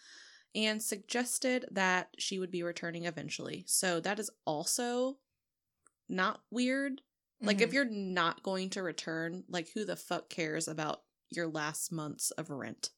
and 0.56 0.82
suggested 0.82 1.66
that 1.72 2.16
she 2.18 2.40
would 2.40 2.50
be 2.52 2.64
returning 2.64 3.06
eventually. 3.06 3.64
So, 3.68 4.00
that 4.00 4.20
is 4.20 4.32
also 4.46 5.20
not 6.10 6.42
weird. 6.50 7.02
Like, 7.42 7.60
if 7.62 7.70
Mhm. 7.70 7.74
you're 7.74 7.86
not 7.86 8.42
going 8.44 8.70
to 8.72 8.82
return, 8.84 9.44
like, 9.50 9.70
who 9.70 9.84
the 9.86 9.96
fuck 9.98 10.30
cares 10.30 10.68
about 10.68 11.04
your 11.30 11.48
last 11.48 11.92
months 11.92 12.32
of 12.32 12.50
rent? 12.50 12.92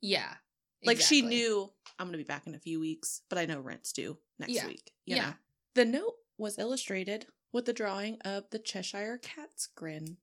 Yeah. 0.00 0.36
Like, 0.84 1.00
she 1.00 1.22
knew 1.22 1.72
I'm 1.98 2.06
going 2.06 2.12
to 2.12 2.18
be 2.18 2.24
back 2.24 2.46
in 2.46 2.54
a 2.54 2.58
few 2.60 2.80
weeks, 2.80 3.22
but 3.28 3.36
I 3.38 3.46
know 3.46 3.60
rent's 3.60 3.92
due 3.92 4.18
next 4.38 4.52
Yeah. 4.52 4.66
week. 4.66 4.94
You 5.04 5.16
Yeah. 5.16 5.30
know? 5.30 5.36
The 5.74 5.84
note 5.84 6.16
was 6.38 6.58
illustrated 6.58 7.26
with 7.52 7.66
the 7.66 7.72
drawing 7.72 8.20
of 8.22 8.48
the 8.50 8.58
Cheshire 8.58 9.18
Cat's 9.18 9.66
grin. 9.66 10.18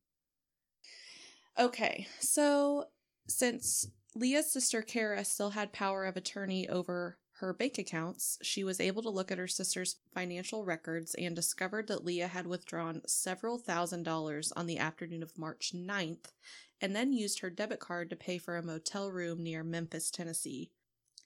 Okay, 1.57 2.07
so 2.19 2.89
since 3.27 3.87
Leah's 4.15 4.51
sister 4.51 4.81
Kara 4.81 5.23
still 5.25 5.51
had 5.51 5.73
power 5.73 6.05
of 6.05 6.15
attorney 6.17 6.67
over 6.69 7.17
her 7.39 7.53
bank 7.53 7.77
accounts, 7.77 8.37
she 8.41 8.63
was 8.63 8.79
able 8.79 9.01
to 9.01 9.09
look 9.09 9.29
at 9.29 9.37
her 9.37 9.47
sister's 9.47 9.97
financial 10.13 10.63
records 10.63 11.15
and 11.15 11.35
discovered 11.35 11.87
that 11.87 12.05
Leah 12.05 12.29
had 12.29 12.47
withdrawn 12.47 13.01
several 13.05 13.57
thousand 13.57 14.03
dollars 14.03 14.53
on 14.55 14.67
the 14.67 14.77
afternoon 14.77 15.21
of 15.21 15.37
March 15.37 15.73
9th 15.75 16.31
and 16.79 16.95
then 16.95 17.11
used 17.11 17.39
her 17.39 17.49
debit 17.49 17.81
card 17.81 18.09
to 18.09 18.15
pay 18.15 18.37
for 18.37 18.55
a 18.55 18.63
motel 18.63 19.11
room 19.11 19.43
near 19.43 19.63
Memphis, 19.65 20.09
Tennessee. 20.09 20.71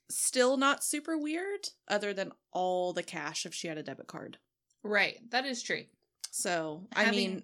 Still 0.09 0.57
not 0.57 0.83
super 0.83 1.15
weird, 1.15 1.69
other 1.87 2.11
than 2.11 2.31
all 2.51 2.91
the 2.91 3.03
cash 3.03 3.45
if 3.45 3.53
she 3.53 3.67
had 3.67 3.77
a 3.77 3.83
debit 3.83 4.07
card. 4.07 4.37
Right. 4.81 5.17
That 5.29 5.45
is 5.45 5.61
true. 5.61 5.83
So, 6.31 6.87
I 6.95 7.03
Having- 7.03 7.17
mean, 7.19 7.43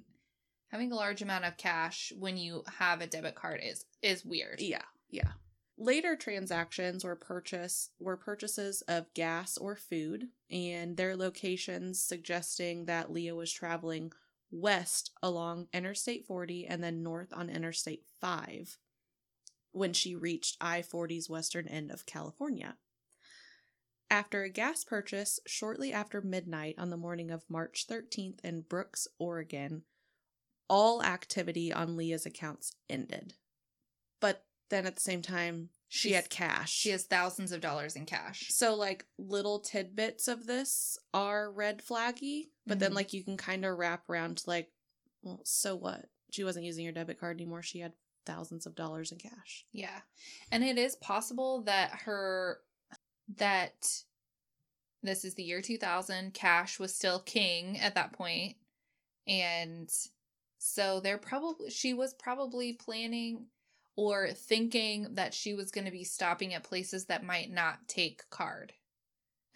Having 0.70 0.92
a 0.92 0.96
large 0.96 1.22
amount 1.22 1.46
of 1.46 1.56
cash 1.58 2.12
when 2.18 2.36
you 2.38 2.64
have 2.80 3.00
a 3.02 3.08
debit 3.08 3.36
card 3.36 3.62
is 3.64 3.86
is 4.02 4.26
weird. 4.26 4.60
yeah, 4.60 4.82
yeah. 5.10 5.32
Later 5.78 6.16
transactions 6.16 7.04
were 7.04 7.18
purchase 7.18 7.90
were 8.00 8.16
purchases 8.16 8.82
of 8.88 9.14
gas 9.14 9.58
or 9.58 9.76
food, 9.76 10.30
and 10.50 10.96
their 10.96 11.18
locations 11.18 12.02
suggesting 12.02 12.86
that 12.86 13.12
Leah 13.12 13.36
was 13.36 13.52
traveling 13.52 14.12
west 14.52 15.12
along 15.22 15.68
Interstate 15.74 16.26
40 16.26 16.66
and 16.68 16.82
then 16.82 17.04
north 17.04 17.34
on 17.34 17.50
Interstate 17.50 18.04
5. 18.22 18.78
when 19.72 19.92
she 19.92 20.16
reached 20.16 20.56
I 20.62 20.82
40's 20.82 21.30
western 21.30 21.68
end 21.68 21.92
of 21.92 22.06
California. 22.06 22.78
After 24.10 24.44
a 24.44 24.50
gas 24.50 24.86
purchase 24.86 25.40
shortly 25.46 25.92
after 25.92 26.22
midnight 26.22 26.76
on 26.78 26.90
the 26.90 26.96
morning 26.96 27.30
of 27.30 27.44
March 27.50 27.86
13th 27.90 28.40
in 28.46 28.62
Brooks, 28.62 29.08
Oregon, 29.20 29.84
all 30.70 31.04
activity 31.04 31.74
on 31.74 31.98
Leah's 31.98 32.26
accounts 32.26 32.72
ended. 32.90 33.34
Then 34.70 34.86
at 34.86 34.96
the 34.96 35.02
same 35.02 35.22
time, 35.22 35.70
she 35.88 36.10
She's- 36.10 36.22
had 36.24 36.30
cash. 36.30 36.72
She 36.72 36.90
has 36.90 37.04
thousands 37.06 37.52
of 37.52 37.62
dollars 37.62 37.96
in 37.96 38.06
cash. 38.06 38.48
So 38.50 38.74
like 38.76 39.06
little 39.18 39.60
tidbits 39.60 40.28
of 40.28 40.48
this 40.48 40.98
are 41.14 41.52
red 41.52 41.84
flaggy, 41.86 42.50
but 42.66 42.80
then 42.80 42.92
Mhm. 42.92 42.96
like 42.96 43.14
you 43.14 43.24
can 43.24 43.38
kind 43.38 43.64
of 43.66 43.78
wrap 43.78 44.10
around 44.10 44.40
to 44.40 44.50
like, 44.50 44.72
well, 45.22 45.42
so 45.46 45.76
what? 45.76 46.10
She 46.32 46.44
wasn't 46.44 46.66
using 46.66 46.86
her 46.86 46.92
debit 46.92 47.20
card 47.20 47.38
anymore. 47.38 47.62
She 47.62 47.80
had 47.80 47.94
thousands 48.26 48.66
of 48.66 48.76
dollars 48.76 49.12
in 49.12 49.20
cash. 49.20 49.66
Yeah. 49.72 50.02
And 50.52 50.64
it 50.64 50.78
is 50.78 50.96
possible 50.96 51.62
that 51.64 51.92
her 52.02 52.62
that 53.38 54.04
this 55.02 55.24
is 55.24 55.36
the 55.36 55.44
year 55.44 55.62
2000, 55.62 56.34
cash 56.34 56.80
was 56.80 56.96
still 56.96 57.20
king 57.20 57.80
at 57.80 57.94
that 57.96 58.12
point. 58.14 58.58
And 59.28 59.92
so 60.58 61.00
they're 61.00 61.18
probably 61.20 61.70
she 61.70 61.94
was 61.94 62.14
probably 62.16 62.74
planning 62.74 63.48
or 63.96 64.30
thinking 64.32 65.08
that 65.16 65.34
she 65.34 65.54
was 65.54 65.72
going 65.72 65.86
to 65.86 65.92
be 65.92 66.04
stopping 66.04 66.54
at 66.54 66.64
places 66.64 67.06
that 67.06 67.24
might 67.24 67.50
not 67.52 67.88
take 67.88 68.30
card 68.30 68.74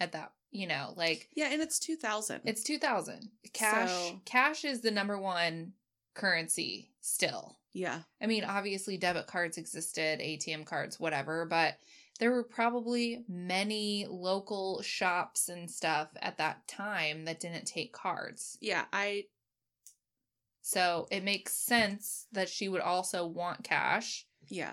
at 0.00 0.12
that, 0.12 0.32
you 0.50 0.66
know, 0.66 0.94
like 0.96 1.28
Yeah, 1.34 1.48
and 1.52 1.60
it's 1.60 1.78
2000. 1.78 2.42
it's 2.44 2.62
2000. 2.62 3.30
Cash 3.52 3.90
So- 3.90 4.20
cash 4.24 4.64
is 4.64 4.80
the 4.80 4.90
number 4.90 5.18
one 5.18 5.74
currency 6.14 6.90
still. 7.00 7.58
yeah. 7.72 8.02
I 8.20 8.26
mean, 8.26 8.44
obviously, 8.44 8.96
debit 8.96 9.26
cards 9.26 9.58
existed, 9.58 10.20
ATM 10.20 10.64
cards, 10.64 10.98
whatever, 10.98 11.44
but 11.46 11.78
there 12.18 12.30
were 12.32 12.42
probably 12.44 13.24
many 13.28 14.06
local 14.08 14.82
shops 14.82 15.48
and 15.48 15.70
stuff 15.70 16.08
at 16.20 16.36
that 16.38 16.66
time 16.68 17.24
that 17.26 17.40
didn't 17.40 17.64
take 17.66 17.92
cards. 17.92 18.58
Yeah, 18.60 18.84
I 18.92 19.26
So 20.62 21.08
it 21.10 21.24
makes 21.24 21.54
sense 21.54 22.26
that 22.32 22.48
she 22.48 22.68
would 22.68 22.82
also 22.82 23.26
want 23.26 23.64
cash. 23.64 24.26
Yeah. 24.50 24.72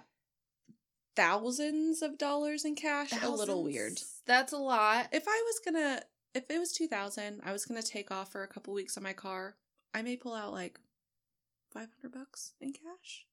Thousands 1.15 2.01
of 2.01 2.17
dollars 2.17 2.65
in 2.65 2.75
cash, 2.75 3.11
a 3.23 3.29
little 3.29 3.63
weird. 3.63 3.99
That's 4.25 4.53
a 4.53 4.57
lot. 4.57 5.07
If 5.11 5.23
I 5.27 5.43
was 5.45 5.59
gonna 5.63 6.01
if 6.35 6.43
it 6.49 6.59
was 6.59 6.73
2000, 6.73 7.41
I 7.43 7.51
was 7.51 7.65
gonna 7.65 7.81
take 7.81 8.11
off 8.11 8.31
for 8.31 8.43
a 8.43 8.47
couple 8.47 8.73
weeks 8.73 8.97
on 8.97 9.03
my 9.03 9.13
car, 9.13 9.55
I 9.93 10.01
may 10.01 10.15
pull 10.15 10.33
out 10.33 10.51
like 10.51 10.79
500 11.73 12.11
bucks 12.11 12.53
in 12.61 12.73
cash. 12.73 13.25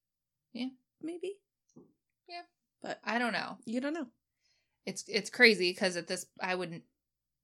Yeah. 0.53 0.69
Maybe. 1.03 1.35
Yeah. 2.29 2.43
But 2.83 3.01
I 3.05 3.19
don't 3.19 3.33
know. 3.33 3.59
you 3.67 3.81
don't 3.81 3.95
know. 3.95 4.07
It's 4.87 5.05
it's 5.09 5.31
crazy 5.31 5.71
because 5.71 5.97
at 5.97 6.07
this 6.07 6.27
I 6.41 6.55
wouldn't 6.55 6.85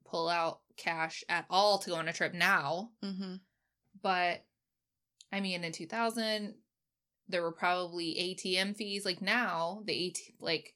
pull 0.07 0.29
out 0.29 0.61
cash 0.77 1.23
at 1.29 1.47
all 1.49 1.79
to 1.79 1.91
go 1.91 1.97
on 1.97 2.09
a 2.09 2.13
trip 2.13 2.35
now. 2.35 2.91
Mm-hmm. 3.05 3.37
But 4.03 4.45
I 5.33 5.41
mean, 5.41 5.65
in 5.65 5.73
2000, 5.73 6.55
there 7.31 7.43
were 7.43 7.53
probably 7.53 8.15
ATM 8.15 8.77
fees. 8.77 9.05
Like 9.05 9.23
now, 9.23 9.83
the 9.85 10.09
AT 10.09 10.19
like 10.41 10.75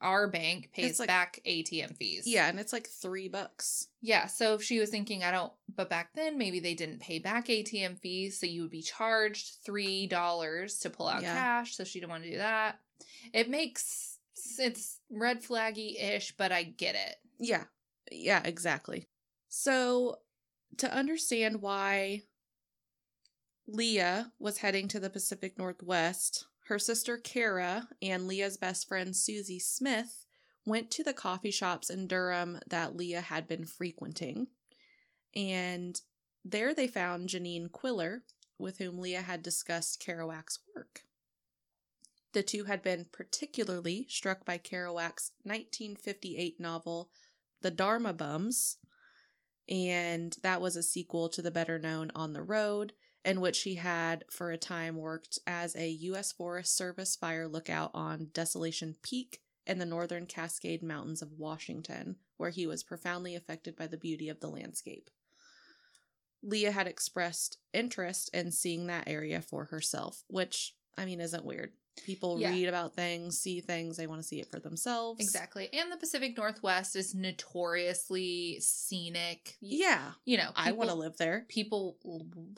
our 0.00 0.26
bank 0.28 0.70
pays 0.74 0.98
like- 0.98 1.06
back 1.06 1.40
ATM 1.46 1.96
fees. 1.96 2.24
Yeah, 2.26 2.48
and 2.48 2.58
it's 2.58 2.72
like 2.72 2.88
three 2.88 3.28
bucks. 3.28 3.88
yeah. 4.00 4.26
So 4.26 4.54
if 4.54 4.62
she 4.62 4.78
was 4.80 4.90
thinking, 4.90 5.22
I 5.22 5.30
don't, 5.30 5.52
but 5.74 5.88
back 5.88 6.10
then 6.14 6.38
maybe 6.38 6.58
they 6.60 6.74
didn't 6.74 7.00
pay 7.00 7.18
back 7.20 7.46
ATM 7.46 7.98
fees, 8.00 8.38
so 8.40 8.46
you 8.46 8.62
would 8.62 8.70
be 8.70 8.82
charged 8.82 9.58
three 9.64 10.06
dollars 10.08 10.78
to 10.80 10.90
pull 10.90 11.06
out 11.08 11.22
Yeah. 11.22 11.34
cash. 11.34 11.76
So 11.76 11.84
she 11.84 12.00
didn't 12.00 12.10
want 12.10 12.24
to 12.24 12.30
do 12.30 12.38
that. 12.38 12.80
It 13.32 13.48
makes 13.48 14.18
it's 14.58 14.98
red 15.08 15.42
flaggy 15.42 16.02
ish, 16.02 16.32
but 16.36 16.50
I 16.50 16.64
get 16.64 16.94
it. 16.96 17.16
Yeah. 17.38 17.64
Yeah, 18.10 18.42
exactly. 18.44 19.06
So, 19.48 20.18
to 20.78 20.92
understand 20.92 21.62
why 21.62 22.22
Leah 23.72 24.32
was 24.38 24.58
heading 24.58 24.86
to 24.88 25.00
the 25.00 25.08
Pacific 25.08 25.56
Northwest, 25.56 26.44
her 26.66 26.78
sister 26.78 27.16
Kara 27.16 27.88
and 28.02 28.28
Leah's 28.28 28.58
best 28.58 28.86
friend 28.86 29.16
Susie 29.16 29.58
Smith 29.58 30.26
went 30.66 30.90
to 30.90 31.02
the 31.02 31.14
coffee 31.14 31.50
shops 31.50 31.88
in 31.88 32.06
Durham 32.06 32.60
that 32.68 32.94
Leah 32.94 33.22
had 33.22 33.48
been 33.48 33.64
frequenting. 33.64 34.48
And 35.34 35.98
there 36.44 36.74
they 36.74 36.86
found 36.86 37.30
Janine 37.30 37.72
Quiller, 37.72 38.24
with 38.58 38.76
whom 38.76 38.98
Leah 38.98 39.22
had 39.22 39.42
discussed 39.42 40.04
Kerouac's 40.04 40.58
work. 40.76 41.00
The 42.34 42.42
two 42.42 42.64
had 42.64 42.82
been 42.82 43.06
particularly 43.10 44.06
struck 44.08 44.44
by 44.44 44.58
Kerouac's 44.58 45.32
1958 45.44 46.60
novel, 46.60 47.10
The 47.62 47.70
Dharma 47.70 48.12
Bums, 48.12 48.76
and 49.66 50.36
that 50.42 50.60
was 50.60 50.76
a 50.76 50.82
sequel 50.82 51.30
to 51.30 51.40
the 51.40 51.50
better 51.50 51.78
known 51.78 52.12
On 52.14 52.34
the 52.34 52.42
Road, 52.42 52.92
in 53.24 53.40
which 53.40 53.62
he 53.62 53.76
had 53.76 54.24
for 54.30 54.50
a 54.50 54.58
time 54.58 54.96
worked 54.96 55.38
as 55.46 55.76
a 55.76 55.88
U.S. 55.88 56.32
Forest 56.32 56.76
Service 56.76 57.16
fire 57.16 57.46
lookout 57.46 57.90
on 57.94 58.28
Desolation 58.32 58.96
Peak 59.02 59.40
in 59.66 59.78
the 59.78 59.86
northern 59.86 60.26
Cascade 60.26 60.82
Mountains 60.82 61.22
of 61.22 61.38
Washington, 61.38 62.16
where 62.36 62.50
he 62.50 62.66
was 62.66 62.82
profoundly 62.82 63.36
affected 63.36 63.76
by 63.76 63.86
the 63.86 63.96
beauty 63.96 64.28
of 64.28 64.40
the 64.40 64.48
landscape. 64.48 65.08
Leah 66.42 66.72
had 66.72 66.88
expressed 66.88 67.58
interest 67.72 68.28
in 68.34 68.50
seeing 68.50 68.86
that 68.88 69.08
area 69.08 69.40
for 69.40 69.66
herself, 69.66 70.24
which, 70.26 70.74
I 70.98 71.04
mean, 71.04 71.20
isn't 71.20 71.44
weird. 71.44 71.72
People 72.06 72.40
Yeah. 72.40 72.50
read 72.50 72.68
about 72.68 72.94
things, 72.94 73.38
see 73.38 73.60
things, 73.60 73.96
they 73.96 74.06
want 74.06 74.20
to 74.22 74.26
see 74.26 74.40
it 74.40 74.50
for 74.50 74.58
themselves. 74.58 75.20
Exactly. 75.20 75.68
And 75.72 75.92
the 75.92 75.96
Pacific 75.96 76.36
Northwest 76.36 76.96
is 76.96 77.14
notoriously 77.14 78.58
scenic. 78.60 79.56
Yeah. 79.60 80.12
You 80.24 80.38
know, 80.38 80.50
I 80.56 80.72
want 80.72 80.90
to 80.90 80.96
live 80.96 81.16
there. 81.18 81.44
people 81.48 81.98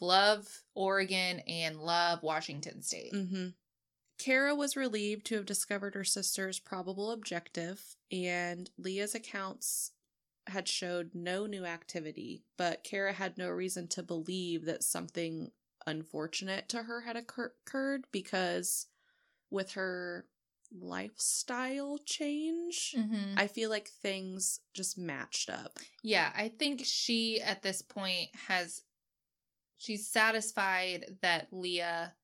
love 0.00 0.62
Oregon 0.74 1.40
and 1.48 1.80
love 1.80 2.22
Washington 2.22 2.82
State. 2.82 3.12
Mm-hmm. 3.12 3.48
Kara 4.18 4.54
was 4.54 4.76
relieved 4.76 5.26
to 5.26 5.34
have 5.36 5.46
discovered 5.46 5.94
her 5.94 6.04
sister's 6.04 6.60
probable 6.60 7.10
objective, 7.10 7.96
and 8.12 8.70
Leah's 8.78 9.14
accounts 9.14 9.90
had 10.46 10.68
showed 10.68 11.10
no 11.14 11.46
new 11.46 11.64
activity, 11.64 12.44
but 12.56 12.84
Kara 12.84 13.12
had 13.12 13.36
no 13.36 13.48
reason 13.50 13.88
to 13.88 14.02
believe 14.02 14.66
that 14.66 14.84
something 14.84 15.50
unfortunate 15.86 16.68
to 16.68 16.84
her 16.84 17.00
had 17.02 17.16
occur- 17.16 17.52
occurred 17.66 18.04
because 18.12 18.86
with 19.54 19.72
her 19.72 20.26
lifestyle 20.70 21.98
change, 21.98 22.94
Mhm. 22.96 23.38
I 23.38 23.46
feel 23.46 23.70
like 23.70 23.88
things 23.88 24.60
just 24.74 24.98
matched 24.98 25.48
up. 25.48 25.78
Yeah, 26.02 26.32
I 26.34 26.48
think 26.48 26.84
she 26.84 27.40
at 27.40 27.62
this 27.62 27.80
point 27.80 28.34
has 28.34 28.82
she's 29.78 30.08
satisfied 30.08 31.18
that 31.22 31.52
Leah 31.52 32.16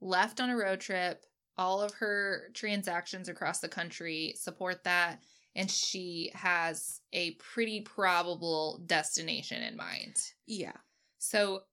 left 0.00 0.40
on 0.40 0.50
a 0.50 0.56
road 0.56 0.80
trip. 0.80 1.24
All 1.58 1.80
of 1.80 1.94
her 1.94 2.50
transactions 2.52 3.28
across 3.28 3.60
the 3.60 3.68
country 3.68 4.34
support 4.36 4.84
that 4.84 5.22
and 5.54 5.70
she 5.70 6.30
has 6.34 7.00
a 7.14 7.30
pretty 7.36 7.80
probable 7.80 8.78
destination 8.84 9.62
in 9.62 9.74
mind. 9.74 10.16
Yeah. 10.44 10.76
So 11.18 11.64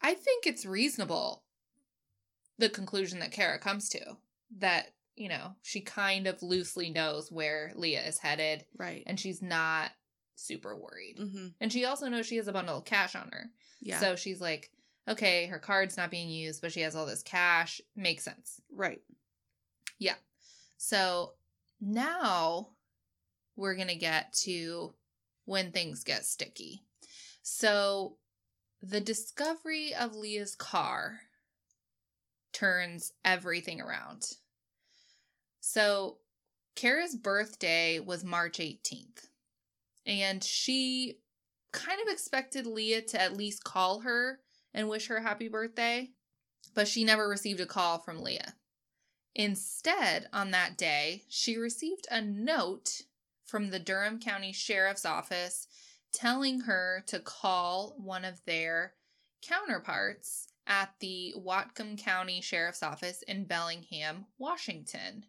I 0.00 0.14
think 0.14 0.46
it's 0.46 0.66
reasonable 0.66 1.43
the 2.58 2.68
conclusion 2.68 3.18
that 3.20 3.32
Kara 3.32 3.58
comes 3.58 3.88
to 3.90 4.00
that, 4.58 4.92
you 5.16 5.28
know, 5.28 5.54
she 5.62 5.80
kind 5.80 6.26
of 6.26 6.42
loosely 6.42 6.90
knows 6.90 7.30
where 7.32 7.72
Leah 7.74 8.02
is 8.06 8.18
headed 8.18 8.64
Right. 8.76 9.02
and 9.06 9.18
she's 9.18 9.42
not 9.42 9.90
super 10.36 10.76
worried. 10.76 11.18
mm-hmm. 11.20 11.48
And 11.60 11.72
she 11.72 11.84
also 11.84 12.08
knows 12.08 12.26
she 12.26 12.36
has 12.36 12.48
a 12.48 12.52
bundle 12.52 12.78
of 12.78 12.84
cash 12.84 13.14
on 13.14 13.28
her. 13.32 13.50
Yeah. 13.80 14.00
So 14.00 14.16
she's 14.16 14.40
like, 14.40 14.70
okay, 15.08 15.46
her 15.46 15.58
card's 15.58 15.96
not 15.96 16.10
being 16.10 16.28
used, 16.30 16.62
but 16.62 16.72
she 16.72 16.80
has 16.80 16.96
all 16.96 17.06
this 17.06 17.22
cash. 17.22 17.80
Makes 17.96 18.24
sense. 18.24 18.60
right. 18.72 19.00
Yeah. 19.98 20.14
So 20.76 21.34
now 21.80 22.70
we're 23.56 23.76
going 23.76 23.88
to 23.88 23.94
get 23.96 24.32
to 24.44 24.94
when 25.44 25.70
things 25.70 26.02
get 26.04 26.24
sticky. 26.24 26.82
So 27.42 28.16
the 28.82 29.00
discovery 29.00 29.94
of 29.94 30.16
Leah's 30.16 30.54
car 30.56 31.20
turns 32.54 33.12
everything 33.24 33.80
around. 33.80 34.32
So 35.60 36.18
Kara's 36.76 37.14
birthday 37.14 38.00
was 38.00 38.24
March 38.24 38.58
18th. 38.58 39.28
And 40.06 40.42
she 40.42 41.18
kind 41.72 42.00
of 42.00 42.12
expected 42.12 42.66
Leah 42.66 43.02
to 43.02 43.20
at 43.20 43.36
least 43.36 43.64
call 43.64 44.00
her 44.00 44.40
and 44.72 44.88
wish 44.88 45.08
her 45.08 45.20
happy 45.20 45.48
birthday, 45.48 46.10
but 46.74 46.88
she 46.88 47.04
never 47.04 47.28
received 47.28 47.60
a 47.60 47.66
call 47.66 47.98
from 47.98 48.22
Leah. 48.22 48.54
Instead, 49.34 50.28
on 50.32 50.52
that 50.52 50.78
day, 50.78 51.24
she 51.28 51.56
received 51.56 52.06
a 52.10 52.20
note 52.20 53.02
from 53.44 53.70
the 53.70 53.78
Durham 53.78 54.20
County 54.20 54.52
Sheriff's 54.52 55.04
Office 55.04 55.66
telling 56.12 56.60
her 56.60 57.02
to 57.08 57.18
call 57.18 57.94
one 57.98 58.24
of 58.24 58.44
their 58.46 58.94
counterparts 59.42 60.46
at 60.66 60.94
the 61.00 61.34
Whatcom 61.36 61.98
County 61.98 62.40
Sheriff's 62.40 62.82
Office 62.82 63.22
in 63.22 63.44
Bellingham, 63.44 64.26
Washington. 64.38 65.26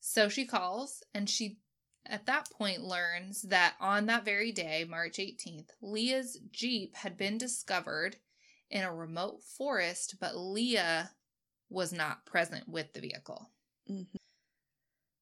So 0.00 0.28
she 0.28 0.46
calls 0.46 1.02
and 1.14 1.28
she 1.28 1.58
at 2.04 2.26
that 2.26 2.50
point 2.50 2.82
learns 2.82 3.42
that 3.42 3.74
on 3.80 4.06
that 4.06 4.24
very 4.24 4.52
day, 4.52 4.84
March 4.88 5.18
18th, 5.18 5.70
Leah's 5.80 6.38
Jeep 6.52 6.94
had 6.96 7.16
been 7.16 7.36
discovered 7.36 8.16
in 8.70 8.84
a 8.84 8.94
remote 8.94 9.42
forest, 9.42 10.16
but 10.20 10.36
Leah 10.36 11.10
was 11.68 11.92
not 11.92 12.24
present 12.24 12.68
with 12.68 12.92
the 12.92 13.00
vehicle. 13.00 13.50
Mhm. 13.90 14.06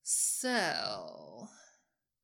So, 0.02 1.48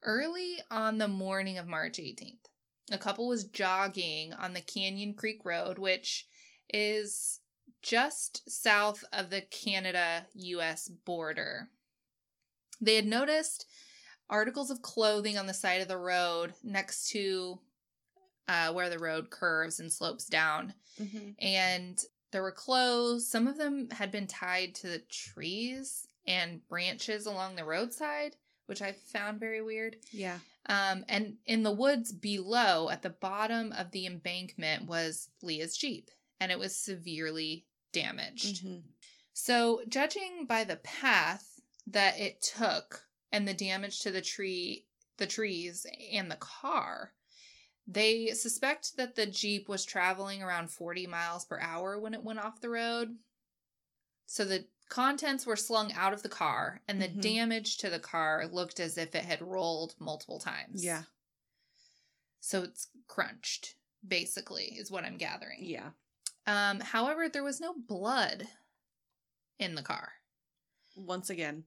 early 0.02 0.58
on 0.70 0.98
the 0.98 1.08
morning 1.08 1.56
of 1.56 1.66
March 1.66 1.98
18th, 1.98 2.48
a 2.90 2.98
couple 2.98 3.26
was 3.26 3.44
jogging 3.44 4.32
on 4.34 4.52
the 4.52 4.60
Canyon 4.60 5.14
Creek 5.14 5.44
Road, 5.44 5.78
which 5.78 6.28
is 6.72 7.40
just 7.82 8.48
south 8.50 9.04
of 9.12 9.30
the 9.30 9.40
Canada 9.42 10.26
US 10.34 10.88
border. 10.88 11.68
They 12.80 12.96
had 12.96 13.06
noticed 13.06 13.66
articles 14.28 14.70
of 14.70 14.82
clothing 14.82 15.36
on 15.38 15.46
the 15.46 15.54
side 15.54 15.80
of 15.80 15.88
the 15.88 15.96
road 15.98 16.54
next 16.62 17.10
to 17.10 17.58
uh, 18.48 18.72
where 18.72 18.90
the 18.90 18.98
road 18.98 19.30
curves 19.30 19.78
and 19.78 19.92
slopes 19.92 20.24
down. 20.24 20.74
Mhm. 20.98 21.36
And 21.38 22.02
there 22.32 22.42
were 22.42 22.50
clothes. 22.52 23.28
Some 23.28 23.46
of 23.46 23.56
them 23.56 23.88
had 23.90 24.10
been 24.10 24.26
tied 24.26 24.74
to 24.76 24.88
the 24.88 24.98
trees 24.98 26.08
and 26.26 26.66
branches 26.68 27.26
along 27.26 27.54
the 27.56 27.64
roadside, 27.64 28.36
which 28.66 28.82
I 28.82 28.92
found 28.92 29.38
very 29.40 29.62
weird. 29.62 29.96
Yeah. 30.10 30.38
Um, 30.66 31.04
and 31.08 31.38
in 31.46 31.62
the 31.62 31.72
woods 31.72 32.12
below, 32.12 32.88
at 32.90 33.02
the 33.02 33.10
bottom 33.10 33.72
of 33.72 33.90
the 33.92 34.06
embankment, 34.06 34.86
was 34.86 35.28
Leah's 35.42 35.76
Jeep, 35.76 36.10
and 36.40 36.50
it 36.50 36.58
was 36.58 36.74
severely 36.76 37.66
damaged. 37.92 38.64
Mhm. 38.64 38.82
So, 39.32 39.84
judging 39.88 40.46
by 40.46 40.64
the 40.64 40.76
path 40.78 41.60
that 41.86 42.18
it 42.18 42.42
took 42.42 43.08
and 43.30 43.46
the 43.46 43.54
damage 43.54 44.00
to 44.00 44.10
the 44.10 44.22
tree, 44.22 44.86
the 45.18 45.26
trees, 45.26 45.86
and 46.12 46.30
the 46.30 46.36
car, 46.36 47.14
they 47.86 48.32
suspect 48.34 48.96
that 48.96 49.14
the 49.14 49.26
Jeep 49.26 49.68
was 49.68 49.84
traveling 49.84 50.42
around 50.42 50.70
40 50.72 51.06
miles 51.06 51.44
per 51.44 51.58
hour 51.60 51.98
when 51.98 52.14
it 52.14 52.22
went 52.22 52.38
off 52.38 52.60
the 52.60 52.70
road. 52.70 53.18
So 54.26 54.44
the 54.44 54.68
contents 54.88 55.46
were 55.46 55.56
slung 55.56 55.92
out 55.92 56.12
of 56.12 56.22
the 56.22 56.28
car, 56.28 56.82
and 56.88 57.00
the 57.00 57.08
Mhm. 57.08 57.20
damage 57.20 57.78
to 57.78 57.90
the 57.90 58.00
car 58.00 58.46
looked 58.46 58.80
as 58.80 58.96
if 58.98 59.14
it 59.14 59.24
had 59.24 59.42
rolled 59.42 59.98
multiple 60.00 60.38
times. 60.38 60.84
Yeah. 60.84 61.04
So 62.40 62.62
it's 62.62 62.88
crunched, 63.06 63.76
basically, 64.06 64.76
is 64.76 64.90
what 64.90 65.04
I'm 65.04 65.16
gathering. 65.16 65.64
Yeah. 65.64 65.92
Um, 66.50 66.80
however, 66.80 67.28
there 67.28 67.44
was 67.44 67.60
no 67.60 67.74
blood 67.74 68.46
in 69.58 69.74
the 69.74 69.82
car. 69.82 70.12
Once 70.96 71.30
again, 71.30 71.64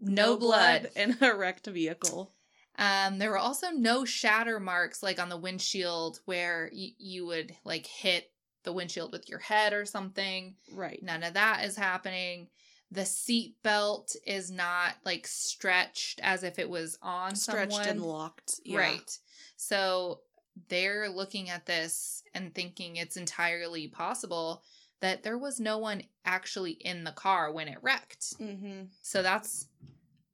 No, 0.00 0.36
blood. 0.36 0.90
in 0.96 1.16
a 1.20 1.34
wrecked 1.34 1.66
vehicle. 1.66 2.34
Um, 2.78 3.18
there 3.18 3.30
were 3.30 3.38
also 3.38 3.68
no 3.70 4.04
shatter 4.04 4.58
marks 4.58 5.02
like 5.02 5.20
on 5.20 5.28
the 5.28 5.36
windshield 5.36 6.20
where 6.24 6.70
y- 6.72 6.94
you 6.98 7.26
would 7.26 7.54
like 7.64 7.86
hit 7.86 8.30
the 8.64 8.72
windshield 8.72 9.12
with 9.12 9.28
your 9.28 9.38
head 9.38 9.72
or 9.72 9.84
something. 9.84 10.56
Right. 10.72 11.00
None 11.02 11.22
of 11.22 11.34
that 11.34 11.64
is 11.64 11.76
happening. 11.76 12.48
The 12.90 13.04
seat 13.04 13.56
belt 13.62 14.16
is 14.26 14.50
not 14.50 14.94
like 15.04 15.26
stretched 15.26 16.20
as 16.22 16.42
if 16.42 16.58
it 16.58 16.68
was 16.68 16.98
on 17.02 17.36
Stretched 17.36 17.72
someone. 17.72 17.88
and 17.88 18.02
locked. 18.02 18.60
Yeah. 18.64 18.78
Right. 18.78 19.18
So 19.56 20.20
they're 20.68 21.08
looking 21.08 21.50
at 21.50 21.66
this 21.66 22.22
and 22.34 22.54
thinking 22.54 22.96
it's 22.96 23.16
entirely 23.16 23.88
possible 23.88 24.62
that 25.00 25.22
there 25.22 25.38
was 25.38 25.58
no 25.58 25.78
one 25.78 26.02
actually 26.24 26.72
in 26.72 27.04
the 27.04 27.12
car 27.12 27.52
when 27.52 27.68
it 27.68 27.78
wrecked. 27.82 28.38
Mm-hmm. 28.38 28.84
So 29.02 29.22
that's 29.22 29.66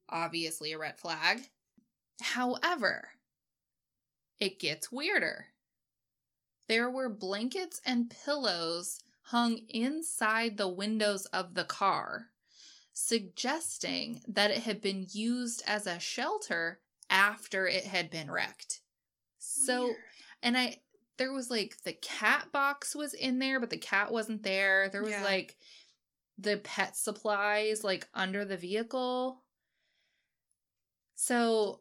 obviously 0.09 0.73
a 0.73 0.79
red 0.79 0.99
flag. 0.99 1.41
However, 2.21 3.11
it 4.41 4.61
gets 4.61 4.93
weirder. 4.93 5.47
There 6.69 6.91
were 6.91 7.09
blankets 7.09 7.81
and 7.87 8.11
pillows 8.25 9.01
hung 9.23 9.59
inside 9.69 10.57
the 10.57 10.69
windows 10.69 11.25
of 11.27 11.55
the 11.55 11.65
car, 11.65 12.27
suggesting 12.93 14.21
that 14.29 14.51
it 14.51 14.59
had 14.59 14.81
been 14.81 15.07
used 15.13 15.63
as 15.67 15.87
a 15.87 15.99
shelter 15.99 16.81
after 17.09 17.67
it 17.67 17.85
had 17.85 18.11
been 18.11 18.31
wrecked. 18.31 18.81
So, 19.39 19.85
Weird. 19.85 19.97
And 20.43 20.57
I, 20.57 20.79
there 21.17 21.33
was 21.33 21.51
like 21.51 21.77
the 21.85 21.93
cat 21.95 22.47
box 22.53 22.95
was 22.95 23.15
in 23.15 23.39
there, 23.39 23.59
but 23.61 23.71
the 23.71 23.79
cat 23.79 24.13
wasn't 24.13 24.43
there. 24.43 24.89
There 24.89 25.03
was 25.03 25.11
Yeah. 25.13 25.25
like 25.25 25.57
the 26.39 26.59
pet 26.59 26.97
supplies 26.97 27.83
like 27.83 28.07
under 28.15 28.45
the 28.45 28.57
vehicle. 28.57 29.43
So 31.17 31.81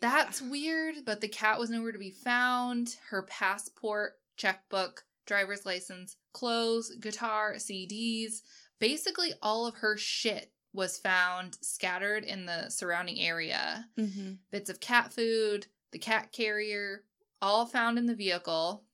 that's 0.00 0.42
weird, 0.42 0.96
but 1.06 1.20
the 1.20 1.28
cat 1.28 1.58
was 1.58 1.70
nowhere 1.70 1.92
to 1.92 1.98
be 1.98 2.10
found. 2.10 2.96
Her 3.08 3.22
passport, 3.22 4.14
checkbook, 4.36 5.04
driver's 5.26 5.64
license, 5.64 6.16
clothes, 6.32 6.94
guitar, 7.00 7.54
CDs, 7.54 8.42
basically 8.78 9.32
all 9.42 9.66
of 9.66 9.76
her 9.76 9.96
shit 9.96 10.52
was 10.74 10.98
found 10.98 11.56
scattered 11.62 12.24
in 12.24 12.44
the 12.44 12.68
surrounding 12.68 13.18
area. 13.18 13.86
Mm-hmm. 13.98 14.32
Bits 14.50 14.68
of 14.68 14.78
cat 14.80 15.10
food, 15.12 15.66
the 15.92 15.98
cat 15.98 16.32
carrier, 16.32 17.02
all 17.46 17.66
found 17.66 17.98
in 17.98 18.06
the 18.06 18.14
vehicle. 18.14 18.84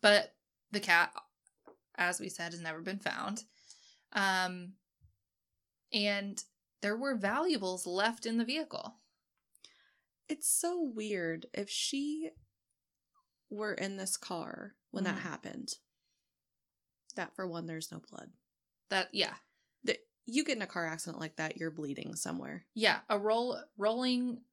But 0.00 0.34
the 0.70 0.80
cat, 0.80 1.12
as 1.96 2.20
we 2.20 2.28
said, 2.28 2.52
has 2.52 2.60
never 2.60 2.80
been 2.80 2.98
found. 2.98 3.44
Um, 4.12 4.74
and 5.92 6.42
there 6.80 6.96
were 6.96 7.14
valuables 7.16 7.86
left 7.86 8.26
in 8.26 8.38
the 8.38 8.44
vehicle. 8.44 8.94
It's 10.28 10.48
so 10.48 10.80
weird. 10.82 11.46
If 11.52 11.68
she 11.68 12.30
were 13.50 13.74
in 13.74 13.96
this 13.96 14.16
car 14.16 14.74
when 14.90 15.04
Mhm. 15.04 15.08
that 15.08 15.18
happened, 15.20 15.74
that 17.16 17.34
for 17.34 17.46
one, 17.46 17.66
there's 17.66 17.92
no 17.92 17.98
blood. 18.00 18.32
That 18.88 19.14
yeah, 19.14 19.36
The, 19.84 19.98
you 20.26 20.44
get 20.44 20.56
in 20.56 20.62
a 20.62 20.66
car 20.66 20.86
accident 20.86 21.20
like 21.20 21.36
that, 21.36 21.56
you're 21.58 21.70
bleeding 21.70 22.14
somewhere. 22.16 22.66
yeah, 22.74 23.02
a 23.08 23.18
roll 23.18 23.62
rolling 23.76 24.44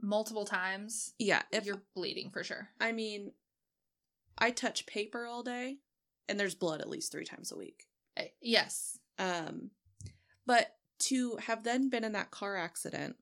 multiple 0.00 0.44
times, 0.44 1.12
Yeah. 1.18 1.42
If 1.50 1.64
you're 1.66 1.82
bleeding 1.94 2.30
for 2.30 2.44
sure. 2.44 2.68
I 2.80 2.92
mean, 2.92 3.32
I 4.36 4.50
touch 4.50 4.86
paper 4.86 5.26
all 5.26 5.42
day, 5.42 5.78
and 6.28 6.38
there's 6.38 6.54
blood 6.54 6.80
at 6.80 6.88
least 6.88 7.12
three 7.12 7.24
times 7.24 7.52
a 7.52 7.56
week. 7.56 7.86
Uh, 8.16 8.24
Yes, 8.40 8.98
Um, 9.18 9.70
but 10.46 10.76
to 11.00 11.36
have 11.36 11.64
then 11.64 11.88
been 11.90 12.04
in 12.04 12.12
that 12.12 12.30
car 12.30 12.56
accident, 12.56 13.16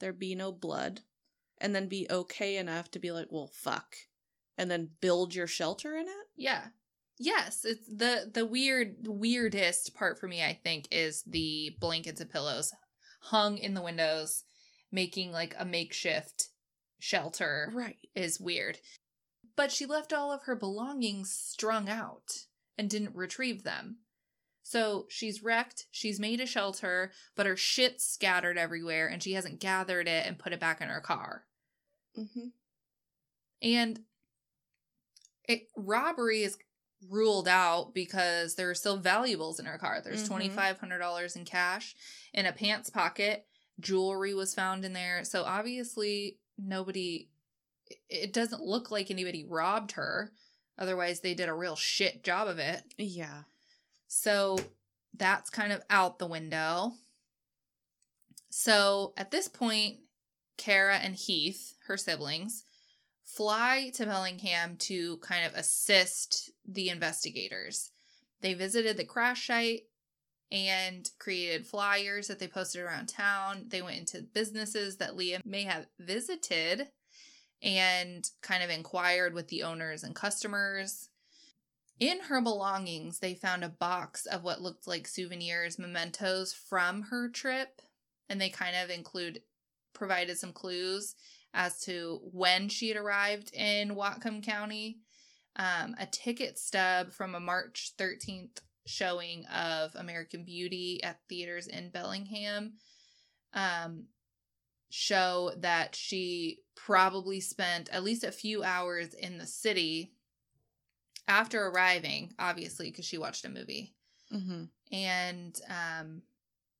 there 0.00 0.12
be 0.12 0.34
no 0.34 0.52
blood, 0.52 1.00
and 1.58 1.74
then 1.74 1.88
be 1.88 2.06
okay 2.10 2.56
enough 2.56 2.90
to 2.92 2.98
be 2.98 3.10
like, 3.10 3.28
well, 3.30 3.50
fuck, 3.52 3.96
and 4.56 4.70
then 4.70 4.90
build 5.00 5.34
your 5.34 5.46
shelter 5.46 5.96
in 5.96 6.06
it. 6.08 6.26
yeah, 6.36 6.68
yes. 7.18 7.64
It's 7.64 7.86
the 7.88 8.30
the 8.32 8.46
weird 8.46 9.06
weirdest 9.06 9.94
part 9.94 10.18
for 10.18 10.28
me. 10.28 10.42
I 10.44 10.54
think 10.62 10.86
is 10.90 11.22
the 11.24 11.76
blankets 11.80 12.20
and 12.20 12.30
pillows 12.30 12.72
hung 13.20 13.58
in 13.58 13.74
the 13.74 13.82
windows, 13.82 14.44
making 14.90 15.32
like 15.32 15.54
a 15.58 15.64
makeshift 15.64 16.48
shelter. 16.98 17.70
Right. 17.74 17.98
is 18.14 18.40
weird. 18.40 18.78
But 19.56 19.70
she 19.72 19.86
left 19.86 20.12
all 20.12 20.30
of 20.32 20.42
her 20.42 20.54
belongings 20.56 21.32
strung 21.32 21.88
out 21.88 22.44
and 22.76 22.88
didn't 22.88 23.14
retrieve 23.16 23.64
them. 23.64 23.98
So 24.62 25.06
she's 25.08 25.42
wrecked, 25.42 25.86
she's 25.90 26.20
made 26.20 26.40
a 26.40 26.46
shelter, 26.46 27.10
but 27.34 27.46
her 27.46 27.56
shit's 27.56 28.04
scattered 28.04 28.58
everywhere 28.58 29.08
and 29.08 29.22
she 29.22 29.32
hasn't 29.32 29.60
gathered 29.60 30.06
it 30.06 30.26
and 30.26 30.38
put 30.38 30.52
it 30.52 30.60
back 30.60 30.80
in 30.80 30.88
her 30.88 31.00
car. 31.00 31.44
Mm-hmm. 32.16 32.48
And 33.62 34.00
it 35.48 35.68
robbery 35.76 36.42
is 36.42 36.58
ruled 37.08 37.48
out 37.48 37.92
because 37.94 38.56
there 38.56 38.68
are 38.68 38.74
still 38.74 38.98
valuables 38.98 39.58
in 39.58 39.66
her 39.66 39.78
car. 39.78 40.00
There's 40.02 40.24
Mhm. 40.24 40.28
twenty 40.28 40.48
five 40.50 40.78
hundred 40.78 40.98
dollars 40.98 41.34
in 41.36 41.44
cash 41.44 41.94
in 42.34 42.44
a 42.44 42.52
pants 42.52 42.90
pocket. 42.90 43.46
Jewelry 43.80 44.34
was 44.34 44.54
found 44.54 44.84
in 44.84 44.92
there. 44.92 45.24
So 45.24 45.44
obviously 45.44 46.38
nobody 46.56 47.28
it- 48.08 48.32
doesn't 48.32 48.62
look 48.62 48.90
like 48.90 49.10
anybody 49.10 49.44
robbed 49.44 49.92
her. 49.92 50.32
Otherwise 50.78 51.20
they 51.20 51.34
did 51.34 51.48
a 51.48 51.54
real 51.54 51.76
shit 51.76 52.22
job 52.22 52.48
of 52.48 52.58
it. 52.58 52.82
Yeah. 52.96 53.42
So 54.06 54.58
that's 55.16 55.50
kind 55.50 55.72
of 55.72 55.82
out 55.90 56.18
the 56.18 56.26
window. 56.26 56.92
So 58.50 59.12
at 59.16 59.30
this 59.30 59.48
point, 59.48 59.98
Kara 60.56 60.96
and 60.96 61.14
Heath, 61.14 61.74
her 61.86 61.96
siblings, 61.96 62.64
fly 63.24 63.90
to 63.94 64.06
Bellingham 64.06 64.76
to 64.76 65.18
kind 65.18 65.46
of 65.46 65.54
assist 65.54 66.50
the 66.66 66.88
investigators. 66.88 67.90
They 68.40 68.54
visited 68.54 68.96
the 68.96 69.04
crash 69.04 69.46
site 69.46 69.82
and 70.50 71.10
created 71.18 71.66
flyers 71.66 72.28
that 72.28 72.38
they 72.38 72.48
posted 72.48 72.80
around 72.80 73.08
town. 73.08 73.64
They 73.68 73.82
went 73.82 73.98
into 73.98 74.22
businesses 74.22 74.96
that 74.96 75.16
Leah 75.16 75.40
may 75.44 75.64
have 75.64 75.86
visited 75.98 76.88
and 77.62 78.28
kind 78.40 78.62
of 78.62 78.70
inquired 78.70 79.34
with 79.34 79.48
the 79.48 79.62
owners 79.62 80.04
and 80.04 80.14
customers. 80.14 81.10
In 82.00 82.20
her 82.20 82.40
belongings, 82.40 83.18
they 83.18 83.34
found 83.34 83.64
a 83.64 83.68
box 83.68 84.24
of 84.26 84.44
what 84.44 84.62
looked 84.62 84.86
like 84.86 85.08
souvenirs, 85.08 85.78
mementos 85.78 86.52
from 86.52 87.02
her 87.02 87.28
trip, 87.28 87.82
and 88.28 88.40
they 88.40 88.48
kind 88.48 88.76
of 88.76 88.90
include 88.90 89.42
provided 89.94 90.38
some 90.38 90.52
clues 90.52 91.16
as 91.52 91.80
to 91.80 92.20
when 92.32 92.68
she 92.68 92.88
had 92.88 92.96
arrived 92.96 93.52
in 93.52 93.96
Whatcom 93.96 94.42
County. 94.42 94.98
Um, 95.56 95.96
a 95.98 96.06
ticket 96.06 96.56
stub 96.56 97.10
from 97.10 97.34
a 97.34 97.40
March 97.40 97.94
13th 97.98 98.60
showing 98.88 99.44
of 99.46 99.94
American 99.94 100.44
Beauty 100.44 101.02
at 101.04 101.20
theaters 101.28 101.66
in 101.66 101.90
Bellingham 101.90 102.74
um, 103.54 104.04
show 104.90 105.52
that 105.58 105.94
she 105.94 106.60
probably 106.74 107.40
spent 107.40 107.88
at 107.90 108.04
least 108.04 108.24
a 108.24 108.32
few 108.32 108.62
hours 108.62 109.14
in 109.14 109.38
the 109.38 109.46
city 109.46 110.12
after 111.26 111.66
arriving, 111.66 112.32
obviously, 112.38 112.90
because 112.90 113.04
she 113.04 113.18
watched 113.18 113.44
a 113.44 113.50
movie. 113.50 113.94
Mm-hmm. 114.32 114.64
And 114.92 115.60
um, 115.68 116.22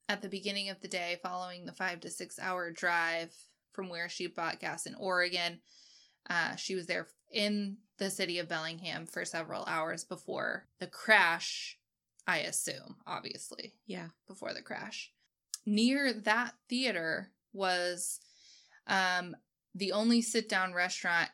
at 0.08 0.22
the 0.22 0.28
beginning 0.28 0.70
of 0.70 0.80
the 0.80 0.88
day, 0.88 1.18
following 1.22 1.66
the 1.66 1.72
five 1.72 2.00
to 2.00 2.10
six 2.10 2.38
hour 2.38 2.70
drive 2.70 3.34
from 3.72 3.88
where 3.88 4.08
she 4.08 4.26
bought 4.26 4.60
gas 4.60 4.86
in 4.86 4.94
Oregon, 4.94 5.60
uh, 6.30 6.56
she 6.56 6.74
was 6.74 6.86
there 6.86 7.06
in 7.32 7.76
the 7.98 8.10
city 8.10 8.38
of 8.38 8.48
Bellingham 8.48 9.06
for 9.06 9.24
several 9.24 9.64
hours 9.66 10.04
before 10.04 10.66
the 10.78 10.86
crash, 10.86 11.77
I 12.28 12.38
assume, 12.40 12.96
obviously, 13.06 13.72
Yeah. 13.86 14.08
before 14.26 14.52
the 14.52 14.60
crash. 14.62 15.10
Near 15.64 16.12
that 16.12 16.54
theater 16.68 17.32
was 17.54 18.20
um, 18.86 19.34
the 19.74 19.92
only 19.92 20.20
sit 20.20 20.48
down 20.48 20.74
restaurant 20.74 21.30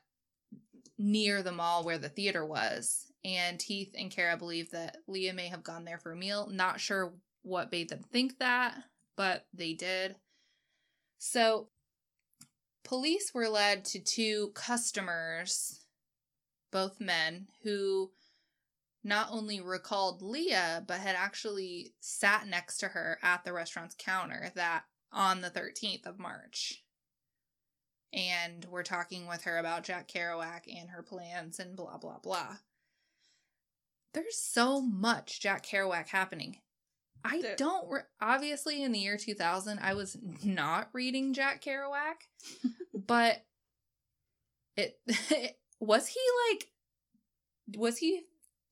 near 0.97 1.42
the 1.42 1.53
mall 1.53 1.82
where 1.84 1.99
the 1.99 2.09
theater 2.09 2.47
was. 2.47 3.11
And 3.24 3.61
Heath 3.61 3.95
and 3.99 4.11
Kara 4.11 4.36
believe 4.36 4.70
that 4.70 4.99
Leah 5.09 5.34
may 5.34 5.49
have 5.49 5.64
gone 5.64 5.84
there 5.84 5.99
for 5.99 6.12
a 6.12 6.16
meal. 6.16 6.49
Not 6.51 6.78
sure 6.80 7.12
what 7.42 7.72
made 7.72 7.88
them 7.88 8.05
think 8.12 8.38
that, 8.38 8.76
but 9.16 9.47
they 9.53 9.72
did. 9.72 10.14
So, 11.18 11.68
police 12.84 13.32
were 13.34 13.49
led 13.49 13.84
to 13.86 13.99
two 13.99 14.53
customers, 14.55 15.80
both 16.70 17.01
men, 17.01 17.49
who 17.62 18.11
not 19.05 19.28
only 19.30 19.61
recalled 19.61 20.22
Leah, 20.22 20.82
but 20.86 20.98
had 20.98 21.14
actually 21.14 21.92
sat 22.00 22.48
next 22.48 22.78
to 22.78 22.88
her 22.88 23.18
at 23.22 23.44
the 23.44 23.52
restaurant's 23.52 23.94
counter 23.98 24.50
that 24.55 24.84
on 25.12 25.42
the 25.42 25.50
13th 25.50 26.07
of 26.07 26.18
March. 26.18 26.82
And 28.14 28.64
we're 28.70 28.82
talking 28.82 29.26
with 29.26 29.42
her 29.42 29.59
about 29.59 29.84
Jack 29.84 30.09
Kerouac 30.09 30.62
and 30.74 30.90
her 30.90 31.02
plans 31.02 31.59
and 31.59 31.76
blah, 31.76 31.98
blah, 31.98 32.18
blah. 32.22 32.57
There's 34.14 34.38
so 34.38 34.80
much 34.80 35.40
Jack 35.40 35.66
Kerouac 35.66 36.09
happening. 36.09 36.59
I 37.24 37.55
don't, 37.57 37.90
re- 37.90 38.00
obviously, 38.20 38.82
in 38.82 38.92
the 38.92 38.98
year 38.98 39.16
2000, 39.16 39.78
I 39.82 39.94
was 39.94 40.16
not 40.44 40.88
reading 40.92 41.34
Jack 41.34 41.62
Kerouac, 41.62 42.14
but 42.94 43.44
it, 44.76 44.98
was 45.80 46.07
he 46.09 46.20
like, 46.50 46.68
was 47.76 47.98
he 47.98 48.24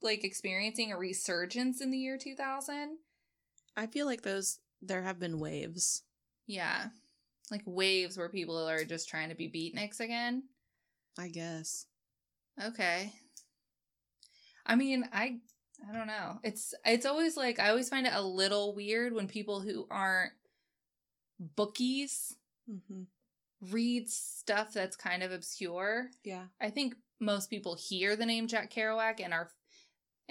like 0.02 0.24
experiencing 0.24 0.92
a 0.92 0.98
resurgence 0.98 1.80
in 1.80 1.90
the 1.90 1.98
year 1.98 2.18
2000? 2.18 2.98
I 3.76 3.86
feel 3.86 4.06
like 4.06 4.22
those 4.22 4.58
there 4.80 5.02
have 5.02 5.18
been 5.18 5.38
waves. 5.38 6.02
Yeah. 6.46 6.86
Like 7.50 7.62
waves 7.66 8.16
where 8.16 8.28
people 8.28 8.68
are 8.68 8.84
just 8.84 9.08
trying 9.08 9.28
to 9.28 9.34
be 9.34 9.48
beatniks 9.48 10.00
again. 10.00 10.44
I 11.18 11.28
guess. 11.28 11.86
Okay. 12.62 13.12
I 14.66 14.74
mean, 14.76 15.08
I 15.12 15.38
I 15.88 15.92
don't 15.96 16.06
know. 16.06 16.38
It's 16.42 16.74
it's 16.84 17.06
always 17.06 17.36
like 17.36 17.58
I 17.58 17.70
always 17.70 17.88
find 17.88 18.06
it 18.06 18.12
a 18.14 18.22
little 18.22 18.74
weird 18.74 19.12
when 19.12 19.26
people 19.28 19.60
who 19.60 19.86
aren't 19.90 20.32
bookies 21.38 22.36
Mm-hmm. 22.70 23.02
read 23.72 24.08
stuff 24.08 24.72
that's 24.72 24.94
kind 24.94 25.24
of 25.24 25.32
obscure. 25.32 26.06
Yeah. 26.22 26.44
I 26.60 26.70
think 26.70 26.94
most 27.20 27.50
people 27.50 27.74
hear 27.74 28.14
the 28.14 28.24
name 28.24 28.46
Jack 28.46 28.70
Kerouac 28.72 29.20
and 29.20 29.34
are 29.34 29.50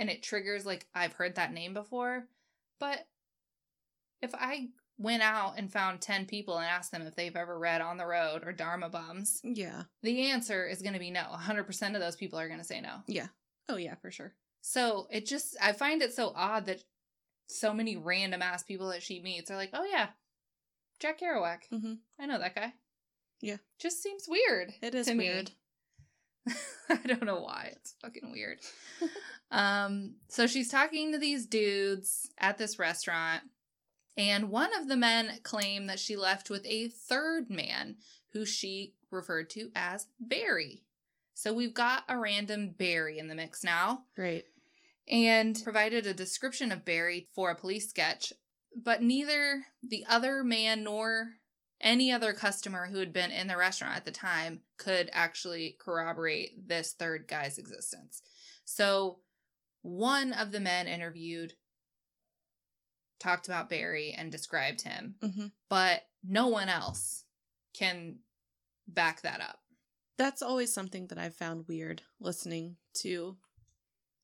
and 0.02 0.10
it 0.10 0.24
triggers 0.24 0.66
like 0.66 0.88
I've 0.96 1.14
heard 1.14 1.36
that 1.36 1.54
name 1.54 1.76
before. 1.76 2.26
But 2.80 3.06
if 4.20 4.32
I 4.34 4.70
went 4.98 5.22
out 5.22 5.54
and 5.58 5.72
found 5.72 6.02
10 6.02 6.26
people 6.26 6.58
and 6.58 6.66
asked 6.66 6.92
them 6.92 7.04
if 7.04 7.16
they've 7.16 7.36
ever 7.36 7.58
read 7.58 7.82
On 7.82 7.98
the 7.98 8.06
Road 8.08 8.44
or 8.44 8.52
Dharma 8.52 8.90
Bums, 8.90 9.40
Yeah. 9.44 9.84
the 10.02 10.32
answer 10.32 10.66
is 10.68 10.82
going 10.82 10.94
to 10.94 11.00
be 11.00 11.12
no. 11.12 11.22
100% 11.22 11.94
of 11.94 12.02
those 12.02 12.16
people 12.16 12.40
are 12.40 12.48
going 12.48 12.60
to 12.60 12.66
say 12.66 12.82
no. 12.82 12.98
Yeah. 13.08 13.28
Oh 13.70 13.78
yeah, 13.78 13.94
for 13.96 14.10
sure. 14.10 14.34
So 14.62 15.08
it 15.12 15.28
just, 15.28 15.56
I 15.62 15.72
find 15.74 16.02
it 16.02 16.14
so 16.14 16.34
odd 16.36 16.66
that 16.66 16.84
so 17.48 17.72
many 17.74 17.96
random 17.96 18.42
ass 18.42 18.64
people 18.64 18.90
that 18.90 19.04
she 19.04 19.22
meets 19.22 19.52
are 19.52 19.56
like, 19.56 19.70
oh 19.74 19.84
yeah, 19.86 20.08
Jack 21.00 21.20
Kerouac. 21.20 21.60
Mhm. 21.72 22.00
I 22.20 22.26
know 22.26 22.40
that 22.40 22.56
guy. 22.56 22.74
Yeah. 23.40 23.58
Just 23.80 24.02
seems 24.02 24.26
weird. 24.28 24.74
It 24.82 24.96
is 24.96 25.06
to 25.08 25.14
me. 25.14 25.46
I 26.90 27.00
don't 27.06 27.26
know 27.26 27.42
why. 27.42 27.74
It's 27.76 27.96
fucking 28.02 28.32
weird. 28.32 28.60
um, 29.52 30.16
so 30.28 30.48
she's 30.48 30.70
talking 30.70 31.12
to 31.12 31.18
these 31.18 31.46
dudes 31.46 32.30
at 32.38 32.58
this 32.58 32.80
restaurant, 32.80 33.44
and 34.18 34.50
one 34.50 34.76
of 34.80 34.88
the 34.88 34.98
men 34.98 35.40
claimed 35.44 35.90
that 35.90 36.00
she 36.00 36.16
left 36.16 36.50
with 36.50 36.66
a 36.66 36.90
third 36.90 37.50
man 37.50 37.98
who 38.34 38.46
she 38.46 38.94
referred 39.10 39.50
to 39.52 39.72
as 39.76 40.08
Barry. 40.20 40.84
So 41.34 41.54
we've 41.54 41.74
got 41.74 42.04
a 42.08 42.18
random 42.18 42.76
Barry 42.78 43.18
in 43.18 43.28
the 43.28 43.36
mix 43.36 43.64
now 43.64 44.04
Great. 44.16 44.46
and 45.10 45.60
provided 45.64 46.06
a 46.06 46.14
description 46.14 46.72
of 46.72 46.86
Barry 46.86 47.28
for 47.34 47.50
a 47.50 47.56
police 47.56 47.90
sketch, 47.90 48.34
but 48.76 49.02
neither 49.02 49.66
the 49.82 50.06
other 50.08 50.44
man 50.44 50.84
nor 50.84 51.32
any 51.82 52.12
other 52.12 52.34
customer 52.34 52.88
who 52.88 53.00
had 53.00 53.12
been 53.14 53.32
in 53.32 53.48
the 53.48 53.58
restaurant 53.58 53.96
at 53.98 54.06
the 54.06 54.12
time 54.12 54.62
could 54.78 55.10
actually 55.14 55.76
corroborate 55.80 56.68
this 56.68 56.94
third 56.94 57.28
guy's 57.28 57.58
existence. 57.58 58.22
So 58.66 59.20
one 59.82 60.34
of 60.34 60.52
the 60.52 60.60
men 60.60 60.88
interviewed 60.88 61.54
talked 63.20 63.48
about 63.48 63.70
Barry 63.70 64.14
and 64.18 64.32
described 64.32 64.82
him, 64.82 65.16
Mm-hmm. 65.22 65.48
but 65.70 66.04
no 66.24 66.48
one 66.48 66.70
else 66.70 67.24
can 67.74 68.18
back 68.88 69.22
that 69.22 69.42
up. 69.42 69.60
That's 70.18 70.42
always 70.42 70.74
something 70.74 71.08
that 71.08 71.18
I've 71.18 71.36
found 71.36 71.68
weird 71.68 72.02
listening 72.20 72.76
to 72.96 73.38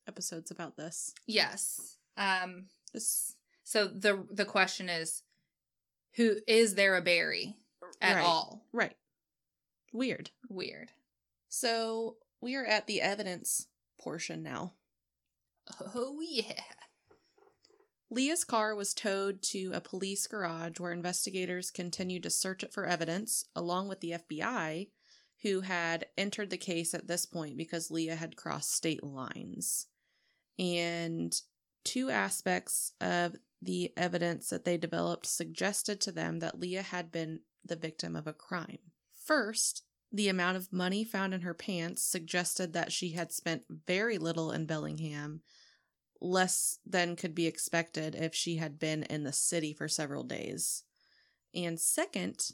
episodes 0.08 0.52
about 0.52 0.78
this. 0.78 1.14
Yes. 1.26 1.98
Um 2.18 2.66
This 2.94 3.36
So 3.64 3.88
the 3.88 4.26
the 4.32 4.46
question 4.46 4.90
is, 4.90 5.24
who 6.18 6.38
is 6.48 6.76
there 6.76 6.98
a 6.98 7.02
Barry 7.02 7.56
at 8.02 8.16
right. 8.16 8.26
all? 8.26 8.66
Right. 8.74 8.96
Weird. 9.94 10.32
Weird. 10.50 10.92
So 11.48 12.18
we 12.42 12.56
are 12.56 12.66
at 12.66 12.88
the 12.88 13.02
evidence 13.02 13.68
portion 14.02 14.44
now. 14.44 14.74
Oh 15.96 16.20
yeah. 16.22 16.62
Leah's 18.10 18.44
car 18.44 18.74
was 18.74 18.94
towed 18.94 19.42
to 19.42 19.72
a 19.74 19.82
police 19.82 20.28
garage 20.28 20.80
where 20.80 20.92
investigators 20.92 21.72
continued 21.72 22.24
to 22.24 22.30
search 22.30 22.64
it 22.64 22.74
for 22.74 22.86
evidence, 22.86 23.46
along 23.56 23.90
with 23.90 24.00
the 24.00 24.16
FBI, 24.32 24.88
who 25.44 25.62
had 25.62 26.06
entered 26.18 26.50
the 26.50 26.58
case 26.58 26.94
at 26.94 27.08
this 27.08 27.26
point 27.26 27.58
because 27.58 27.92
Leah 27.92 28.16
had 28.16 28.38
crossed 28.38 28.74
state 28.74 29.04
lines. 29.04 29.88
And 30.58 31.36
two 31.84 32.10
aspects 32.10 32.94
of 33.02 33.36
the 33.62 33.92
evidence 33.98 34.50
that 34.50 34.66
they 34.66 34.78
developed 34.78 35.26
suggested 35.26 36.00
to 36.02 36.12
them 36.12 36.40
that 36.40 36.60
Leah 36.60 36.84
had 36.84 37.12
been 37.12 37.42
the 37.66 37.76
victim 37.76 38.16
of 38.16 38.28
a 38.28 38.34
crime. 38.34 38.80
First, 39.26 39.84
the 40.12 40.30
amount 40.30 40.58
of 40.58 40.72
money 40.72 41.04
found 41.04 41.34
in 41.34 41.42
her 41.42 41.54
pants 41.54 42.04
suggested 42.04 42.74
that 42.74 42.92
she 42.92 43.12
had 43.12 43.32
spent 43.32 43.64
very 43.88 44.18
little 44.18 44.52
in 44.52 44.66
Bellingham 44.66 45.42
less 46.22 46.80
than 46.86 47.16
could 47.16 47.36
be 47.36 47.46
expected 47.46 48.16
if 48.16 48.34
she 48.34 48.56
had 48.56 48.80
been 48.80 49.04
in 49.04 49.24
the 49.24 49.34
city 49.34 49.74
for 49.74 49.88
several 49.88 50.24
days. 50.24 50.84
And 51.54 51.80
second, 51.80 52.52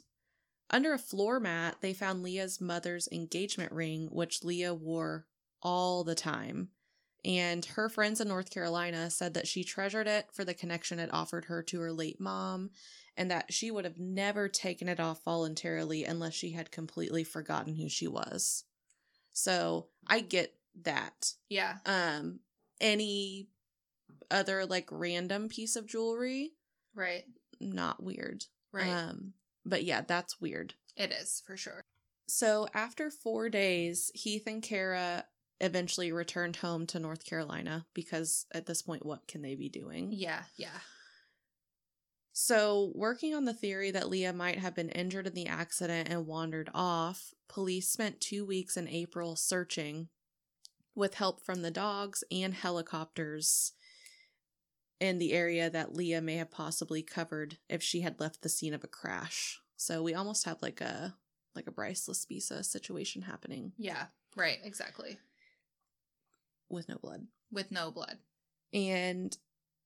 under 0.70 0.92
a 0.92 0.98
floor 0.98 1.40
mat, 1.40 1.76
they 1.80 1.94
found 1.94 2.22
Leah's 2.22 2.60
mother's 2.60 3.08
engagement 3.12 3.72
ring, 3.72 4.08
which 4.10 4.44
Leah 4.44 4.74
wore 4.74 5.26
all 5.62 6.04
the 6.04 6.14
time. 6.14 6.70
And 7.24 7.64
her 7.64 7.88
friends 7.88 8.20
in 8.20 8.28
North 8.28 8.50
Carolina 8.50 9.10
said 9.10 9.34
that 9.34 9.48
she 9.48 9.64
treasured 9.64 10.06
it 10.06 10.26
for 10.32 10.44
the 10.44 10.52
connection 10.54 10.98
it 10.98 11.12
offered 11.12 11.46
her 11.46 11.62
to 11.64 11.80
her 11.80 11.92
late 11.92 12.20
mom, 12.20 12.70
and 13.16 13.30
that 13.30 13.52
she 13.52 13.70
would 13.70 13.84
have 13.84 13.98
never 13.98 14.48
taken 14.48 14.88
it 14.88 15.00
off 15.00 15.24
voluntarily 15.24 16.04
unless 16.04 16.34
she 16.34 16.50
had 16.52 16.70
completely 16.70 17.24
forgotten 17.24 17.76
who 17.76 17.88
she 17.88 18.06
was. 18.06 18.64
So 19.32 19.86
I 20.06 20.20
get 20.20 20.54
that 20.82 21.32
Yeah. 21.48 21.76
um 21.86 22.40
any 22.80 23.48
other 24.30 24.66
like 24.66 24.88
random 24.90 25.48
piece 25.48 25.76
of 25.76 25.86
jewelry 25.86 26.52
Right. 26.94 27.24
not 27.60 28.02
weird 28.02 28.44
Right. 28.72 28.90
um 28.90 29.34
but 29.64 29.84
yeah 29.84 30.00
that's 30.00 30.40
weird 30.40 30.74
it 30.96 31.12
is 31.12 31.42
for 31.46 31.56
sure. 31.56 31.80
So 32.26 32.66
after 32.74 33.10
four 33.10 33.48
days, 33.50 34.10
Heath 34.14 34.46
and 34.46 34.62
Kara 34.62 35.26
eventually 35.64 36.12
returned 36.12 36.56
home 36.56 36.86
to 36.86 36.98
North 36.98 37.24
Carolina 37.24 37.86
because 37.94 38.46
at 38.52 38.66
this 38.66 38.82
point, 38.82 39.04
what 39.04 39.26
can 39.26 39.42
they 39.42 39.54
be 39.54 39.68
doing? 39.68 40.10
Yeah, 40.12 40.42
yeah. 40.56 40.78
So, 42.32 42.92
working 42.94 43.34
on 43.34 43.44
the 43.44 43.54
theory 43.54 43.92
that 43.92 44.08
Leah 44.08 44.32
might 44.32 44.58
have 44.58 44.74
been 44.74 44.90
injured 44.90 45.28
in 45.28 45.34
the 45.34 45.46
accident 45.46 46.08
and 46.08 46.26
wandered 46.26 46.68
off, 46.74 47.32
police 47.48 47.88
spent 47.88 48.20
two 48.20 48.44
weeks 48.44 48.76
in 48.76 48.88
April 48.88 49.36
searching 49.36 50.08
with 50.94 51.14
help 51.14 51.44
from 51.44 51.62
the 51.62 51.70
dogs 51.70 52.24
and 52.30 52.52
helicopters 52.52 53.72
in 55.00 55.18
the 55.18 55.32
area 55.32 55.70
that 55.70 55.94
Leah 55.94 56.20
may 56.20 56.36
have 56.36 56.50
possibly 56.50 57.02
covered 57.02 57.58
if 57.68 57.82
she 57.82 58.00
had 58.00 58.20
left 58.20 58.42
the 58.42 58.48
scene 58.48 58.74
of 58.74 58.84
a 58.84 58.88
crash. 58.88 59.60
So 59.76 60.02
we 60.02 60.14
almost 60.14 60.44
have 60.44 60.60
like 60.60 60.80
a 60.80 61.14
like 61.54 61.66
a 61.68 61.72
Bryce 61.72 62.08
Laspisa 62.08 62.64
situation 62.64 63.22
happening 63.22 63.72
Yeah, 63.78 64.06
right, 64.36 64.58
exactly. 64.64 65.18
With 66.74 66.88
no 66.88 66.98
blood. 67.02 67.26
With 67.50 67.70
no 67.70 67.90
blood. 67.90 68.18
And 68.72 69.36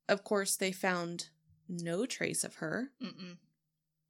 of 0.08 0.24
course 0.24 0.56
they 0.56 0.72
found 0.72 1.28
no 1.68 2.06
trace 2.06 2.44
of 2.44 2.56
her. 2.56 2.90
Mm-mm. 3.02 3.36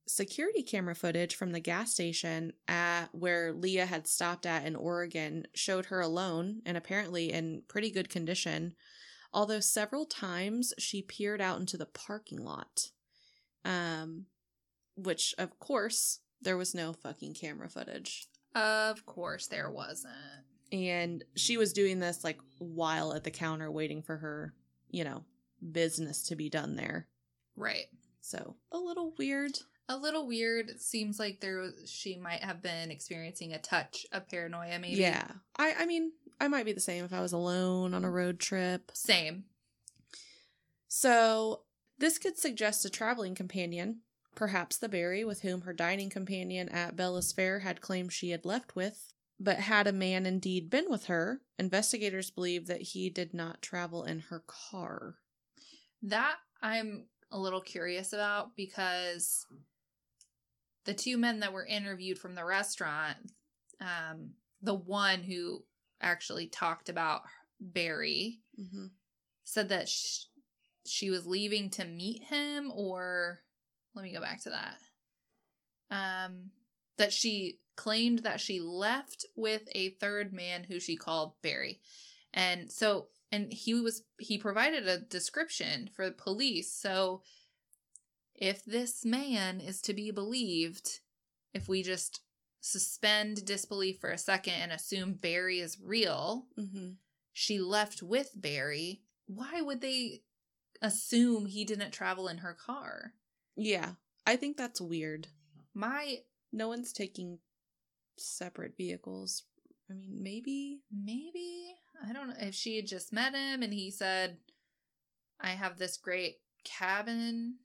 security 0.07 0.62
camera 0.62 0.95
footage 0.95 1.35
from 1.35 1.53
the 1.53 1.61
gas 1.61 1.93
station 1.93 2.53
at 2.66 3.07
where 3.12 3.53
Leah 3.53 3.85
had 3.87 4.07
stopped 4.07 4.47
at 4.47 4.64
in 4.64 4.74
Oregon 4.76 5.47
showed 5.55 5.87
her 5.87 6.01
alone 6.01 6.62
and 6.64 6.76
apparently 6.76 7.31
in 7.33 7.62
pretty 7.68 7.91
good 7.91 8.09
condition, 8.09 8.74
although 9.35 9.61
several 9.61 10.07
times 10.07 10.72
she 10.79 11.03
peered 11.03 11.41
out 11.43 11.61
into 11.61 11.76
the 11.76 11.87
parking 11.87 12.43
lot. 12.43 12.91
Um 13.64 14.26
which 14.97 15.35
of 15.37 15.59
course 15.59 16.20
there 16.41 16.57
was 16.57 16.74
no 16.74 16.93
fucking 16.93 17.35
camera 17.35 17.68
footage. 17.68 18.29
Of 18.55 19.05
course 19.05 19.47
there 19.49 19.70
wasn't. 19.70 20.14
And 20.73 21.25
she 21.35 21.57
was 21.57 21.73
doing 21.73 21.99
this 21.99 22.25
like 22.25 22.39
while 22.59 23.14
at 23.14 23.25
the 23.25 23.31
counter 23.31 23.71
waiting 23.71 24.03
for 24.03 24.16
her, 24.16 24.55
you 24.91 25.05
know, 25.05 25.25
business 25.73 26.25
to 26.25 26.37
be 26.37 26.49
done 26.49 26.77
there. 26.77 27.07
Right. 27.57 27.87
So, 28.21 28.57
a 28.73 28.79
little 28.79 29.14
weird. 29.19 29.59
A 29.89 29.97
little 29.97 30.27
weird. 30.27 30.81
Seems 30.81 31.19
like 31.19 31.41
there 31.41 31.59
was, 31.59 31.91
she 31.91 32.16
might 32.16 32.45
have 32.45 32.62
been 32.62 32.91
experiencing 32.91 33.53
a 33.53 33.59
touch 33.59 34.07
of 34.12 34.29
paranoia, 34.29 34.79
maybe. 34.79 35.01
Yeah. 35.01 35.27
I 35.57 35.75
I 35.81 35.87
mean, 35.87 36.12
I 36.41 36.49
might 36.49 36.66
be 36.66 36.73
the 36.73 36.81
same 36.81 37.05
if 37.05 37.12
I 37.12 37.21
was 37.21 37.33
alone 37.33 37.95
on 37.95 38.05
a 38.05 38.11
road 38.11 38.39
trip. 38.39 38.91
Same. 38.95 39.45
So, 40.89 41.62
this 41.99 42.19
could 42.19 42.39
suggest 42.39 42.85
a 42.85 42.91
traveling 42.91 43.35
companion, 43.35 44.01
perhaps 44.35 44.77
the 44.77 44.89
Barry 44.89 45.25
with 45.25 45.41
whom 45.41 45.62
her 45.62 45.73
dining 45.73 46.11
companion 46.11 46.69
at 46.69 46.97
Bellis 46.97 47.33
Fair 47.33 47.61
had 47.61 47.81
claimed 47.81 48.12
she 48.12 48.31
had 48.31 48.45
left 48.45 48.77
with. 48.77 49.12
But 49.41 49.59
had 49.59 49.86
a 49.86 49.93
man 49.93 50.26
indeed 50.26 50.68
been 50.68 50.91
with 50.91 51.07
her, 51.07 51.41
investigators 51.59 52.30
believe 52.30 52.66
that 52.66 52.82
he 52.82 53.09
did 53.09 53.32
not 53.32 53.62
travel 53.62 54.05
in 54.05 54.20
her 54.20 54.43
car. 54.47 55.16
That 56.03 56.36
I'm 56.61 57.07
a 57.30 57.39
little 57.39 57.61
curious 57.61 58.12
about 58.12 58.57
because 58.57 59.47
the 60.84 60.95
two 60.95 61.18
men 61.18 61.41
that 61.41 61.53
were 61.53 61.66
interviewed 61.66 62.18
from 62.18 62.34
the 62.34 62.45
restaurant, 62.45 63.16
um, 63.80 64.30
the 64.62 64.74
one 64.74 65.22
who 65.22 65.62
actually 66.01 66.47
talked 66.49 66.89
about 66.89 67.22
Barry 67.61 68.41
Mm-hmm. 68.61 68.86
said 69.45 69.68
that 69.68 69.89
sh- 69.89 70.24
she 70.84 71.11
was 71.11 71.26
leaving 71.26 71.70
to 71.70 71.84
meet 71.84 72.24
him, 72.24 72.72
or 72.74 73.41
let 73.95 74.03
me 74.03 74.12
go 74.12 74.20
back 74.20 74.43
to 74.43 74.51
that. 74.51 74.76
Um, 75.91 76.51
that 76.97 77.12
she 77.12 77.59
claimed 77.79 78.18
that 78.20 78.41
she 78.41 78.61
left 78.61 79.24
with 79.37 79.62
a 79.72 79.91
third 80.01 80.33
man 80.33 80.64
who 80.64 80.79
she 80.81 80.97
called 80.97 81.33
Barry, 81.43 81.81
and 82.35 82.70
so 82.70 83.09
and 83.33 83.53
he 83.53 83.72
was 83.74 84.03
he 84.18 84.37
provided 84.39 84.87
a 84.89 84.99
description 84.99 85.89
for 85.95 86.07
the 86.07 86.12
police. 86.26 86.72
So 86.72 87.22
if 88.35 88.64
this 88.64 89.05
man 89.05 89.61
is 89.61 89.81
to 89.83 89.95
be 89.95 90.11
believed, 90.11 91.01
if 91.55 91.68
we 91.68 91.83
just 91.83 92.20
suspend 92.61 93.45
disbelief 93.45 94.01
for 94.01 94.11
a 94.11 94.18
second 94.18 94.55
and 94.55 94.72
assume 94.72 95.14
Barry 95.14 95.61
is 95.61 95.79
real, 95.83 96.47
Mm-hmm. 96.59 96.91
she 97.33 97.59
left 97.61 98.03
with 98.03 98.31
Barry, 98.35 99.03
why 99.26 99.61
would 99.62 99.81
they 99.81 100.22
assume 100.83 101.47
he 101.47 101.64
didn't 101.64 101.93
travel 101.93 102.29
in 102.29 102.39
her 102.39 102.55
car? 102.55 103.12
Yeah, 103.57 103.93
I 104.26 104.37
think 104.37 104.57
that's 104.57 104.81
weird. 104.81 105.29
My 105.74 106.18
No 106.53 106.68
one's 106.68 106.93
taking 106.93 107.39
separate 108.21 108.77
vehicles. 108.77 109.45
I 109.91 109.95
mean, 109.95 110.23
maybe. 110.23 110.81
maybe 110.93 111.75
I 112.07 112.12
don't 112.12 112.29
know 112.29 112.35
if 112.41 112.55
she 112.55 112.77
had 112.77 112.87
just 112.87 113.12
met 113.12 113.35
him 113.35 113.62
and 113.62 113.73
he 113.73 113.91
said, 113.91 114.39
"I 115.41 115.51
have 115.51 115.79
this 115.79 115.97
great 115.97 116.41
cabin. 116.64 117.57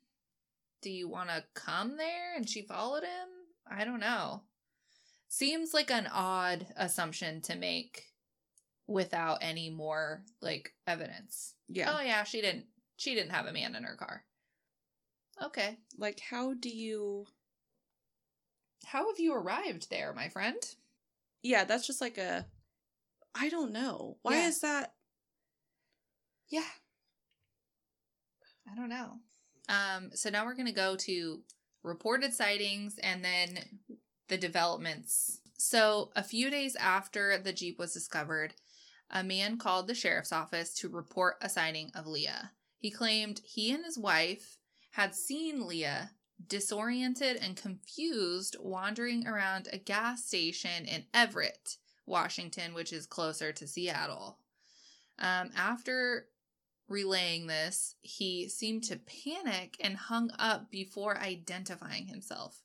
Do 0.82 0.90
you 0.90 1.08
want 1.08 1.30
to 1.30 1.44
come 1.54 1.98
there?" 1.98 2.36
and 2.36 2.50
she 2.50 2.62
followed 2.62 3.04
him. 3.04 3.28
I 3.70 3.86
don't 3.86 4.00
know. 4.00 4.44
Seems 5.28 5.74
like 5.74 5.92
an 5.92 6.08
odd 6.08 6.68
assumption 6.76 7.42
to 7.42 7.56
make 7.56 8.14
without 8.88 9.40
any 9.42 9.70
more 9.70 10.24
like 10.42 10.74
evidence. 10.86 11.56
Yeah. 11.68 11.96
Oh 11.96 12.02
yeah, 12.02 12.24
she 12.24 12.42
didn't 12.42 12.66
she 12.98 13.16
didn't 13.16 13.32
have 13.32 13.48
a 13.48 13.54
man 13.54 13.76
in 13.76 13.84
her 13.84 13.96
car. 13.96 14.24
Okay. 15.42 15.78
Like, 15.98 16.20
how 16.20 16.54
do 16.54 16.70
you. 16.70 17.26
How 18.86 19.10
have 19.10 19.20
you 19.20 19.34
arrived 19.34 19.90
there, 19.90 20.14
my 20.14 20.30
friend? 20.30 20.58
Yeah, 21.42 21.64
that's 21.64 21.88
just 21.88 22.02
like 22.02 22.18
a. 22.18 22.46
I 23.36 23.50
don't 23.50 23.72
know. 23.72 24.18
Why 24.22 24.38
Yeah. 24.38 24.48
is 24.48 24.60
that? 24.62 24.94
Yeah. 26.50 26.70
I 28.72 28.76
don't 28.76 28.90
know. 28.90 29.20
Um, 29.70 30.12
so 30.14 30.30
now 30.30 30.46
we're 30.46 30.56
going 30.56 30.68
to 30.68 30.72
go 30.72 30.96
to 30.98 31.42
reported 31.84 32.34
sightings 32.34 32.98
and 33.00 33.24
then 33.24 33.80
the 34.28 34.38
developments. 34.38 35.40
So, 35.58 36.12
a 36.16 36.24
few 36.24 36.50
days 36.50 36.76
after 36.76 37.38
the 37.38 37.54
Jeep 37.54 37.80
was 37.80 37.94
discovered, 37.94 38.54
a 39.10 39.24
man 39.24 39.58
called 39.58 39.88
the 39.88 39.96
sheriff's 39.96 40.34
office 40.34 40.74
to 40.76 40.90
report 40.90 41.38
a 41.42 41.50
sighting 41.50 41.92
of 41.96 42.08
Leah. 42.08 42.52
He 42.78 42.92
claimed 42.92 43.42
he 43.46 43.72
and 43.72 43.86
his 43.86 43.98
wife 43.98 44.58
had 44.92 45.16
seen 45.16 45.66
Leah 45.66 46.12
disoriented 46.48 47.38
and 47.38 47.56
confused 47.56 48.56
wandering 48.60 49.28
around 49.28 49.70
a 49.72 49.78
gas 49.78 50.26
station 50.26 50.86
in 50.86 51.06
Everett, 51.14 51.78
Washington, 52.06 52.74
which 52.74 52.94
is 52.94 53.06
closer 53.06 53.52
to 53.52 53.68
Seattle. 53.68 54.38
Um, 55.20 55.52
after 55.56 56.28
relaying 56.88 57.48
this, 57.48 57.96
he 58.02 58.50
seemed 58.50 58.84
to 58.86 58.98
panic 58.98 59.78
and 59.80 59.96
hung 59.96 60.32
up 60.38 60.70
before 60.70 61.18
identifying 61.18 62.08
himself. 62.08 62.62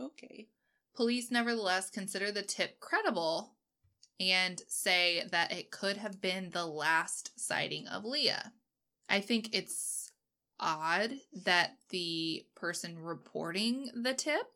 Okay. 0.00 0.48
Police 0.94 1.30
nevertheless 1.30 1.90
consider 1.90 2.30
the 2.30 2.42
tip 2.42 2.80
credible 2.80 3.54
and 4.20 4.60
say 4.68 5.24
that 5.30 5.52
it 5.52 5.70
could 5.70 5.96
have 5.96 6.20
been 6.20 6.50
the 6.50 6.66
last 6.66 7.38
sighting 7.38 7.86
of 7.86 8.04
Leah. 8.04 8.52
I 9.08 9.20
think 9.20 9.50
it's 9.52 10.07
odd 10.60 11.12
that 11.44 11.76
the 11.90 12.44
person 12.54 12.98
reporting 12.98 13.90
the 13.94 14.14
tip 14.14 14.46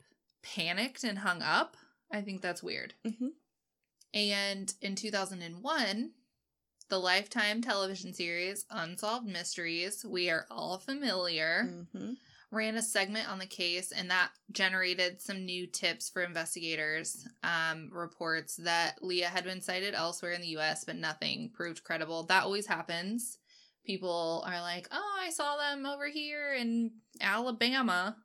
panicked 0.43 1.05
and 1.05 1.19
hung 1.19 1.43
up. 1.43 1.77
I 2.13 2.21
think 2.21 2.41
that's 2.43 2.63
weird. 2.63 2.95
Mm-hmm. 3.07 3.29
And 4.15 4.75
in 4.83 4.95
2001, 4.95 6.11
the 6.89 6.99
Lifetime 6.99 7.63
television 7.63 8.13
series 8.13 8.67
Unsolved 8.71 9.27
Mysteries, 9.27 10.05
we 10.07 10.29
are 10.31 10.47
all 10.51 10.79
familiar, 10.79 11.71
Mm-hmm. 11.95 12.13
ran 12.51 12.77
a 12.77 12.83
segment 12.83 13.31
on 13.31 13.39
the 13.39 13.47
case, 13.47 13.93
and 13.93 14.11
that 14.11 14.31
generated 14.51 15.23
some 15.23 15.47
new 15.47 15.67
tips 15.67 16.11
for 16.11 16.23
investigators. 16.23 17.27
Um, 17.43 17.89
reports 17.91 18.57
that 18.57 19.03
Leah 19.03 19.29
had 19.29 19.45
been 19.45 19.63
sighted 19.63 19.95
elsewhere 19.95 20.33
in 20.33 20.43
the 20.43 20.59
US, 20.59 20.85
but 20.85 20.97
nothing 20.97 21.51
proved 21.55 21.83
credible. 21.83 22.25
That 22.25 22.43
always 22.45 22.67
happens. 22.67 23.39
People 23.85 24.45
are 24.47 24.61
like, 24.61 24.89
oh, 24.93 25.19
I 25.21 25.31
saw 25.31 25.57
them 25.57 25.87
over 25.87 26.09
here 26.09 26.55
in 26.55 26.93
Alabama. 27.21 28.17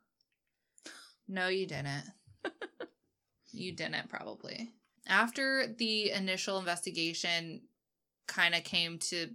No, 1.26 1.48
you 1.48 1.66
didn't. 1.66 2.04
you 3.52 3.74
didn't, 3.74 4.08
probably. 4.08 4.70
After 5.06 5.66
the 5.78 6.10
initial 6.12 6.58
investigation 6.58 7.62
kind 8.26 8.54
of 8.54 8.62
came 8.62 8.98
to 8.98 9.28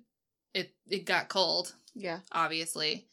it 0.53 0.73
it 0.87 1.05
got 1.05 1.27
cold 1.27 1.73
Yeah. 1.95 2.19
obviously 2.31 3.07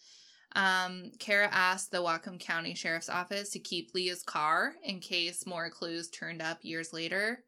um 0.55 1.11
kara 1.19 1.49
asked 1.51 1.91
the 1.91 2.03
whatcom 2.03 2.39
county 2.39 2.75
sheriff's 2.75 3.09
office 3.09 3.49
to 3.53 3.59
keep 3.59 3.95
leah's 3.95 4.23
car 4.23 4.75
in 4.85 5.01
case 5.01 5.47
more 5.47 5.71
clues 5.71 6.11
turned 6.11 6.43
up 6.43 6.59
years 6.61 6.93
later 6.93 7.45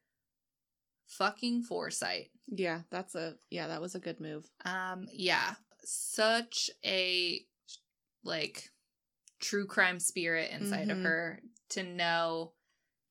fucking 1.19 1.63
foresight 1.63 2.31
Yeah. 2.49 2.83
That's 2.91 3.15
a. 3.15 3.37
Yeah, 3.51 3.69
that 3.69 3.81
was 3.81 3.95
a 3.95 4.01
good 4.01 4.21
move. 4.21 4.45
um 4.65 5.07
yeah 5.13 5.55
such 5.85 6.71
a 6.85 7.45
like 8.25 8.71
true 9.41 9.67
crime 9.67 9.99
spirit 9.99 10.51
inside 10.53 10.91
of 10.91 10.99
Mhm. 10.99 11.03
her 11.05 11.43
to 11.71 11.83
know 11.83 12.53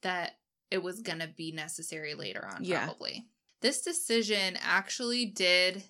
that 0.02 0.40
it 0.70 0.82
was 0.82 1.02
going 1.02 1.20
to 1.20 1.28
be 1.28 1.52
necessary 1.52 2.14
later 2.14 2.46
on, 2.46 2.64
Yeah. 2.64 2.86
probably. 2.86 3.28
This 3.60 3.82
decision 3.82 4.58
actually 4.62 5.26
did 5.26 5.84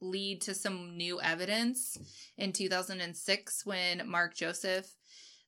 lead 0.00 0.40
to 0.42 0.54
some 0.54 0.96
new 0.96 1.20
evidence 1.20 1.98
in 2.36 2.52
2006 2.52 3.66
when 3.66 4.08
Mark 4.08 4.34
Joseph, 4.36 4.86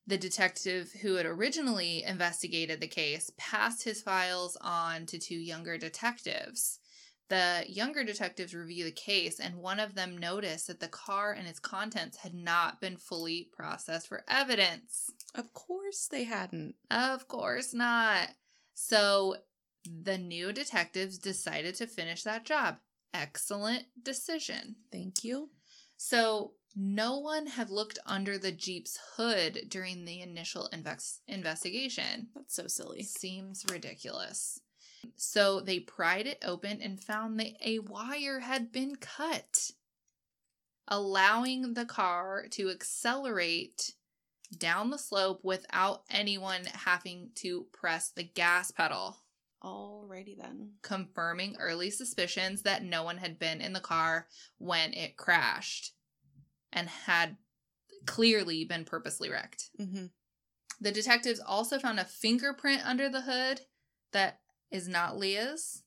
the 0.06 0.18
detective 0.18 0.92
who 1.02 1.14
had 1.16 1.26
originally 1.26 2.04
investigated 2.04 2.80
the 2.80 2.86
case, 2.86 3.30
passed 3.36 3.82
his 3.82 4.02
files 4.02 4.56
on 4.60 5.06
to 5.06 5.18
two 5.18 5.36
younger 5.36 5.76
detectives. 5.76 6.78
The 7.28 7.64
younger 7.66 8.04
detectives 8.04 8.54
review 8.54 8.84
the 8.84 8.92
case, 8.92 9.40
and 9.40 9.56
one 9.56 9.80
of 9.80 9.96
them 9.96 10.16
noticed 10.16 10.68
that 10.68 10.78
the 10.78 10.86
car 10.86 11.32
and 11.32 11.48
its 11.48 11.58
contents 11.58 12.18
had 12.18 12.34
not 12.34 12.80
been 12.80 12.96
fully 12.96 13.48
processed 13.52 14.06
for 14.06 14.22
evidence. 14.28 15.10
Of 15.34 15.52
course 15.52 16.06
they 16.08 16.22
hadn't. 16.22 16.76
Of 16.88 17.26
course 17.26 17.74
not. 17.74 18.28
So 18.74 19.36
the 19.84 20.18
new 20.18 20.52
detectives 20.52 21.18
decided 21.18 21.74
to 21.76 21.88
finish 21.88 22.22
that 22.22 22.44
job. 22.44 22.76
Excellent 23.12 23.86
decision. 24.00 24.76
Thank 24.92 25.24
you. 25.24 25.50
So 25.96 26.52
no 26.78 27.18
one 27.18 27.46
had 27.46 27.70
looked 27.70 27.98
under 28.04 28.36
the 28.36 28.52
Jeep's 28.52 28.98
hood 29.16 29.62
during 29.68 30.04
the 30.04 30.20
initial 30.20 30.68
invex- 30.72 31.20
investigation. 31.26 32.28
That's 32.34 32.54
so 32.54 32.66
silly. 32.66 33.02
Seems 33.02 33.64
ridiculous. 33.70 34.60
So 35.14 35.60
they 35.60 35.80
pried 35.80 36.26
it 36.26 36.42
open 36.44 36.82
and 36.82 37.02
found 37.02 37.40
that 37.40 37.54
a 37.64 37.78
wire 37.78 38.40
had 38.40 38.72
been 38.72 38.96
cut, 38.96 39.70
allowing 40.86 41.72
the 41.74 41.86
car 41.86 42.46
to 42.50 42.68
accelerate 42.68 43.94
down 44.56 44.90
the 44.90 44.98
slope 44.98 45.40
without 45.42 46.02
anyone 46.10 46.64
having 46.66 47.30
to 47.36 47.66
press 47.72 48.10
the 48.10 48.22
gas 48.22 48.70
pedal, 48.70 49.16
Alrighty 49.64 50.36
then. 50.38 50.72
confirming 50.82 51.56
early 51.58 51.90
suspicions 51.90 52.62
that 52.62 52.84
no 52.84 53.02
one 53.02 53.16
had 53.18 53.38
been 53.38 53.60
in 53.60 53.72
the 53.72 53.80
car 53.80 54.26
when 54.58 54.92
it 54.92 55.16
crashed 55.16 55.95
and 56.76 56.88
had 56.88 57.36
clearly 58.06 58.64
been 58.64 58.84
purposely 58.84 59.30
wrecked. 59.30 59.70
Mm-hmm. 59.80 60.06
The 60.80 60.92
detectives 60.92 61.40
also 61.40 61.78
found 61.78 61.98
a 61.98 62.04
fingerprint 62.04 62.86
under 62.86 63.08
the 63.08 63.22
hood 63.22 63.62
that 64.12 64.40
is 64.70 64.86
not 64.86 65.18
Leah's 65.18 65.82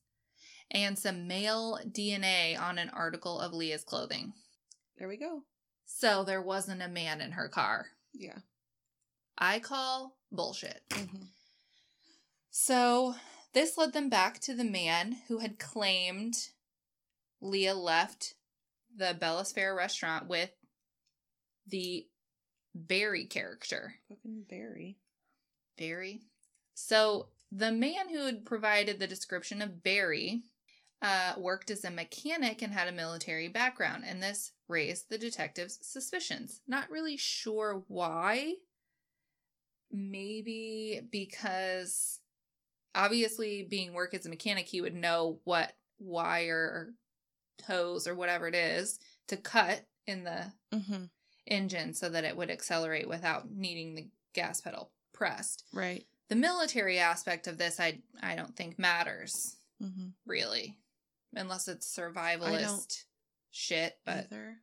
and 0.70 0.98
some 0.98 1.28
male 1.28 1.78
DNA 1.88 2.60
on 2.60 2.78
an 2.78 2.90
article 2.90 3.38
of 3.40 3.54
Leah's 3.54 3.84
clothing. 3.84 4.32
There 4.98 5.08
we 5.08 5.16
go. 5.16 5.42
So 5.86 6.24
there 6.24 6.42
wasn't 6.42 6.82
a 6.82 6.88
man 6.88 7.20
in 7.20 7.32
her 7.32 7.48
car. 7.48 7.86
Yeah. 8.12 8.38
I 9.38 9.60
call 9.60 10.16
bullshit. 10.30 10.82
Mm-hmm. 10.90 11.24
So 12.50 13.14
this 13.54 13.78
led 13.78 13.92
them 13.92 14.08
back 14.08 14.40
to 14.40 14.54
the 14.54 14.64
man 14.64 15.18
who 15.28 15.38
had 15.38 15.58
claimed 15.58 16.36
Leah 17.40 17.74
left 17.74 18.34
the 18.94 19.16
Bellis 19.18 19.52
Fair 19.52 19.74
restaurant 19.74 20.28
with 20.28 20.50
the 21.70 22.06
Barry 22.74 23.24
character. 23.24 23.94
Fucking 24.08 24.44
Barry. 24.48 24.98
Barry. 25.76 26.20
So 26.74 27.28
the 27.50 27.72
man 27.72 28.08
who 28.08 28.26
had 28.26 28.44
provided 28.44 28.98
the 28.98 29.06
description 29.06 29.60
of 29.60 29.82
Barry 29.82 30.42
uh, 31.02 31.32
worked 31.38 31.70
as 31.70 31.84
a 31.84 31.90
mechanic 31.90 32.62
and 32.62 32.72
had 32.72 32.86
a 32.88 32.92
military 32.92 33.48
background, 33.48 34.04
and 34.06 34.22
this 34.22 34.52
raised 34.68 35.08
the 35.08 35.18
detective's 35.18 35.78
suspicions. 35.82 36.60
Not 36.68 36.90
really 36.90 37.16
sure 37.16 37.82
why. 37.88 38.54
Maybe 39.90 41.00
because 41.10 42.20
obviously, 42.94 43.66
being 43.68 43.92
work 43.92 44.14
as 44.14 44.26
a 44.26 44.28
mechanic, 44.28 44.68
he 44.68 44.80
would 44.80 44.94
know 44.94 45.40
what 45.44 45.72
wire 45.98 46.56
or 46.56 46.94
hose 47.66 48.06
or 48.06 48.14
whatever 48.14 48.46
it 48.46 48.54
is 48.54 48.98
to 49.28 49.36
cut 49.36 49.84
in 50.06 50.24
the 50.24 50.52
Mm-hmm. 50.72 51.04
Engine 51.50 51.92
so 51.94 52.08
that 52.08 52.24
it 52.24 52.36
would 52.36 52.50
accelerate 52.50 53.08
without 53.08 53.50
needing 53.50 53.94
the 53.94 54.08
gas 54.34 54.60
pedal 54.60 54.90
pressed. 55.12 55.64
Right. 55.72 56.06
The 56.28 56.36
military 56.36 56.98
aspect 56.98 57.46
of 57.48 57.58
this 57.58 57.78
I 57.80 57.98
I 58.22 58.36
don't 58.36 58.56
think 58.56 58.78
matters 58.78 59.56
Mm-hmm. 59.82 60.08
really 60.26 60.76
unless 61.34 61.66
it's 61.68 61.96
survivalist 61.96 63.04
shit, 63.50 63.96
but 64.04 64.26
Either. 64.30 64.56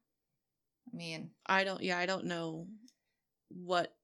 I 0.93 0.95
mean, 0.95 1.31
I 1.45 1.63
don't. 1.63 1.81
Yeah, 1.81 1.97
I 1.97 2.05
don't 2.05 2.25
know 2.25 2.67
what 3.49 3.95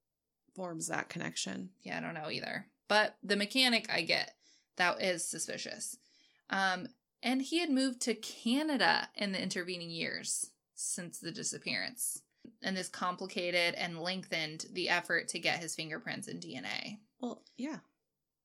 forms 0.55 0.87
that 0.87 1.07
connection. 1.09 1.69
yeah, 1.81 1.97
I 1.97 2.01
don't 2.01 2.13
know 2.15 2.29
either. 2.31 2.65
But 2.89 3.15
the 3.23 3.35
mechanic 3.35 3.89
I 3.91 4.01
get. 4.01 4.31
That 4.77 5.01
is 5.01 5.23
suspicious. 5.23 5.97
Um 6.49 6.87
and 7.21 7.41
he 7.41 7.59
had 7.59 7.69
moved 7.69 8.01
to 8.01 8.15
Canada 8.15 9.07
in 9.15 9.31
the 9.31 9.41
intervening 9.41 9.89
years 9.91 10.49
since 10.75 11.19
the 11.19 11.31
disappearance. 11.31 12.21
And 12.61 12.75
this 12.77 12.87
complicated 12.89 13.73
and 13.75 13.99
lengthened 13.99 14.65
the 14.71 14.89
effort 14.89 15.27
to 15.29 15.39
get 15.39 15.59
his 15.59 15.75
fingerprints 15.75 16.27
and 16.27 16.41
DNA, 16.41 16.99
Well, 17.19 17.43
yeah, 17.57 17.79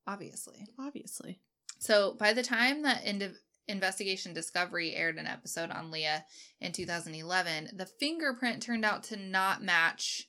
obviously. 0.06 0.66
obviously. 0.78 1.40
So 1.78 2.14
by 2.18 2.32
the 2.32 2.42
time 2.42 2.82
that 2.82 3.04
Ind- 3.04 3.36
Investigation 3.68 4.32
Discovery 4.34 4.94
aired 4.96 5.18
an 5.18 5.26
episode 5.26 5.70
on 5.70 5.90
Leah 5.90 6.24
in 6.60 6.72
2011, 6.72 7.70
the 7.74 7.86
fingerprint 7.86 8.62
turned 8.62 8.84
out 8.84 9.04
to 9.04 9.16
not 9.16 9.62
match 9.62 10.28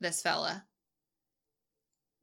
this 0.00 0.20
fella. 0.22 0.64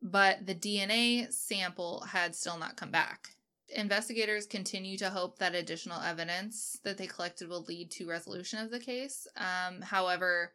But 0.02 0.46
the 0.46 0.56
DNA 0.56 1.32
sample 1.32 2.02
had 2.10 2.36
still 2.36 2.58
not 2.58 2.76
come 2.76 2.92
back. 2.92 3.30
Investigators 3.70 4.46
continue 4.46 4.98
to 4.98 5.10
hope 5.10 5.40
that 5.40 5.56
additional 5.56 6.02
evidence 6.02 6.78
that 6.84 6.98
they 6.98 7.08
collected 7.08 7.50
will 7.50 7.64
lead 7.64 7.90
to 7.92 8.08
resolution 8.10 8.60
of 8.60 8.70
the 8.72 8.80
case. 8.80 9.28
Um, 9.38 9.82
however, 9.82 10.54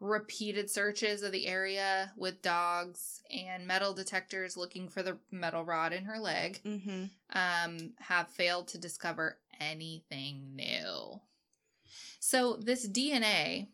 repeated 0.00 0.68
searches 0.68 1.22
of 1.22 1.30
the 1.30 1.46
area 1.46 2.12
with 2.16 2.42
dogs 2.42 3.22
and 3.30 3.66
metal 3.66 3.94
detectors 3.94 4.56
looking 4.56 4.88
for 4.88 5.02
the 5.02 5.16
metal 5.30 5.64
rod 5.64 5.92
in 5.92 6.04
her 6.04 6.18
leg 6.18 6.60
Mm-hmm. 6.64 7.04
um, 7.34 7.92
have 8.00 8.28
failed 8.28 8.68
to 8.68 8.78
discover 8.78 9.38
anything 9.60 10.56
new. 10.56 11.20
So, 12.18 12.56
this 12.56 12.88
DNA, 12.88 13.68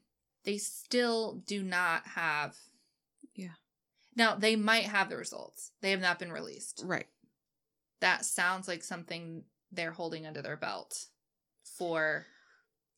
they 0.44 0.58
still 0.58 1.42
do 1.46 1.62
not 1.62 2.06
have. 2.06 2.56
Yeah. 3.34 3.54
Now, 4.16 4.34
they 4.34 4.56
might 4.56 4.84
have 4.84 5.08
the 5.08 5.16
results, 5.16 5.70
they 5.80 5.92
have 5.92 6.00
not 6.00 6.18
been 6.18 6.32
released. 6.32 6.82
Right. 6.84 7.06
That 8.00 8.24
sounds 8.24 8.68
like 8.68 8.82
something 8.84 9.44
they're 9.72 9.92
holding 9.92 10.26
under 10.26 10.40
their 10.42 10.56
belt 10.56 11.06
for 11.76 12.26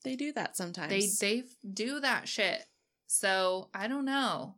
They 0.05 0.17
do 0.17 0.33
that 0.33 0.57
sometimes. 0.57 1.19
they 1.21 1.41
they 1.41 1.45
do 1.73 2.01
that 2.01 2.29
shit. 2.29 2.65
So 3.07 3.71
I 3.75 3.89
don't 3.89 4.05
know. 4.05 4.55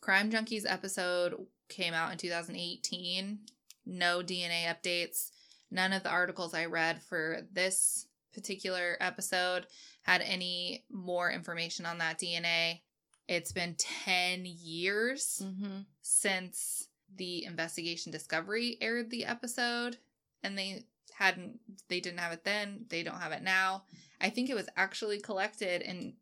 Crime 0.00 0.30
Junkies 0.30 0.64
episode 0.66 1.34
came 1.68 1.92
out 1.94 2.12
in 2.12 2.18
2018. 2.18 3.38
No 3.86 4.20
DNA 4.22 4.66
updates. 4.66 5.30
None 5.70 5.92
of 5.92 6.02
the 6.04 6.10
articles 6.10 6.54
I 6.54 6.66
read 6.66 7.02
for 7.02 7.38
this 7.52 8.06
particular 8.32 8.96
episode 9.00 9.66
had 10.02 10.20
any 10.20 10.84
more 10.90 11.30
information 11.30 11.86
on 11.86 11.98
that 11.98 12.20
DNA. 12.20 12.82
It's 13.26 13.50
been 13.52 13.74
10 14.04 14.44
years 14.46 15.42
Mm-hmm. 15.42 15.80
since 16.02 16.86
the 17.16 17.44
investigation 17.44 18.12
discovery 18.12 18.76
aired 18.80 19.10
the 19.10 19.24
episode 19.24 19.98
and 20.42 20.56
they 20.58 20.84
hadn't 21.14 21.60
they 21.88 22.00
didn't 22.00 22.20
have 22.20 22.32
it 22.32 22.44
then 22.44 22.84
they 22.88 23.02
don't 23.02 23.20
have 23.20 23.32
it 23.32 23.42
now. 23.42 23.84
I 24.20 24.30
think 24.30 24.50
it 24.50 24.54
was 24.54 24.68
actually 24.76 25.18
collected 25.20 25.82
in 25.82 26.14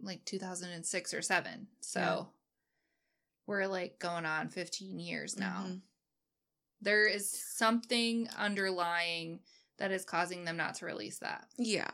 like 0.00 0.24
2006 0.24 1.14
or 1.14 1.22
7 1.22 1.68
so 1.80 2.00
Yeah. 2.00 2.24
we're 3.46 3.66
like 3.66 3.98
going 3.98 4.24
on 4.26 4.48
15 4.48 4.98
years 4.98 5.36
now. 5.38 5.64
Mhm. 5.68 5.80
there 6.80 7.06
is 7.06 7.30
something 7.30 8.28
underlying 8.36 9.40
that 9.78 9.92
is 9.92 10.04
causing 10.04 10.44
them 10.44 10.56
not 10.56 10.74
to 10.76 10.84
release 10.86 11.18
that. 11.18 11.48
Yeah, 11.56 11.90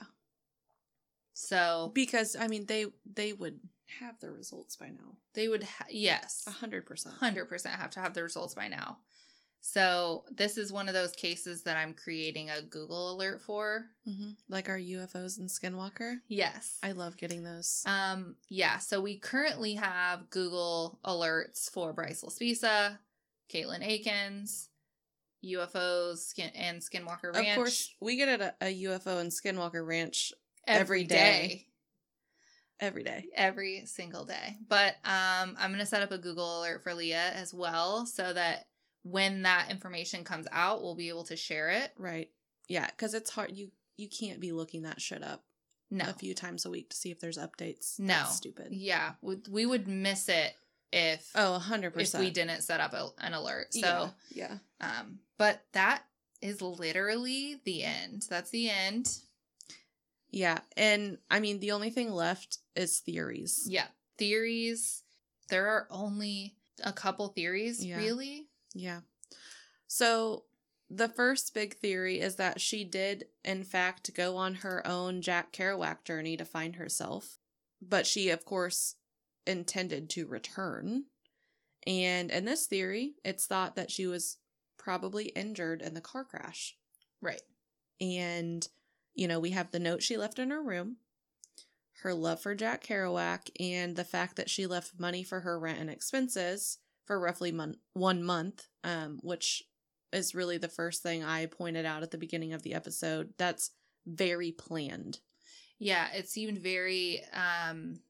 so 1.34 1.90
because 1.94 2.36
I 2.36 2.48
mean 2.48 2.66
they 2.66 2.86
they 3.04 3.32
would 3.32 3.60
have 4.00 4.18
the 4.20 4.30
results 4.30 4.76
by 4.76 4.88
now. 4.88 5.16
they 5.34 5.48
would 5.48 5.62
ha- 5.64 5.86
yes 5.90 6.44
A 6.46 6.50
hundred 6.50 6.86
percent. 6.86 7.14
hundred 7.16 7.46
percent 7.46 7.74
have 7.76 7.90
to 7.90 8.00
have 8.00 8.14
the 8.14 8.22
results 8.22 8.54
by 8.54 8.68
now. 8.68 8.98
So 9.60 10.24
this 10.30 10.56
is 10.56 10.72
one 10.72 10.86
of 10.88 10.94
those 10.94 11.12
cases 11.12 11.62
that 11.64 11.76
I'm 11.76 11.92
creating 11.92 12.48
a 12.48 12.62
Google 12.62 13.12
alert 13.12 13.40
for. 13.42 13.86
Mm-hmm. 14.08 14.30
Like 14.48 14.68
our 14.68 14.78
UFOs 14.78 15.38
and 15.38 15.48
Skinwalker. 15.48 16.18
Yes. 16.28 16.78
I 16.82 16.92
love 16.92 17.16
getting 17.16 17.42
those. 17.42 17.82
um. 17.86 18.36
Yeah. 18.48 18.78
So 18.78 19.00
we 19.00 19.18
currently 19.18 19.74
have 19.74 20.30
Google 20.30 21.00
alerts 21.04 21.68
for 21.70 21.92
Bryce 21.92 22.22
Laspisa, 22.22 22.98
Caitlin 23.52 23.82
Akins, 23.86 24.68
UFOs, 25.44 26.18
skin 26.18 26.50
and 26.54 26.80
Skinwalker 26.80 27.34
Ranch. 27.34 27.48
Of 27.48 27.54
course, 27.56 27.94
we 28.00 28.16
get 28.16 28.28
at 28.28 28.40
a, 28.40 28.54
a 28.66 28.82
UFO 28.84 29.20
and 29.20 29.30
Skinwalker 29.30 29.86
Ranch 29.86 30.32
every 30.66 30.80
every 30.80 31.04
day. 31.04 31.16
day. 31.16 31.66
Every 32.80 33.02
day. 33.02 33.26
every 33.34 33.82
single 33.86 34.24
day. 34.24 34.56
But 34.68 34.94
um, 35.04 35.56
I'm 35.58 35.70
gonna 35.70 35.86
set 35.86 36.02
up 36.02 36.12
a 36.12 36.18
Google 36.18 36.60
alert 36.60 36.82
for 36.82 36.94
Leah 36.94 37.30
as 37.34 37.52
well, 37.54 38.06
so 38.06 38.32
that 38.32 38.66
when 39.02 39.42
that 39.42 39.70
information 39.70 40.24
comes 40.24 40.46
out, 40.52 40.82
we'll 40.82 40.94
be 40.94 41.08
able 41.08 41.24
to 41.24 41.36
share 41.36 41.70
it. 41.70 41.92
Right. 41.98 42.30
Yeah, 42.68 42.86
because 42.86 43.14
it's 43.14 43.30
hard. 43.30 43.52
You 43.52 43.70
you 43.96 44.08
can't 44.08 44.40
be 44.40 44.52
looking 44.52 44.82
that 44.82 45.00
shit 45.00 45.22
up 45.24 45.44
No. 45.90 46.04
a 46.08 46.12
few 46.12 46.34
times 46.34 46.64
a 46.66 46.70
week 46.70 46.90
to 46.90 46.96
see 46.96 47.10
if 47.10 47.18
there's 47.20 47.38
updates. 47.38 47.98
No. 47.98 48.14
That's 48.14 48.36
stupid. 48.36 48.68
Yeah, 48.70 49.12
we, 49.22 49.66
would 49.66 49.88
miss 49.88 50.28
it 50.28 50.52
if 50.92 51.28
Oh, 51.34 51.54
a 51.56 51.58
hundred 51.58 51.88
if 51.88 51.94
percent. 51.94 52.22
we 52.24 52.30
didn't 52.30 52.62
set 52.62 52.80
up 52.80 52.92
a, 52.92 53.08
an 53.18 53.34
alert. 53.34 53.74
So, 53.74 54.10
yeah, 54.30 54.58
yeah. 54.80 55.00
um, 55.00 55.18
but 55.36 55.62
that 55.72 56.02
is 56.40 56.62
literally 56.62 57.60
the 57.64 57.82
end. 57.82 58.26
That's 58.30 58.50
the 58.50 58.70
end. 58.70 59.18
Yeah, 60.30 60.60
and 60.76 61.18
I 61.30 61.40
mean 61.40 61.60
the 61.60 61.72
only 61.72 61.90
thing 61.90 62.10
left 62.12 62.58
is 62.76 63.00
theories. 63.00 63.66
Yeah, 63.68 63.86
theories. 64.18 65.02
There 65.48 65.68
are 65.68 65.86
only 65.90 66.56
a 66.84 66.92
couple 66.92 67.28
theories, 67.28 67.84
Yeah. 67.84 67.96
really. 67.96 68.48
Yeah. 68.74 69.00
So 69.86 70.44
the 70.90 71.08
first 71.08 71.54
big 71.54 71.76
theory 71.78 72.20
is 72.20 72.36
that 72.36 72.60
she 72.60 72.84
did, 72.84 73.26
in 73.44 73.64
fact, 73.64 74.12
go 74.14 74.36
on 74.36 74.56
her 74.56 74.86
own 74.86 75.22
Jack 75.22 75.52
Kerouac 75.52 76.04
journey 76.04 76.36
to 76.36 76.44
find 76.44 76.76
herself, 76.76 77.38
but 77.80 78.06
she, 78.06 78.28
of 78.30 78.44
course, 78.44 78.96
intended 79.46 80.10
to 80.10 80.26
return. 80.26 81.04
And 81.86 82.30
in 82.30 82.44
this 82.44 82.66
theory, 82.66 83.14
it's 83.24 83.46
thought 83.46 83.76
that 83.76 83.90
she 83.90 84.06
was 84.06 84.36
probably 84.76 85.26
injured 85.26 85.80
in 85.82 85.94
the 85.94 86.00
car 86.00 86.24
crash. 86.24 86.76
Right. 87.20 87.42
And, 88.00 88.66
you 89.18 89.26
know, 89.26 89.40
we 89.40 89.50
have 89.50 89.70
the 89.72 89.80
note 89.80 90.02
she 90.02 90.16
left 90.16 90.38
in 90.38 90.50
her 90.50 90.62
room, 90.62 90.96
her 92.02 92.14
love 92.14 92.40
for 92.40 92.54
Jack 92.54 92.84
Kerouac, 92.84 93.50
and 93.58 93.96
the 93.96 94.04
fact 94.04 94.36
that 94.36 94.48
she 94.48 94.66
left 94.66 94.98
money 94.98 95.24
for 95.24 95.40
her 95.40 95.58
rent 95.58 95.80
and 95.80 95.90
expenses 95.90 96.78
for 97.04 97.18
roughly 97.18 97.50
mon- 97.50 97.78
one 97.94 98.22
month, 98.22 98.68
um, 98.84 99.18
which 99.22 99.64
is 100.12 100.36
really 100.36 100.56
the 100.56 100.68
first 100.68 101.02
thing 101.02 101.24
I 101.24 101.46
pointed 101.46 101.84
out 101.84 102.04
at 102.04 102.12
the 102.12 102.18
beginning 102.18 102.52
of 102.52 102.62
the 102.62 102.74
episode. 102.74 103.34
That's 103.38 103.72
very 104.06 104.52
planned. 104.52 105.18
Yeah, 105.80 106.06
it 106.14 106.28
seemed 106.28 106.58
very, 106.58 107.22
um, 107.32 108.00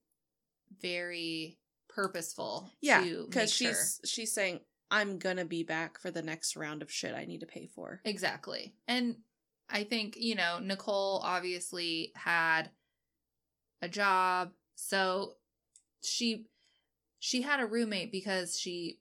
very 0.83 1.59
purposeful. 1.89 2.71
Yeah, 2.83 3.03
because 3.03 3.53
she's 3.53 4.01
she's 4.05 4.33
saying 4.33 4.61
I'm 4.91 5.19
gonna 5.19 5.45
be 5.45 5.63
back 5.63 5.99
for 5.99 6.11
the 6.11 6.23
next 6.23 6.57
round 6.57 6.83
of 6.83 6.91
shit 6.91 7.15
I 7.15 7.25
need 7.25 7.41
to 7.41 7.47
pay 7.47 7.67
for. 7.67 8.01
Exactly. 8.05 8.75
And 8.87 9.17
I 9.71 9.85
think, 9.85 10.17
you 10.17 10.35
know, 10.35 10.59
Nicole 10.61 11.21
obviously 11.25 12.13
had 12.15 12.71
a 13.83 13.89
job. 13.89 14.53
So 14.75 15.35
she 16.03 16.47
she 17.19 17.43
had 17.43 17.61
a 17.61 17.67
roommate 17.67 18.13
because 18.13 18.59
she 18.59 19.01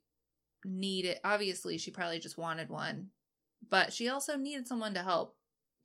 needed 0.66 1.20
obviously 1.24 1.78
she 1.78 1.92
probably 1.92 2.20
just 2.20 2.38
wanted 2.38 2.70
one, 2.70 3.10
but 3.70 3.94
she 3.94 4.10
also 4.10 4.36
needed 4.36 4.68
someone 4.68 4.94
to 4.96 5.04
help 5.04 5.36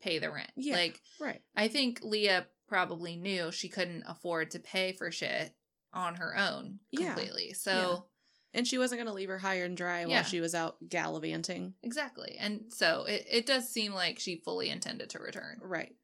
pay 0.01 0.19
the 0.19 0.31
rent. 0.31 0.51
Yeah. 0.57 0.75
Like 0.75 1.01
Right. 1.21 1.43
I 1.55 1.69
think 1.69 2.01
Leah 2.03 2.47
probably 2.67 3.17
knew 3.17 3.53
she 3.53 3.69
couldn't 3.69 4.05
afford 4.07 4.51
to 4.53 4.59
pay 4.59 4.93
for 4.93 5.13
shit 5.13 5.55
on 5.93 6.15
her 6.17 6.37
own 6.37 6.81
Yeah. 6.91 7.15
completely. 7.15 7.53
So 7.53 8.07
And 8.55 8.67
she 8.67 8.77
wasn't 8.79 9.01
gonna 9.01 9.15
leave 9.15 9.29
her 9.31 9.39
high 9.39 9.57
and 9.61 9.77
dry 9.77 10.01
Yeah. 10.01 10.07
while 10.09 10.25
she 10.25 10.41
was 10.41 10.55
out 10.55 10.77
gallivanting. 10.89 11.75
exactly. 11.83 12.37
And 12.39 12.65
so 12.73 13.05
it, 13.05 13.27
it 13.31 13.47
does 13.47 13.69
seem 13.69 13.93
like 13.95 14.19
she 14.19 14.37
fully 14.37 14.69
intended 14.69 15.11
to 15.11 15.19
return. 15.19 15.59
Right. 15.63 15.95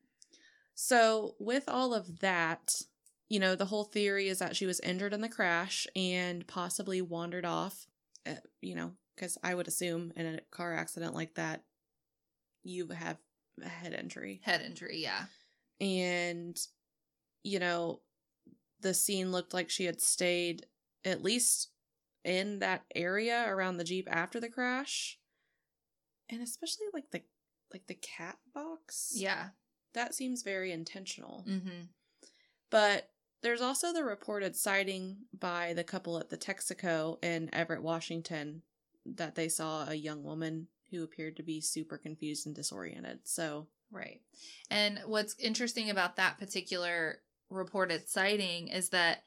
So, 0.75 1.35
with 1.41 1.65
all 1.69 1.93
of 1.93 2.21
that, 2.21 2.83
you 3.29 3.41
know, 3.41 3.55
the 3.57 3.65
whole 3.67 3.85
theory 3.85 4.29
is 4.29 4.39
that 4.39 4.55
she 4.57 4.65
was 4.65 4.79
injured 4.81 5.13
in 5.13 5.21
the 5.21 5.29
crash 5.29 5.87
and 5.97 6.47
possibly 6.47 7.03
wandered 7.03 7.45
off, 7.45 7.87
uh, 8.25 8.35
you 8.61 8.75
know, 8.77 8.93
because 9.15 9.37
I 9.43 9.55
would 9.55 9.67
assume 9.69 10.13
in 10.17 10.25
a 10.27 10.41
car 10.53 10.73
accident 10.75 11.15
like 11.15 11.35
that, 11.35 11.65
you 12.63 12.87
have 12.89 13.19
a 13.61 13.69
head 13.69 13.93
injury. 13.93 14.41
Head 14.45 14.63
injury, 14.63 14.99
yeah. 15.03 15.25
And, 15.81 16.57
you 17.43 17.59
know, 17.59 18.01
the 18.81 18.95
scene 18.95 19.33
looked 19.33 19.53
like 19.53 19.71
she 19.71 19.85
had 19.85 20.01
stayed 20.01 20.67
at 21.05 21.23
least 21.25 21.71
in 22.25 22.59
that 22.61 22.85
area 22.95 23.45
around 23.49 23.77
the 23.77 23.85
Jeep 23.85 24.09
after 24.11 24.41
the 24.41 24.49
crash. 24.49 25.19
And 26.31 26.43
especially 26.43 26.87
like 26.93 27.11
the 27.11 27.23
like 27.73 27.87
the 27.87 27.95
cat 27.95 28.39
box 28.55 29.13
Yeah. 29.15 29.51
that 29.95 30.15
seems 30.15 30.43
very 30.43 30.73
intentional. 30.73 31.45
Mm-hmm. 31.49 31.83
But 32.71 33.11
there's 33.43 33.61
also 33.61 33.93
the 33.93 34.05
reported 34.05 34.57
sighting 34.57 35.19
by 35.39 35.73
the 35.75 35.85
couple 35.85 36.19
at 36.19 36.29
the 36.31 36.37
Texaco 36.39 37.23
in 37.23 37.49
Everett, 37.55 37.83
Washington, 37.83 38.63
that 39.07 39.35
they 39.35 39.49
saw 39.49 39.87
a 39.89 39.95
young 39.95 40.23
woman 40.23 40.69
who 40.91 41.05
appeared 41.05 41.37
to 41.37 41.43
be 41.43 41.61
super 41.61 41.99
confused 41.99 42.47
and 42.47 42.55
disoriented. 42.55 43.21
So, 43.25 43.69
Right. 43.91 44.21
And 44.71 45.01
what's 45.07 45.35
interesting 45.39 45.89
about 45.89 46.17
that 46.17 46.39
particular 46.39 47.21
reported 47.49 48.09
sighting 48.09 48.69
is 48.69 48.91
that 48.91 49.23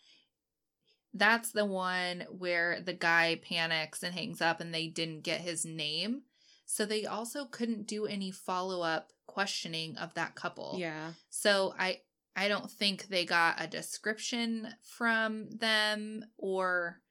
that's 1.14 1.52
the 1.52 1.66
one 1.66 2.26
where 2.30 2.80
the 2.82 2.94
guy 2.94 3.40
panics 3.48 4.04
and 4.04 4.14
hangs 4.14 4.42
up 4.42 4.62
and 4.62 4.74
they 4.74 4.88
didn't 4.88 5.22
get 5.22 5.42
his 5.42 5.66
name. 5.66 6.24
So 6.66 6.86
they 6.86 7.06
also 7.06 7.46
couldn't 7.46 7.88
do 7.88 8.06
any 8.06 8.32
follow-up 8.32 9.12
questioning 9.28 9.98
of 9.98 10.14
that 10.14 10.36
couple. 10.36 10.76
yeah. 10.78 11.12
So 11.30 11.74
I 11.78 12.00
I 12.36 12.48
don't 12.48 12.72
think 12.72 13.08
they 13.08 13.26
got 13.26 13.62
a 13.62 13.68
description 13.68 14.70
from 14.84 15.50
them 15.50 16.24
or 16.38 17.02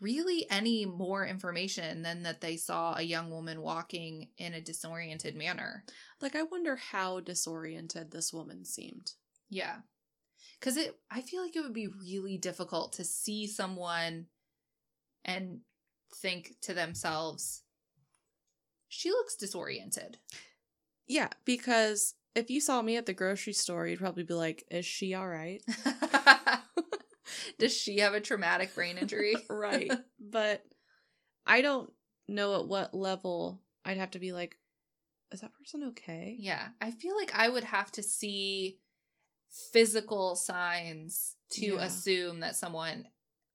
really 0.00 0.46
any 0.50 0.84
more 0.84 1.24
information 1.26 2.02
than 2.02 2.24
that 2.24 2.42
they 2.42 2.58
saw 2.58 2.94
a 2.94 3.02
young 3.02 3.30
woman 3.30 3.62
walking 3.62 4.28
in 4.36 4.52
a 4.52 4.60
disoriented 4.60 5.34
manner. 5.34 5.82
Like, 6.20 6.36
I 6.36 6.42
wonder 6.42 6.76
how 6.76 7.20
disoriented 7.20 8.10
this 8.10 8.32
woman 8.34 8.66
seemed. 8.66 9.12
Yeah. 9.48 9.76
Cuz 10.64 10.76
it 10.78 10.98
I 11.10 11.20
feel 11.20 11.42
like 11.42 11.54
it 11.54 11.60
would 11.60 11.74
be 11.74 11.88
really 11.88 12.38
difficult 12.38 12.94
to 12.94 13.04
see 13.04 13.46
someone 13.46 14.28
and 15.24 15.60
think 16.14 16.54
to 16.62 16.72
themselves 16.72 17.62
she 18.88 19.10
looks 19.10 19.34
disoriented. 19.34 20.18
Yeah, 21.06 21.28
because 21.44 22.14
if 22.34 22.48
you 22.48 22.60
saw 22.60 22.80
me 22.80 22.96
at 22.96 23.06
the 23.06 23.12
grocery 23.12 23.52
store, 23.52 23.86
you'd 23.86 23.98
probably 23.98 24.22
be 24.22 24.34
like, 24.34 24.64
is 24.70 24.86
she 24.86 25.14
all 25.14 25.28
right? 25.28 25.62
Does 27.58 27.76
she 27.76 27.98
have 27.98 28.14
a 28.14 28.20
traumatic 28.20 28.74
brain 28.74 28.98
injury? 28.98 29.36
right. 29.50 29.92
But 30.20 30.64
I 31.46 31.60
don't 31.60 31.92
know 32.28 32.60
at 32.60 32.68
what 32.68 32.94
level 32.94 33.60
I'd 33.84 33.98
have 33.98 34.12
to 34.12 34.18
be 34.18 34.32
like, 34.32 34.56
is 35.32 35.40
that 35.40 35.54
person 35.54 35.84
okay? 35.88 36.36
Yeah, 36.38 36.68
I 36.80 36.90
feel 36.90 37.16
like 37.16 37.34
I 37.34 37.48
would 37.48 37.64
have 37.64 37.90
to 37.92 38.02
see 38.02 38.78
physical 39.72 40.36
signs 40.36 41.36
to 41.50 41.74
Yeah. 41.74 41.82
assume 41.84 42.40
that 42.40 42.56
someone 42.56 43.06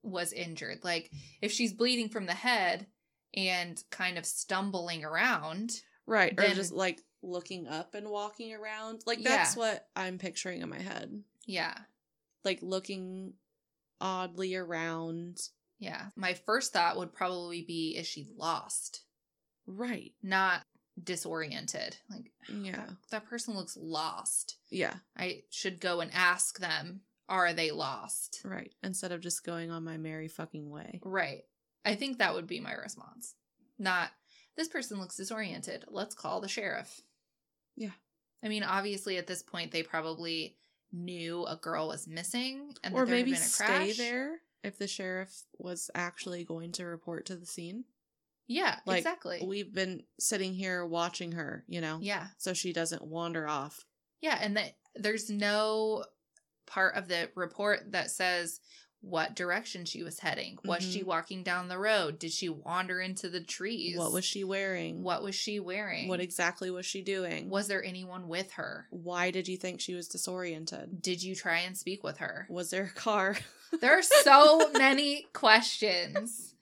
was 0.04 0.32
injured. 0.34 0.80
Like 0.84 1.12
if 1.42 1.52
she's 1.52 1.74
bleeding 1.74 2.10
from 2.10 2.26
the 2.26 2.34
head 2.34 2.88
and 3.34 3.82
kind 3.92 4.18
of 4.18 4.26
stumbling 4.26 5.04
around. 5.04 5.82
Right. 6.06 6.34
or 6.40 6.48
just 6.56 6.72
like 6.72 7.04
looking 7.22 7.68
up 7.68 7.94
and 7.94 8.10
walking 8.10 8.52
around. 8.54 9.04
Like 9.06 9.20
Yeah. 9.20 9.30
that's 9.30 9.56
what 9.56 9.88
I'm 9.96 10.18
picturing 10.18 10.62
in 10.62 10.70
my 10.70 10.80
head. 10.80 11.24
Yeah. 11.46 11.78
Like 12.44 12.60
looking 12.64 13.34
oddly 14.02 14.56
around. 14.56 15.38
Yeah. 15.78 16.08
My 16.16 16.34
first 16.34 16.74
thought 16.74 16.98
would 16.98 17.14
probably 17.14 17.62
be 17.62 17.96
is 17.96 18.08
she 18.08 18.28
lost? 18.36 19.04
Right. 19.68 20.14
Not 20.24 20.64
disoriented. 21.04 21.98
Like 22.10 22.32
Yeah. 22.48 22.76
that, 22.76 22.90
that 23.12 23.26
person 23.30 23.56
looks 23.56 23.78
lost. 23.78 24.58
Yeah. 24.70 24.96
I 25.18 25.44
should 25.50 25.80
go 25.80 26.02
and 26.02 26.12
ask 26.14 26.60
them, 26.60 27.02
are 27.28 27.54
they 27.54 27.72
lost? 27.72 28.42
Right. 28.44 28.74
Instead 28.84 29.12
of 29.12 29.22
just 29.22 29.46
going 29.46 29.72
on 29.72 29.84
my 29.84 29.98
merry 29.98 30.28
fucking 30.28 30.70
way. 30.70 31.00
Right. 31.04 31.44
I 31.86 31.96
think 31.96 32.18
that 32.18 32.34
would 32.34 32.48
be 32.48 32.60
my 32.60 32.74
response. 32.74 33.36
Not, 33.78 34.10
this 34.58 34.68
person 34.68 35.00
looks 35.00 35.16
disoriented. 35.16 35.86
Let's 35.90 36.16
call 36.16 36.42
the 36.42 36.48
sheriff. 36.48 37.02
Yeah. 37.76 37.92
I 38.44 38.48
mean, 38.48 38.64
obviously, 38.64 39.18
at 39.18 39.28
this 39.28 39.44
point, 39.44 39.72
they 39.72 39.84
probably 39.84 40.58
knew 40.92 41.46
a 41.46 41.56
girl 41.56 41.88
was 41.90 42.08
missing 42.08 42.74
and 42.84 42.96
or 42.96 43.06
maybe 43.06 43.32
had 43.32 43.40
been 43.40 43.44
a 43.44 43.46
stay 43.46 43.92
there 43.94 44.40
if 44.64 44.78
the 44.78 44.88
sheriff 44.88 45.44
was 45.58 45.92
actually 45.94 46.44
going 46.44 46.72
to 46.74 46.86
report 46.86 47.28
to 47.28 47.36
the 47.36 47.46
scene. 47.46 47.84
Yeah, 48.50 48.80
Like, 48.86 48.98
exactly. 48.98 49.42
We've 49.46 49.72
been 49.74 50.04
sitting 50.20 50.54
here 50.56 50.84
watching 50.86 51.34
her, 51.34 51.64
you 51.68 51.80
know, 51.82 52.00
yeah. 52.02 52.28
so 52.38 52.54
she 52.54 52.74
doesn't 52.74 53.04
wander 53.06 53.48
off. 53.48 53.86
Yeah. 54.22 54.38
And 54.42 54.58
that 54.58 54.76
there's 54.96 55.30
no 55.30 56.04
part 56.66 56.96
of 56.96 57.08
the 57.08 57.30
report 57.36 57.92
that 57.92 58.10
says 58.12 58.60
what 59.02 59.34
direction 59.36 59.86
she 59.86 60.04
was 60.04 60.20
heading. 60.20 60.58
Was 60.66 60.84
Mhm. 60.84 60.92
she 60.94 61.04
walking 61.04 61.42
down 61.44 61.70
the 61.70 61.78
road? 61.78 62.20
Did 62.20 62.32
she 62.34 62.50
wander 62.50 63.00
into 63.00 63.30
the 63.30 63.40
trees? 63.40 63.96
What 63.98 64.12
was 64.12 64.26
she 64.26 64.44
wearing? 64.44 65.04
What 65.04 65.24
was 65.24 65.36
she 65.36 65.60
wearing? 65.62 66.10
What 66.10 66.20
exactly 66.20 66.70
was 66.70 66.86
she 66.86 67.02
doing? 67.02 67.50
was 67.50 67.68
there 67.68 67.82
anyone 67.84 68.28
with 68.28 68.52
her? 68.54 68.88
Why 68.90 69.32
did 69.32 69.48
you 69.48 69.56
think 69.58 69.80
she 69.80 69.94
was 69.94 70.10
disoriented? 70.10 71.02
Did 71.02 71.24
you 71.24 71.34
try 71.36 71.60
and 71.60 71.78
speak 71.78 72.04
with 72.04 72.18
her? 72.18 72.46
Was 72.50 72.72
there 72.72 72.92
a 72.96 73.00
car? 73.00 73.38
There 73.80 73.98
are 73.98 74.04
so 74.04 74.70
many 74.74 75.28
questions. 75.34 76.56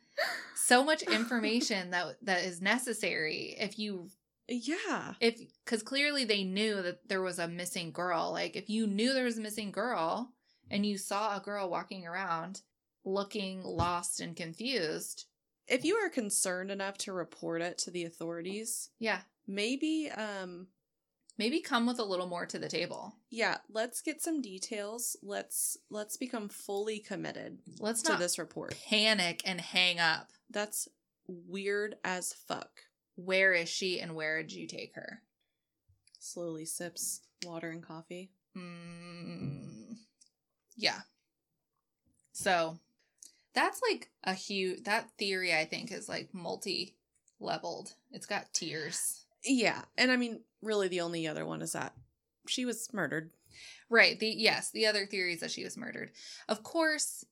So 0.55 0.83
much 0.83 1.01
information 1.19 1.91
that 1.91 2.17
that 2.23 2.43
is 2.43 2.61
necessary 2.61 3.55
if 3.59 3.77
you 3.79 4.09
Yeah. 4.47 5.13
if 5.19 5.39
because 5.63 5.83
clearly 5.83 6.25
they 6.25 6.43
knew 6.43 6.81
that 6.81 7.07
there 7.07 7.21
was 7.21 7.39
a 7.39 7.47
missing 7.47 7.91
girl 7.91 8.31
like 8.31 8.55
if 8.55 8.69
you 8.69 8.87
knew 8.87 9.13
there 9.13 9.23
was 9.25 9.37
a 9.37 9.41
missing 9.41 9.71
girl 9.71 10.33
and 10.69 10.85
you 10.85 10.97
saw 10.97 11.35
a 11.37 11.41
girl 11.41 11.69
walking 11.69 12.05
around 12.05 12.61
looking 13.05 13.63
lost 13.63 14.19
and 14.19 14.35
confused 14.35 15.25
If 15.67 15.83
you 15.85 15.95
are 15.95 16.09
concerned 16.09 16.71
enough 16.71 16.97
to 16.99 17.13
report 17.13 17.61
it 17.61 17.77
to 17.79 17.91
the 17.91 18.05
authorities, 18.05 18.89
yeah 18.99 19.21
maybe 19.47 20.09
um 20.11 20.67
maybe 21.37 21.59
come 21.61 21.85
with 21.85 21.99
a 21.99 22.03
little 22.03 22.27
more 22.27 22.45
to 22.45 22.59
the 22.59 22.69
table 22.69 23.15
yeah, 23.29 23.57
let's 23.69 24.01
get 24.01 24.21
some 24.21 24.41
details. 24.41 25.17
Let's 25.21 25.77
let's 25.89 26.15
become 26.17 26.47
fully 26.49 26.99
committed 26.99 27.59
let's 27.79 28.01
to 28.03 28.15
this 28.15 28.39
report. 28.39 28.75
panic 28.89 29.41
and 29.45 29.59
hang 29.59 29.99
up 29.99 30.29
That's 30.49 30.87
weird 31.27 31.95
as 32.03 32.33
fuck. 32.33 32.69
where 33.15 33.53
is 33.53 33.67
she 33.69 33.99
and 33.99 34.15
where 34.15 34.41
did 34.41 34.53
you 34.53 34.67
take 34.67 34.95
her 34.95 35.21
Slowly 36.19 36.65
sips 36.65 37.21
water 37.45 37.69
and 37.69 37.83
coffee. 37.83 38.31
Mm, 38.57 39.95
yeah. 40.75 41.01
So 42.33 42.79
that's 43.53 43.81
like 43.89 44.09
a 44.23 44.33
huge 44.33 44.83
that 44.83 45.09
theory 45.17 45.53
I 45.53 45.65
think 45.65 45.91
is 45.91 46.09
like 46.09 46.33
multi 46.33 46.95
leveled. 47.39 47.93
It's 48.11 48.25
got 48.25 48.53
tiers. 48.53 49.25
Yeah, 49.43 49.81
and 49.97 50.11
I 50.11 50.17
mean, 50.17 50.41
really, 50.61 50.87
the 50.87 51.01
only 51.01 51.27
other 51.27 51.45
one 51.45 51.61
is 51.61 51.73
that 51.73 51.93
she 52.47 52.65
was 52.65 52.89
murdered. 52.93 53.31
Right. 53.89 54.19
The 54.19 54.27
yes, 54.27 54.71
the 54.71 54.85
other 54.87 55.05
theory 55.05 55.33
is 55.33 55.39
that 55.41 55.51
she 55.51 55.63
was 55.63 55.77
murdered. 55.77 56.11
Of 56.49 56.63
course. 56.63 57.23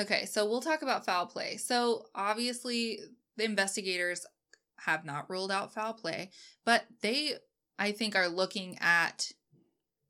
Okay, 0.00 0.24
so 0.26 0.46
we'll 0.46 0.60
talk 0.60 0.82
about 0.82 1.04
foul 1.04 1.26
play. 1.26 1.56
So 1.56 2.06
obviously 2.14 3.00
the 3.36 3.44
investigators 3.44 4.24
have 4.76 5.04
not 5.04 5.28
ruled 5.28 5.50
out 5.52 5.74
foul 5.74 5.92
play, 5.92 6.30
but 6.64 6.84
they 7.02 7.34
I 7.78 7.92
think 7.92 8.16
are 8.16 8.28
looking 8.28 8.78
at 8.80 9.30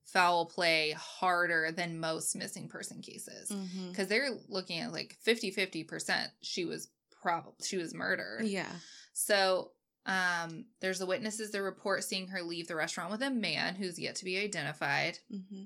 foul 0.05 0.47
play 0.47 0.93
harder 0.97 1.70
than 1.73 2.01
most 2.01 2.35
missing 2.37 2.69
person 2.69 3.01
cases. 3.03 3.51
Mm-hmm. 3.51 3.89
because 3.91 4.09
they're 4.09 4.31
looking 4.49 4.81
at 4.81 4.93
like 4.93 5.16
50 5.23 5.53
50% 5.53 6.27
she 6.43 6.65
was 6.65 6.89
probably 7.23 7.53
she 7.66 7.77
was 7.77 7.93
murdered 7.95 8.47
Yeah. 8.47 8.70
so 9.12 9.73
um 10.09 10.64
there's 10.80 10.98
the 10.98 11.06
witnesses 11.06 11.51
that 11.52 11.62
report 11.62 12.02
seeing 12.02 12.28
her 12.28 12.43
leave 12.43 12.66
the 12.66 12.74
restaurant 12.74 13.10
with 13.12 13.22
a 13.22 13.30
man 13.30 13.74
who's 13.76 13.98
yet 13.98 14.14
to 14.16 14.24
be 14.24 14.39
identified 14.39 15.18
Mm-hmm. 15.32 15.64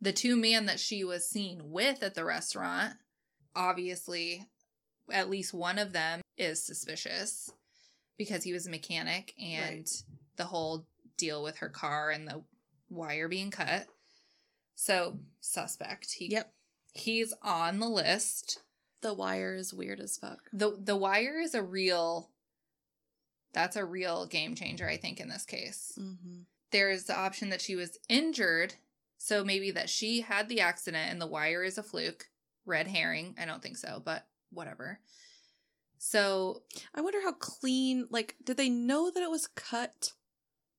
the 0.00 0.12
two 0.12 0.34
men 0.36 0.66
that 0.66 0.80
she 0.80 1.04
was 1.04 1.28
seen 1.28 1.70
with 1.70 2.02
at 2.02 2.14
the 2.16 2.24
restaurant 2.24 2.94
obviously 3.54 4.46
at 5.10 5.30
least 5.30 5.54
one 5.54 5.78
of 5.78 5.92
them 5.92 6.20
is 6.36 6.62
suspicious 6.62 7.50
because 8.16 8.42
he 8.44 8.52
was 8.52 8.66
a 8.66 8.70
mechanic 8.70 9.34
and 9.40 9.76
Right. 9.76 10.02
the 10.36 10.44
whole 10.44 10.86
deal 11.16 11.42
with 11.42 11.58
her 11.58 11.68
car 11.68 12.10
and 12.10 12.26
the 12.28 12.42
wire 12.90 13.28
being 13.28 13.50
cut 13.50 13.86
so 14.74 15.18
suspect 15.40 16.12
he 16.12 16.30
Yep. 16.30 16.52
he's 16.94 17.34
on 17.42 17.78
the 17.80 17.88
list 17.88 18.62
The 19.02 19.14
wire 19.14 19.54
is 19.54 19.74
weird 19.74 20.00
as 20.00 20.16
fuck. 20.16 20.40
the 20.52 20.76
the 20.78 20.96
wire 20.96 21.38
is 21.40 21.54
a 21.54 21.62
real 21.62 22.30
that's 23.52 23.76
a 23.76 23.84
real 23.84 24.26
game 24.26 24.54
changer 24.54 24.88
i 24.88 24.96
think 24.96 25.20
in 25.20 25.28
this 25.28 25.44
case 25.44 25.92
Mm-hmm. 25.98 26.40
there's 26.72 27.04
the 27.04 27.18
option 27.18 27.48
that 27.50 27.60
she 27.60 27.76
was 27.76 27.98
injured 28.08 28.74
so 29.18 29.44
maybe 29.44 29.70
that 29.72 29.90
she 29.90 30.20
had 30.20 30.48
the 30.48 30.60
accident 30.60 31.10
and 31.10 31.20
the 31.20 31.26
wire 31.26 31.64
is 31.64 31.78
a 31.78 31.82
fluke 31.82 32.26
red 32.66 32.86
herring 32.86 33.34
i 33.40 33.44
don't 33.44 33.62
think 33.62 33.76
so 33.76 34.00
but 34.04 34.26
whatever 34.50 35.00
so 36.00 36.62
I 36.94 37.00
wonder 37.00 37.20
how 37.22 37.32
clean. 37.32 38.06
Like, 38.08 38.36
did 38.44 38.56
they 38.56 38.68
know 38.68 39.10
that 39.10 39.22
it 39.22 39.30
was 39.30 39.48
cut? 39.48 40.12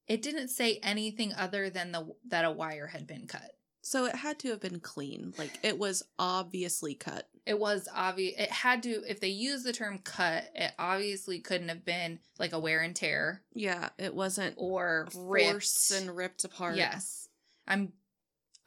it 0.07 0.21
didn't 0.21 0.47
say 0.47 0.79
anything 0.81 1.33
other 1.37 1.69
than 1.69 1.91
the 1.91 2.07
that 2.29 2.45
a 2.45 2.51
wire 2.51 2.87
had 2.87 3.05
been 3.05 3.27
cut 3.27 3.51
So 3.81 4.05
it 4.05 4.15
had 4.15 4.39
to 4.39 4.49
have 4.49 4.61
been 4.61 4.79
clean. 4.79 5.33
Like, 5.37 5.59
it 5.61 5.77
was 5.77 6.03
obviously 6.17 6.95
cut. 6.95 7.27
It 7.45 7.59
was 7.59 7.87
obvious 7.95 8.35
it 8.39 8.51
had 8.51 8.83
to 8.83 9.03
if 9.09 9.19
they 9.19 9.27
use 9.29 9.63
the 9.63 9.73
term 9.73 9.97
cut 9.99 10.45
it 10.55 10.71
obviously 10.77 11.39
couldn't 11.39 11.69
have 11.69 11.83
been 11.85 12.19
like 12.37 12.53
a 12.53 12.59
wear 12.59 12.81
and 12.81 12.95
tear 12.95 13.41
Yeah, 13.53 13.89
it 13.97 14.13
wasn't 14.13 14.55
or 14.57 15.07
forced 15.11 15.91
ripped 15.91 16.01
and 16.01 16.15
ripped 16.17 16.43
apart. 16.43 16.75
Yes. 16.77 17.27
I'm 17.67 17.93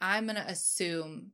I'm 0.01 0.27
to 0.27 0.45
assume 0.47 1.31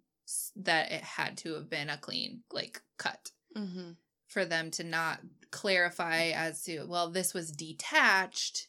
that 0.55 0.91
it 0.91 1.01
had 1.01 1.37
to 1.39 1.53
have 1.55 1.69
been 1.69 1.89
a 1.89 1.97
clean 1.97 2.41
like 2.51 2.81
cut 2.97 3.31
Mm-hmm. 3.57 3.91
for 4.27 4.45
them 4.45 4.69
to 4.71 4.83
not 4.83 5.19
clarify 5.49 6.27
as 6.35 6.61
to 6.63 6.85
well 6.85 7.09
this 7.09 7.33
was 7.33 7.51
detached, 7.51 8.67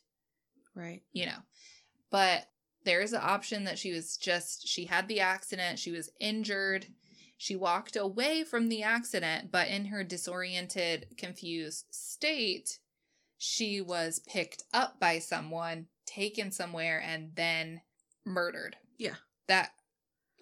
Right. 0.74 1.02
you 1.12 1.26
know. 1.26 1.42
But 2.10 2.46
there's 2.84 3.12
an 3.12 3.20
option 3.22 3.64
that 3.64 3.78
she 3.78 3.92
was 3.92 4.16
just 4.16 4.66
she 4.66 4.86
had 4.86 5.06
the 5.06 5.20
accident, 5.20 5.78
she 5.78 5.90
was 5.92 6.10
injured. 6.18 6.86
She 7.42 7.56
walked 7.56 7.96
away 7.96 8.44
from 8.44 8.68
the 8.68 8.82
accident, 8.82 9.50
but 9.50 9.68
in 9.68 9.86
her 9.86 10.04
disoriented, 10.04 11.16
confused 11.16 11.86
state, 11.90 12.80
she 13.38 13.80
was 13.80 14.20
picked 14.28 14.64
up 14.74 15.00
by 15.00 15.20
someone, 15.20 15.86
taken 16.04 16.52
somewhere, 16.52 17.00
and 17.02 17.34
then 17.34 17.80
murdered. 18.26 18.76
Yeah. 18.98 19.14
That, 19.48 19.70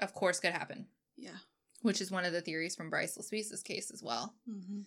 of 0.00 0.12
course, 0.12 0.40
could 0.40 0.50
happen, 0.50 0.88
Yeah. 1.16 1.36
which 1.82 2.00
is 2.00 2.10
one 2.10 2.24
of 2.24 2.32
the 2.32 2.40
theories 2.40 2.74
from 2.74 2.90
Bryce 2.90 3.16
Laspisa's 3.16 3.62
case 3.62 3.92
as 3.92 4.02
well. 4.02 4.34
Mm-hmm. 4.50 4.80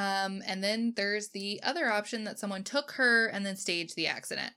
Um, 0.00 0.40
and 0.46 0.62
then 0.62 0.92
there's 0.94 1.30
the 1.30 1.60
other 1.64 1.90
option 1.90 2.22
that 2.22 2.38
someone 2.38 2.62
took 2.62 2.92
her 2.92 3.26
and 3.26 3.44
then 3.44 3.56
staged 3.56 3.96
the 3.96 4.06
accident. 4.06 4.52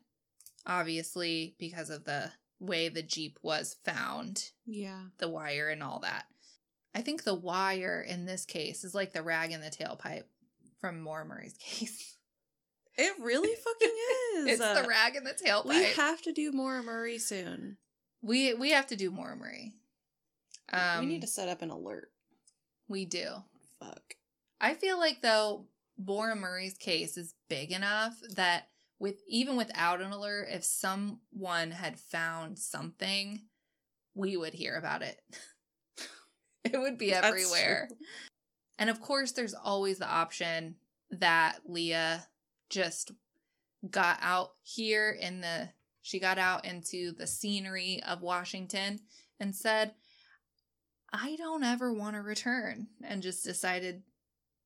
Obviously, 0.67 1.55
because 1.57 1.89
of 1.89 2.03
the 2.03 2.33
way 2.59 2.89
the 2.89 3.01
Jeep 3.03 3.39
was 3.41 3.75
found, 3.85 4.51
Yeah. 4.65 5.03
the 5.17 5.29
wire 5.29 5.69
and 5.69 5.81
all 5.83 5.99
that. 5.99 6.25
I 6.93 7.01
think 7.01 7.23
the 7.23 7.35
wire 7.35 8.01
in 8.01 8.25
this 8.25 8.45
case 8.45 8.83
is 8.83 8.93
like 8.95 9.13
the 9.13 9.21
rag 9.23 9.51
in 9.51 9.61
the 9.61 9.69
tailpipe 9.69 10.23
from 10.81 11.01
Maura 11.01 11.25
Murray's 11.25 11.53
case. 11.59 12.17
It 12.97 13.13
really 13.21 13.55
fucking 13.63 13.95
is. 14.37 14.45
it's 14.53 14.61
Uh, 14.61 14.81
the 14.81 14.87
rag 14.87 15.15
in 15.15 15.23
the 15.23 15.33
tailpipe. 15.33 15.65
We 15.69 15.83
have 15.93 16.21
to 16.23 16.33
do 16.33 16.51
Maura 16.51 16.83
Murray 16.83 17.17
soon. 17.19 17.77
we 18.21 18.53
we 18.53 18.71
have 18.71 18.87
to 18.87 18.95
do 18.95 19.11
Maura 19.11 19.35
Murray. 19.37 19.73
Um, 20.73 20.99
we 21.01 21.05
need 21.05 21.21
to 21.21 21.27
set 21.27 21.47
up 21.49 21.61
an 21.61 21.69
alert. 21.69 22.11
We 22.87 23.05
do. 23.05 23.27
Fuck. 23.79 24.15
I 24.59 24.73
feel 24.73 24.97
like 24.99 25.21
though 25.21 25.65
Maura 25.97 26.35
Murray's 26.35 26.77
case 26.77 27.15
is 27.17 27.33
big 27.49 27.71
enough 27.71 28.15
that 28.35 28.67
with 28.99 29.21
even 29.27 29.55
without 29.55 30.01
an 30.01 30.11
alert, 30.11 30.47
if 30.51 30.63
someone 30.63 31.71
had 31.71 31.99
found 31.99 32.59
something, 32.59 33.41
we 34.13 34.35
would 34.35 34.53
hear 34.53 34.75
about 34.75 35.01
it. 35.01 35.19
it 36.65 36.77
would 36.77 36.97
be 36.97 37.11
That's 37.11 37.25
everywhere. 37.25 37.87
true. 37.87 37.97
And 38.77 38.89
of 38.89 39.01
course, 39.01 39.31
there's 39.31 39.53
always 39.53 39.99
the 39.99 40.09
option 40.09 40.75
that 41.11 41.59
Leah 41.65 42.25
just 42.69 43.11
got 43.89 44.19
out 44.21 44.51
here 44.63 45.09
in 45.09 45.41
the 45.41 45.69
she 46.01 46.19
got 46.19 46.37
out 46.37 46.65
into 46.65 47.11
the 47.11 47.27
scenery 47.27 48.01
of 48.07 48.21
Washington 48.21 48.99
and 49.39 49.55
said, 49.55 49.93
I 51.11 51.35
don't 51.35 51.63
ever 51.63 51.93
want 51.93 52.15
to 52.15 52.21
return, 52.21 52.87
and 53.03 53.21
just 53.21 53.43
decided 53.43 54.03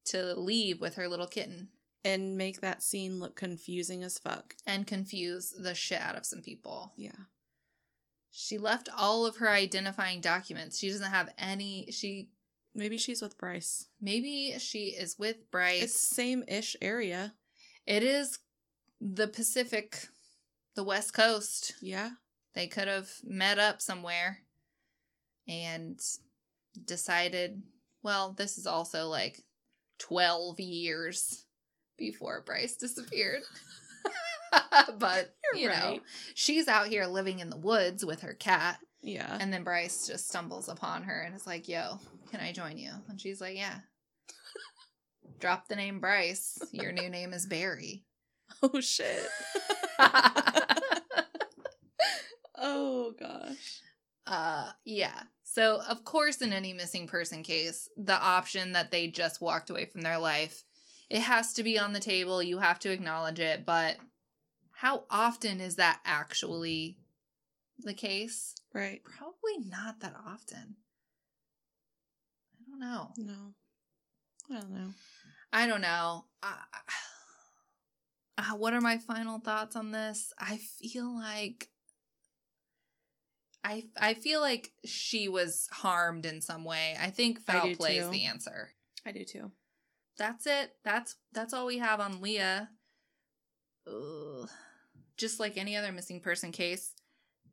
to 0.05 0.35
leave 0.39 0.79
with 0.79 0.95
her 0.95 1.07
little 1.07 1.27
kitten 1.27 1.69
And 2.05 2.37
make 2.37 2.59
that 2.61 2.83
scene 2.83 3.19
look 3.19 3.35
confusing 3.35 4.03
as 4.03 4.19
fuck. 4.19 4.55
and 4.67 4.85
confuse 4.85 5.51
the 5.51 5.73
shit 5.73 6.01
out 6.01 6.15
of 6.17 6.25
some 6.25 6.41
people. 6.41 6.93
Yeah. 6.97 7.11
She 8.31 8.57
left 8.57 8.89
all 8.97 9.25
of 9.25 9.37
her 9.37 9.49
identifying 9.49 10.19
documents. 10.19 10.79
She 10.79 10.89
doesn't 10.89 11.11
have 11.11 11.29
any. 11.37 11.91
She 11.91 12.29
Maybe 12.75 12.97
she's 12.97 13.21
with 13.21 13.37
Bryce. 13.37 13.85
maybe 14.01 14.55
she 14.57 14.87
is 14.87 15.17
with 15.19 15.49
Bryce. 15.51 15.83
It's 15.83 15.99
same 16.15 16.43
ish 16.47 16.75
area. 16.81 17.35
It 17.85 18.01
is 18.01 18.39
the 18.99 19.27
Pacific, 19.27 20.07
the 20.75 20.83
West 20.83 21.13
Coast. 21.13 21.75
Yeah. 21.81 22.09
They 22.55 22.65
could 22.67 22.87
have 22.87 23.11
met 23.23 23.59
up 23.59 23.79
somewhere 23.81 24.39
and 25.47 25.99
decided, 26.85 27.61
well, 28.01 28.33
this 28.33 28.57
is 28.57 28.65
also 28.65 29.07
like 29.07 29.43
12 29.99 30.59
years 30.59 31.42
before 31.97 32.43
Bryce 32.45 32.75
disappeared. 32.75 33.41
but, 34.99 35.33
You're 35.53 35.61
you 35.61 35.67
know, 35.69 35.73
right. 35.73 36.01
she's 36.33 36.67
out 36.67 36.87
here 36.87 37.05
living 37.05 37.39
in 37.39 37.49
the 37.49 37.57
woods 37.57 38.05
with 38.05 38.21
her 38.21 38.33
cat. 38.33 38.79
Yeah. 39.01 39.37
And 39.39 39.51
then 39.51 39.63
Bryce 39.63 40.07
just 40.07 40.29
stumbles 40.29 40.69
upon 40.69 41.03
her 41.03 41.21
and 41.21 41.35
is 41.35 41.47
like, 41.47 41.67
yo, 41.67 41.99
can 42.31 42.39
I 42.39 42.51
join 42.51 42.77
you? 42.77 42.91
And 43.09 43.19
she's 43.19 43.41
like, 43.41 43.57
yeah. 43.57 43.79
Drop 45.39 45.67
the 45.67 45.75
name 45.75 45.99
Bryce. 45.99 46.59
Your 46.71 46.91
new 46.91 47.09
name 47.09 47.33
is 47.33 47.45
Barry. 47.45 48.03
oh 48.61 48.79
shit. 48.79 49.27
oh 52.57 53.13
gosh. 53.19 53.81
Uh, 54.25 54.69
yeah. 54.85 55.23
So, 55.43 55.81
of 55.87 56.03
course, 56.03 56.41
in 56.41 56.53
any 56.53 56.73
missing 56.73 57.07
person 57.07 57.43
case, 57.43 57.89
the 57.97 58.19
option 58.19 58.71
that 58.71 58.89
they 58.89 59.07
just 59.07 59.41
walked 59.41 59.69
away 59.69 59.85
from 59.85 60.01
their 60.01 60.17
life, 60.17 60.63
it 61.09 61.21
has 61.21 61.53
to 61.53 61.63
be 61.63 61.77
on 61.77 61.93
the 61.93 61.99
table. 61.99 62.41
You 62.41 62.59
have 62.59 62.79
to 62.79 62.91
acknowledge 62.91 63.39
it. 63.39 63.65
But 63.65 63.97
how 64.71 65.03
often 65.09 65.61
is 65.61 65.75
that 65.75 65.99
actually 66.05 66.97
the 67.79 67.93
case? 67.93 68.55
Right. 68.73 69.01
Probably 69.03 69.69
not 69.69 69.99
that 70.01 70.15
often. 70.25 70.75
I 72.57 72.69
don't 72.69 72.79
know. 72.79 73.11
No. 73.17 73.53
I 74.49 74.59
don't 74.59 74.71
know. 74.71 74.89
I 75.51 75.67
don't 75.67 75.81
know. 75.81 76.25
Uh, 76.41 76.55
uh, 78.37 78.55
what 78.55 78.73
are 78.73 78.81
my 78.81 78.97
final 78.97 79.39
thoughts 79.39 79.75
on 79.75 79.91
this? 79.91 80.33
I 80.39 80.57
feel 80.57 81.15
like 81.15 81.69
I 83.63 83.85
I 83.99 84.13
feel 84.13 84.41
like 84.41 84.73
she 84.83 85.29
was 85.29 85.67
harmed 85.71 86.25
in 86.25 86.41
some 86.41 86.65
way. 86.65 86.97
I 86.99 87.09
think 87.09 87.39
foul 87.39 87.73
play 87.75 87.97
is 87.97 88.09
the 88.09 88.25
answer. 88.25 88.69
I 89.05 89.11
do 89.11 89.23
too. 89.23 89.51
That's 90.17 90.45
it. 90.45 90.75
That's 90.83 91.15
that's 91.31 91.53
all 91.53 91.65
we 91.65 91.79
have 91.79 91.99
on 91.99 92.21
Leah. 92.21 92.69
Ugh. 93.87 94.49
Just 95.17 95.39
like 95.39 95.57
any 95.57 95.75
other 95.75 95.91
missing 95.91 96.19
person 96.19 96.51
case, 96.51 96.93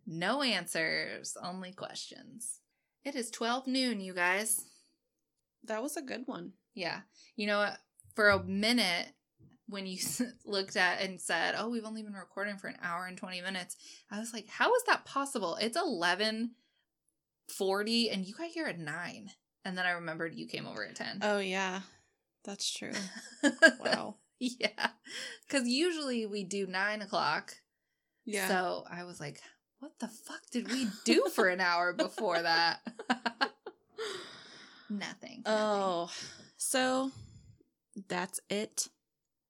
no 0.07 0.43
answers, 0.43 1.37
only 1.43 1.73
questions. 1.73 2.61
It 3.05 3.15
is 3.15 3.31
12 3.31 3.67
noon, 3.67 4.01
you 4.01 4.15
guys. 4.15 4.67
That 5.65 5.83
was 5.83 5.97
a 5.97 6.03
good 6.03 6.23
one. 6.27 6.53
Yeah. 6.75 7.01
You 7.37 7.47
know 7.47 7.59
what? 7.59 7.79
For 8.15 8.31
a 8.31 8.43
minute, 8.43 9.09
when 9.71 9.87
you 9.87 9.99
looked 10.45 10.77
at 10.77 11.01
and 11.01 11.19
said, 11.21 11.55
"Oh, 11.57 11.69
we've 11.69 11.85
only 11.85 12.03
been 12.03 12.15
recording 12.15 12.59
for 12.59 12.67
an 12.69 12.79
hour 12.83 13.07
and 13.07 13.17
20 13.17 13.41
minutes." 13.41 13.77
I 14.11 14.19
was 14.19 14.35
like, 14.35 14.49
"How 14.49 14.75
is 14.75 14.83
that 14.87 15.05
possible? 15.05 15.57
It's 15.61 15.77
11:40 15.77 18.13
and 18.13 18.27
you 18.27 18.35
got 18.35 18.49
here 18.49 18.67
at 18.67 18.79
9." 18.79 19.31
And 19.65 19.77
then 19.77 19.85
I 19.87 19.91
remembered 19.93 20.35
you 20.35 20.47
came 20.47 20.67
over 20.67 20.85
at 20.85 20.97
10. 20.97 21.21
Oh 21.23 21.39
yeah. 21.39 21.81
That's 22.45 22.71
true. 22.71 22.93
Wow. 23.85 24.17
yeah. 24.39 24.91
Cuz 25.49 25.67
usually 25.67 26.27
we 26.27 26.45
do 26.45 26.67
9 26.67 27.03
o'clock. 27.03 27.57
Yeah. 28.25 28.49
So 28.49 28.85
I 28.91 29.05
was 29.05 29.21
like, 29.21 29.43
"What 29.81 29.99
the 29.99 30.09
fuck 30.09 30.43
did 30.51 30.71
we 30.71 30.89
do 31.05 31.29
for 31.35 31.49
an 31.49 31.61
hour 31.61 31.93
before 31.93 32.41
that?" 32.41 32.81
nothing. 34.89 35.43
nothing. 35.43 35.43
oh. 35.47 36.11
So 36.57 37.11
that's 38.09 38.41
it. 38.49 38.89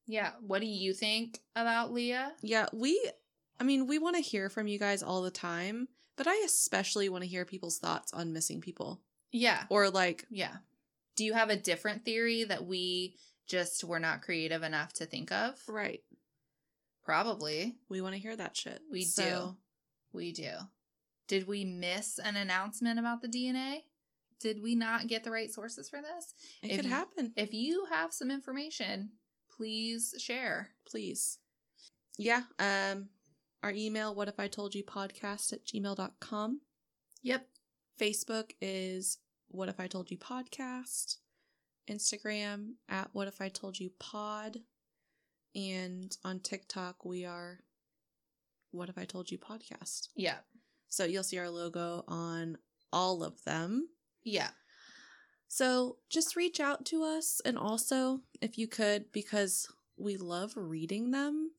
Yeah. 0.06 0.32
What 0.40 0.60
do 0.60 0.66
you 0.66 0.92
think 0.92 1.40
about 1.54 1.92
Leah? 1.92 2.32
Yeah, 2.42 2.66
we 2.72 2.98
I 3.58 3.64
mean, 3.64 3.86
we 3.86 3.98
want 3.98 4.16
to 4.16 4.22
hear 4.22 4.48
from 4.48 4.66
you 4.66 4.78
guys 4.78 5.02
all 5.02 5.22
the 5.22 5.30
time, 5.30 5.88
but 6.16 6.26
I 6.26 6.42
especially 6.44 7.08
want 7.08 7.22
to 7.22 7.28
hear 7.28 7.44
people's 7.44 7.78
thoughts 7.78 8.12
on 8.12 8.32
missing 8.32 8.60
people. 8.60 9.00
Yeah. 9.32 9.64
Or 9.68 9.90
like 9.90 10.26
Yeah. 10.30 10.56
Do 11.16 11.24
you 11.24 11.32
have 11.34 11.50
a 11.50 11.56
different 11.56 12.04
theory 12.04 12.44
that 12.44 12.64
we 12.66 13.16
just 13.46 13.84
were 13.84 13.98
not 14.00 14.22
creative 14.22 14.62
enough 14.62 14.92
to 14.94 15.06
think 15.06 15.32
of? 15.32 15.60
right. 15.68 16.02
Probably. 17.04 17.76
We 17.88 18.00
want 18.00 18.14
to 18.14 18.20
hear 18.20 18.36
that 18.36 18.56
shit. 18.56 18.80
We 18.90 19.02
So, 19.02 19.22
do. 19.22 19.56
We 20.12 20.32
do. 20.32 20.52
Did 21.28 21.46
we 21.46 21.64
miss 21.64 22.18
an 22.18 22.36
announcement 22.36 22.98
about 22.98 23.22
the 23.22 23.28
DNA? 23.28 23.84
Did 24.38 24.62
we 24.62 24.74
not 24.74 25.06
get 25.06 25.24
the 25.24 25.30
right 25.30 25.50
sources 25.50 25.88
for 25.88 26.00
this? 26.00 26.34
It 26.62 26.70
If 26.70 26.76
could 26.76 26.84
you- 26.86 26.90
happen. 26.90 27.32
If 27.36 27.52
you 27.52 27.86
have 27.90 28.12
some 28.12 28.30
information, 28.30 29.12
please 29.50 30.14
share. 30.18 30.70
please. 30.86 31.38
Yeah. 32.18 32.44
Um 32.58 33.08
our 33.62 33.72
email, 33.72 34.14
what 34.14 34.28
if 34.28 34.40
I 34.40 34.48
told 34.48 34.74
you 34.74 34.82
podcast 34.82 35.52
at 35.52 35.64
gmail.com. 35.66 36.60
Yep. 37.22 37.46
Facebook 37.98 38.52
is 38.60 39.18
what 39.50 39.68
if 39.68 39.78
I 39.80 39.86
told 39.86 40.10
you 40.10 40.16
podcast. 40.18 41.16
Instagram 41.88 42.74
at 42.88 43.08
what 43.12 43.28
if 43.28 43.40
I 43.40 43.48
told 43.48 43.78
you 43.78 43.90
pod. 43.98 44.58
And 45.54 46.16
on 46.24 46.40
TikTok 46.40 47.04
we 47.04 47.24
are 47.24 47.60
what 48.70 48.88
if 48.88 48.96
I 48.96 49.04
told 49.04 49.30
you 49.30 49.38
podcast. 49.38 50.08
Yeah. 50.14 50.38
So 50.88 51.04
you'll 51.04 51.24
see 51.24 51.38
our 51.38 51.50
logo 51.50 52.04
on 52.06 52.58
all 52.92 53.24
of 53.24 53.42
them. 53.44 53.88
Yeah. 54.22 54.50
So 55.48 55.98
just 56.08 56.36
reach 56.36 56.60
out 56.60 56.84
to 56.86 57.02
us. 57.02 57.40
And 57.44 57.58
also, 57.58 58.20
if 58.40 58.56
you 58.56 58.68
could, 58.68 59.10
because 59.10 59.68
we 59.96 60.16
love 60.16 60.52
reading 60.56 61.10
them, 61.10 61.50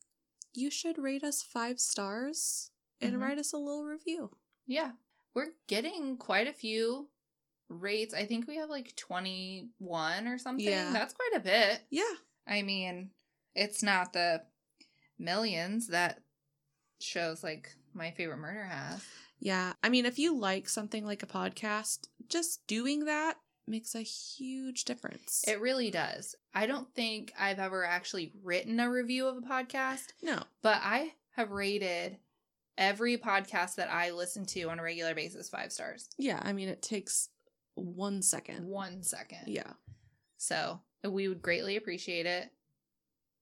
you 0.54 0.72
should 0.72 0.98
rate 0.98 1.24
us 1.24 1.44
five 1.44 1.80
stars 1.80 2.72
and 3.02 3.16
Mhm. 3.16 3.22
write 3.22 3.38
us 3.40 3.52
a 3.52 3.58
little 3.58 3.84
review. 3.84 4.38
Yeah. 4.66 4.94
We're 5.34 5.56
getting 5.68 6.18
quite 6.18 6.48
a 6.48 6.54
few 6.54 7.11
rates. 7.72 8.14
I 8.14 8.26
think 8.26 8.48
we 8.48 8.58
have 8.58 8.70
like 8.70 8.96
21 8.96 10.28
or 10.28 10.38
something. 10.38 10.66
Yeah. 10.66 10.92
That's 10.92 11.14
quite 11.14 11.32
a 11.36 11.40
bit. 11.40 11.82
Yeah. 11.90 12.04
I 12.48 12.62
mean, 12.62 13.12
it's 13.56 13.84
not 13.84 14.14
the 14.14 14.42
millions 15.18 15.88
that 15.88 16.22
shows 17.00 17.44
like 17.44 17.76
My 17.94 18.12
Favorite 18.12 18.38
Murder 18.38 18.64
has. 18.64 19.04
Yeah. 19.40 19.74
I 19.84 19.90
mean, 19.90 20.06
if 20.06 20.20
you 20.20 20.38
like 20.38 20.70
something 20.70 21.06
like 21.06 21.24
a 21.24 21.28
podcast, 21.28 22.08
just 22.28 22.66
doing 22.68 23.06
that 23.06 23.38
makes 23.68 23.96
a 23.96 24.02
huge 24.02 24.86
difference. 24.86 25.44
It 25.48 25.62
really 25.62 25.92
does. 25.92 26.36
I 26.54 26.66
don't 26.66 26.94
think 26.94 27.34
I've 27.40 27.60
ever 27.60 27.86
actually 27.86 28.32
written 28.44 28.80
a 28.80 28.90
review 28.90 29.28
of 29.28 29.38
a 29.38 29.42
podcast, 29.42 30.14
no. 30.22 30.44
but 30.62 30.80
I 30.84 31.14
have 31.36 31.52
rated 31.52 32.18
every 32.78 33.18
podcast 33.18 33.76
that 33.76 33.92
I 33.92 34.12
listen 34.12 34.46
to 34.48 34.64
on 34.70 34.80
a 34.80 34.84
regular 34.84 35.16
basis 35.16 35.50
five 35.50 35.72
stars. 35.72 36.10
Yeah. 36.18 36.42
I 36.44 36.54
mean, 36.54 36.68
it 36.70 36.82
takes 36.82 37.30
one 37.76 38.22
second. 38.22 38.66
One 38.68 39.04
second. 39.04 39.48
Yeah. 39.48 39.74
So 40.38 40.82
we 41.04 41.28
would 41.28 41.42
greatly 41.42 41.78
appreciate 41.78 42.26
it. 42.26 42.50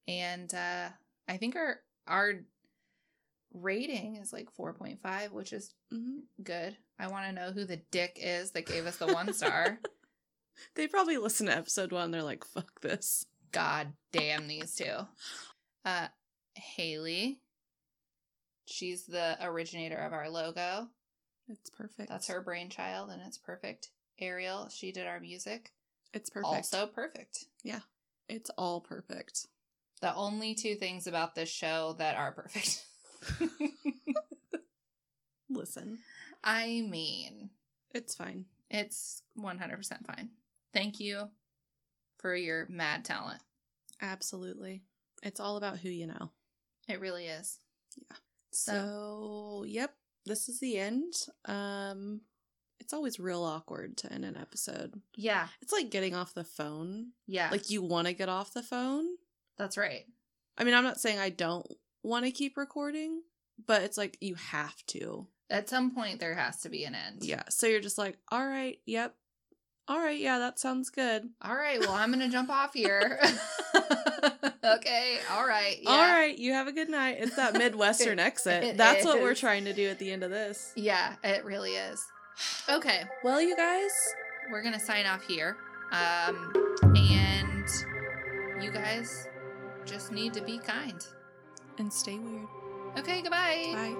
And 0.07 0.53
uh 0.53 0.89
I 1.27 1.37
think 1.37 1.55
our 1.55 1.77
our 2.07 2.33
rating 3.53 4.15
is 4.17 4.31
like 4.31 4.47
4.5, 4.57 5.31
which 5.31 5.53
is 5.53 5.73
hmm 5.91 6.19
good. 6.43 6.77
I 6.99 7.07
want 7.07 7.25
to 7.25 7.31
know 7.31 7.51
who 7.51 7.65
the 7.65 7.81
dick 7.91 8.17
is 8.21 8.51
that 8.51 8.65
gave 8.65 8.85
us 8.85 8.97
the 8.97 9.07
one 9.13 9.33
star. 9.33 9.79
They 10.75 10.87
probably 10.87 11.15
listen 11.17 11.45
to 11.45 11.55
episode 11.55 11.93
one. 11.93 12.11
They're 12.11 12.21
like, 12.21 12.43
fuck 12.43 12.81
this. 12.81 13.25
God 13.53 13.93
damn 14.11 14.45
these 14.49 14.75
two. 14.75 14.93
Uh 15.85 16.07
Haley. 16.55 17.39
She's 18.65 19.05
the 19.05 19.37
originator 19.41 19.95
of 19.95 20.11
our 20.11 20.29
logo. 20.29 20.87
It's 21.47 21.69
perfect. 21.69 22.09
That's 22.09 22.27
her 22.27 22.41
brainchild 22.41 23.09
and 23.09 23.21
it's 23.25 23.37
perfect. 23.37 23.89
Ariel, 24.21 24.69
she 24.69 24.91
did 24.91 25.07
our 25.07 25.19
music. 25.19 25.71
It's 26.13 26.29
perfect. 26.29 26.47
Also 26.53 26.87
perfect. 26.87 27.45
Yeah. 27.63 27.79
It's 28.27 28.49
all 28.57 28.81
perfect. 28.81 29.47
The 30.01 30.13
only 30.13 30.55
two 30.55 30.75
things 30.75 31.07
about 31.07 31.35
this 31.35 31.49
show 31.49 31.95
that 31.97 32.15
are 32.15 32.31
perfect. 32.31 32.85
Listen, 35.49 35.99
I 36.43 36.85
mean, 36.89 37.49
it's 37.93 38.15
fine. 38.15 38.45
it's 38.69 39.23
100% 39.37 40.05
fine. 40.05 40.29
Thank 40.73 40.99
you 40.99 41.29
for 42.17 42.35
your 42.35 42.67
mad 42.69 43.03
talent. 43.03 43.41
Absolutely. 44.01 44.83
It's 45.23 45.39
all 45.39 45.57
about 45.57 45.79
who 45.79 45.89
you 45.89 46.07
know. 46.07 46.29
It 46.87 46.99
really 47.01 47.25
is. 47.25 47.57
Yeah. 47.97 48.17
So, 48.51 49.65
yep, 49.67 49.93
this 50.25 50.47
is 50.49 50.59
the 50.59 50.77
end. 50.77 51.13
Um 51.45 52.21
it's 52.79 52.93
always 52.93 53.19
real 53.19 53.43
awkward 53.43 53.97
to 53.97 54.11
end 54.11 54.25
an 54.25 54.37
episode. 54.37 55.01
Yeah. 55.15 55.47
It's 55.61 55.73
like 55.73 55.89
getting 55.91 56.15
off 56.15 56.33
the 56.33 56.43
phone. 56.43 57.07
Yeah. 57.27 57.49
Like 57.51 57.69
you 57.69 57.81
want 57.81 58.07
to 58.07 58.13
get 58.13 58.29
off 58.29 58.53
the 58.53 58.63
phone. 58.63 59.05
that's 59.57 59.77
right. 59.77 60.05
I 60.57 60.63
mean, 60.63 60.73
I'm 60.73 60.83
not 60.83 60.99
saying 60.99 61.19
I 61.19 61.29
don't 61.29 61.65
want 62.03 62.25
to 62.25 62.31
keep 62.31 62.57
recording, 62.57 63.21
but 63.65 63.81
it's 63.81 63.97
like 63.97 64.17
you 64.21 64.35
have 64.35 64.75
to. 64.87 65.27
At 65.49 65.69
some 65.69 65.91
point, 65.91 66.19
there 66.19 66.35
has 66.35 66.61
to 66.61 66.69
be 66.69 66.83
an 66.83 66.95
end. 66.95 67.23
Yeah. 67.23 67.43
So 67.49 67.65
you're 67.65 67.79
just 67.79 67.97
like, 67.97 68.17
"All 68.29 68.45
right, 68.45 68.77
yep. 68.85 69.15
All 69.87 69.97
right, 69.97 70.19
yeah, 70.19 70.37
that 70.39 70.59
sounds 70.59 70.89
good." 70.89 71.29
All 71.41 71.55
right. 71.55 71.79
Well, 71.79 71.93
I'm 71.93 72.11
going 72.11 72.23
to 72.23 72.29
jump 72.31 72.49
off 72.49 72.73
here. 72.73 73.19
okay. 74.63 75.19
All 75.31 75.45
right. 75.45 75.77
Yeah. 75.81 75.89
All 75.89 75.97
right, 75.97 76.37
you 76.37 76.53
have 76.53 76.67
a 76.67 76.71
good 76.71 76.89
night. 76.89 77.17
It's 77.19 77.35
that 77.35 77.53
Midwestern 77.53 78.19
exit. 78.19 78.63
It 78.63 78.77
That's 78.77 79.05
what 79.05 79.21
we're 79.21 79.35
trying 79.35 79.65
to 79.65 79.73
do 79.73 79.87
at 79.89 79.99
the 79.99 80.11
end 80.11 80.23
of 80.23 80.29
this. 80.31 80.71
Yeah, 80.75 81.15
it 81.23 81.43
really 81.45 81.71
is. 81.73 82.05
Okay. 82.69 83.03
Well, 83.23 83.41
you 83.41 83.55
guys, 83.55 83.91
We're 84.51 84.61
going 84.61 84.73
to 84.73 84.79
sign 84.79 85.05
off 85.05 85.23
here. 85.23 85.57
Um, 85.91 86.53
and 86.95 87.67
you 88.61 88.71
guys 88.71 89.27
just 89.85 90.11
need 90.11 90.33
to 90.33 90.41
be 90.41 90.59
kind. 90.59 91.05
and 91.77 91.91
stay 91.91 92.17
weird. 92.19 92.47
Okay. 92.97 93.21
Goodbye. 93.21 93.71
Bye. 93.73 93.95